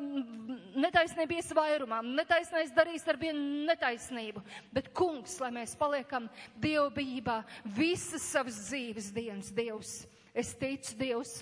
netaisnība 0.72 1.36
ies 1.36 1.52
vairumā, 1.56 2.00
netaisnais 2.14 2.72
darīs 2.76 3.06
ar 3.08 3.18
vienu 3.20 3.66
netaisnību. 3.68 4.42
Bet, 4.74 4.92
kungs, 4.96 5.38
lai 5.42 5.52
mēs 5.58 5.76
paliekam 5.78 6.30
Dieva 6.60 6.88
bijībā 6.94 7.40
visas 7.76 8.24
savas 8.30 8.62
dzīves 8.68 9.12
dienas, 9.16 9.52
Dievs. 9.54 9.98
Es 10.36 10.54
ticu, 10.58 10.96
Dievs. 11.00 11.38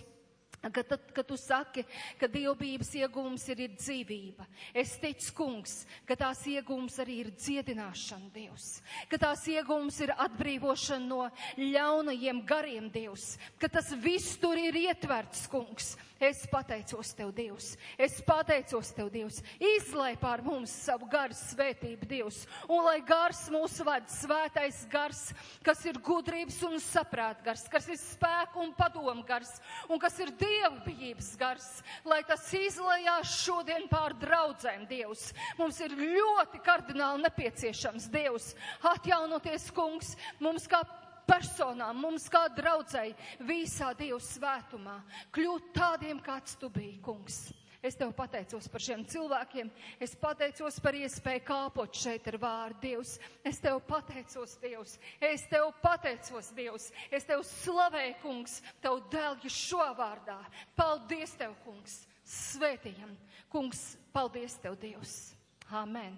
Kad, 0.73 0.86
tad, 0.89 1.01
kad 1.12 1.27
tu 1.28 1.36
saki, 1.36 1.82
ka 2.16 2.24
dievbijības 2.31 2.89
iegūms 2.97 3.43
ir, 3.53 3.59
ir 3.66 3.73
dzīvība, 3.77 4.47
es 4.81 4.95
ticu, 4.97 5.35
kungs, 5.36 5.74
ka 6.09 6.16
tās 6.16 6.41
iegūms 6.49 6.97
arī 7.05 7.19
ir 7.20 7.31
dziedināšana, 7.36 8.31
Dievs, 8.32 8.69
ka 9.11 9.19
tās 9.20 9.45
iegūms 9.53 10.01
ir 10.07 10.15
atbrīvošana 10.24 11.05
no 11.05 11.27
ļaunajiem 11.61 12.41
gariem, 12.49 12.89
Dievs, 12.95 13.35
ka 13.61 13.69
tas 13.69 13.93
viss 13.93 14.39
tur 14.41 14.57
ir 14.57 14.78
ietverts, 14.86 15.45
kungs, 15.53 15.99
Es 16.25 16.47
pateicos 16.49 17.11
Tev, 17.13 17.33
Dievs. 17.37 17.75
Es 18.01 18.21
pateicos 18.25 18.93
Tev, 18.97 19.11
Dievs. 19.13 19.43
Izlai 19.61 20.15
pār 20.17 20.41
mums 20.45 20.73
savu 20.73 21.05
garu 21.11 21.37
svētību, 21.37 22.09
Dievs. 22.09 22.39
Un 22.65 22.81
lai 22.87 23.01
gars 23.05 23.43
mūsu 23.53 23.85
vada 23.85 24.09
svētais 24.09 24.79
gars, 24.93 25.21
kas 25.67 25.85
ir 25.85 26.01
gudrības 26.01 26.63
un 26.65 26.79
saprāt 26.81 27.45
gars, 27.45 27.67
kas 27.69 27.91
ir 27.93 28.01
spēku 28.01 28.63
un 28.65 28.73
padomu 28.79 29.27
gars, 29.29 29.53
un 29.91 30.01
kas 30.01 30.17
ir 30.25 30.33
dievbijības 30.41 31.31
gars, 31.41 31.69
lai 32.09 32.23
tas 32.25 32.49
izlajās 32.57 33.37
šodien 33.45 33.85
pār 33.93 34.17
draudzēm, 34.25 34.89
Dievs. 34.89 35.29
Mums 35.61 35.83
ir 35.85 35.93
ļoti 35.99 36.63
kardināli 36.65 37.27
nepieciešams, 37.27 38.09
Dievs, 38.15 38.53
atjaunoties, 38.95 39.69
kungs, 39.77 40.15
mums 40.41 40.71
kā 40.71 40.81
personām, 41.29 42.01
mums 42.05 42.29
kā 42.33 42.47
draudzēji, 42.55 43.17
visā 43.49 43.93
Dieva 43.99 44.21
svētumā, 44.23 45.01
kļūt 45.35 45.75
tādiem, 45.77 46.23
kāds 46.25 46.57
tu 46.61 46.71
biji, 46.73 46.99
kungs. 47.05 47.47
Es 47.85 47.99
tev 48.01 48.15
pateicos 48.17 48.65
par 48.73 48.81
šiem 48.81 49.03
cilvēkiem. 49.13 49.69
Es 50.01 50.15
pateicos 50.17 50.79
par 50.81 50.97
iespēju 50.97 51.43
kāpot 51.45 51.99
šeit 52.01 52.31
ar 52.33 52.39
vārdu 52.41 52.81
Dievs. 52.81 53.19
Es 53.45 53.61
tev 53.61 53.83
pateicos, 53.85 54.57
Dievs. 54.63 54.97
Es 55.21 55.45
tev 55.51 55.69
pateicos, 55.85 56.49
Dievs. 56.57 56.89
Es 57.13 57.29
tev 57.29 57.45
slavēju, 57.45 58.17
kungs, 58.25 58.57
tev 58.81 59.03
dēlju 59.13 59.53
šo 59.53 59.85
vārdā. 60.01 60.41
Paldies 60.81 61.37
tev, 61.37 61.53
kungs. 61.67 62.07
Svētījam. 62.25 63.13
Kungs, 63.53 63.91
paldies 64.17 64.57
tev, 64.65 64.81
Dievs. 64.81 65.35
Amen. 65.69 66.17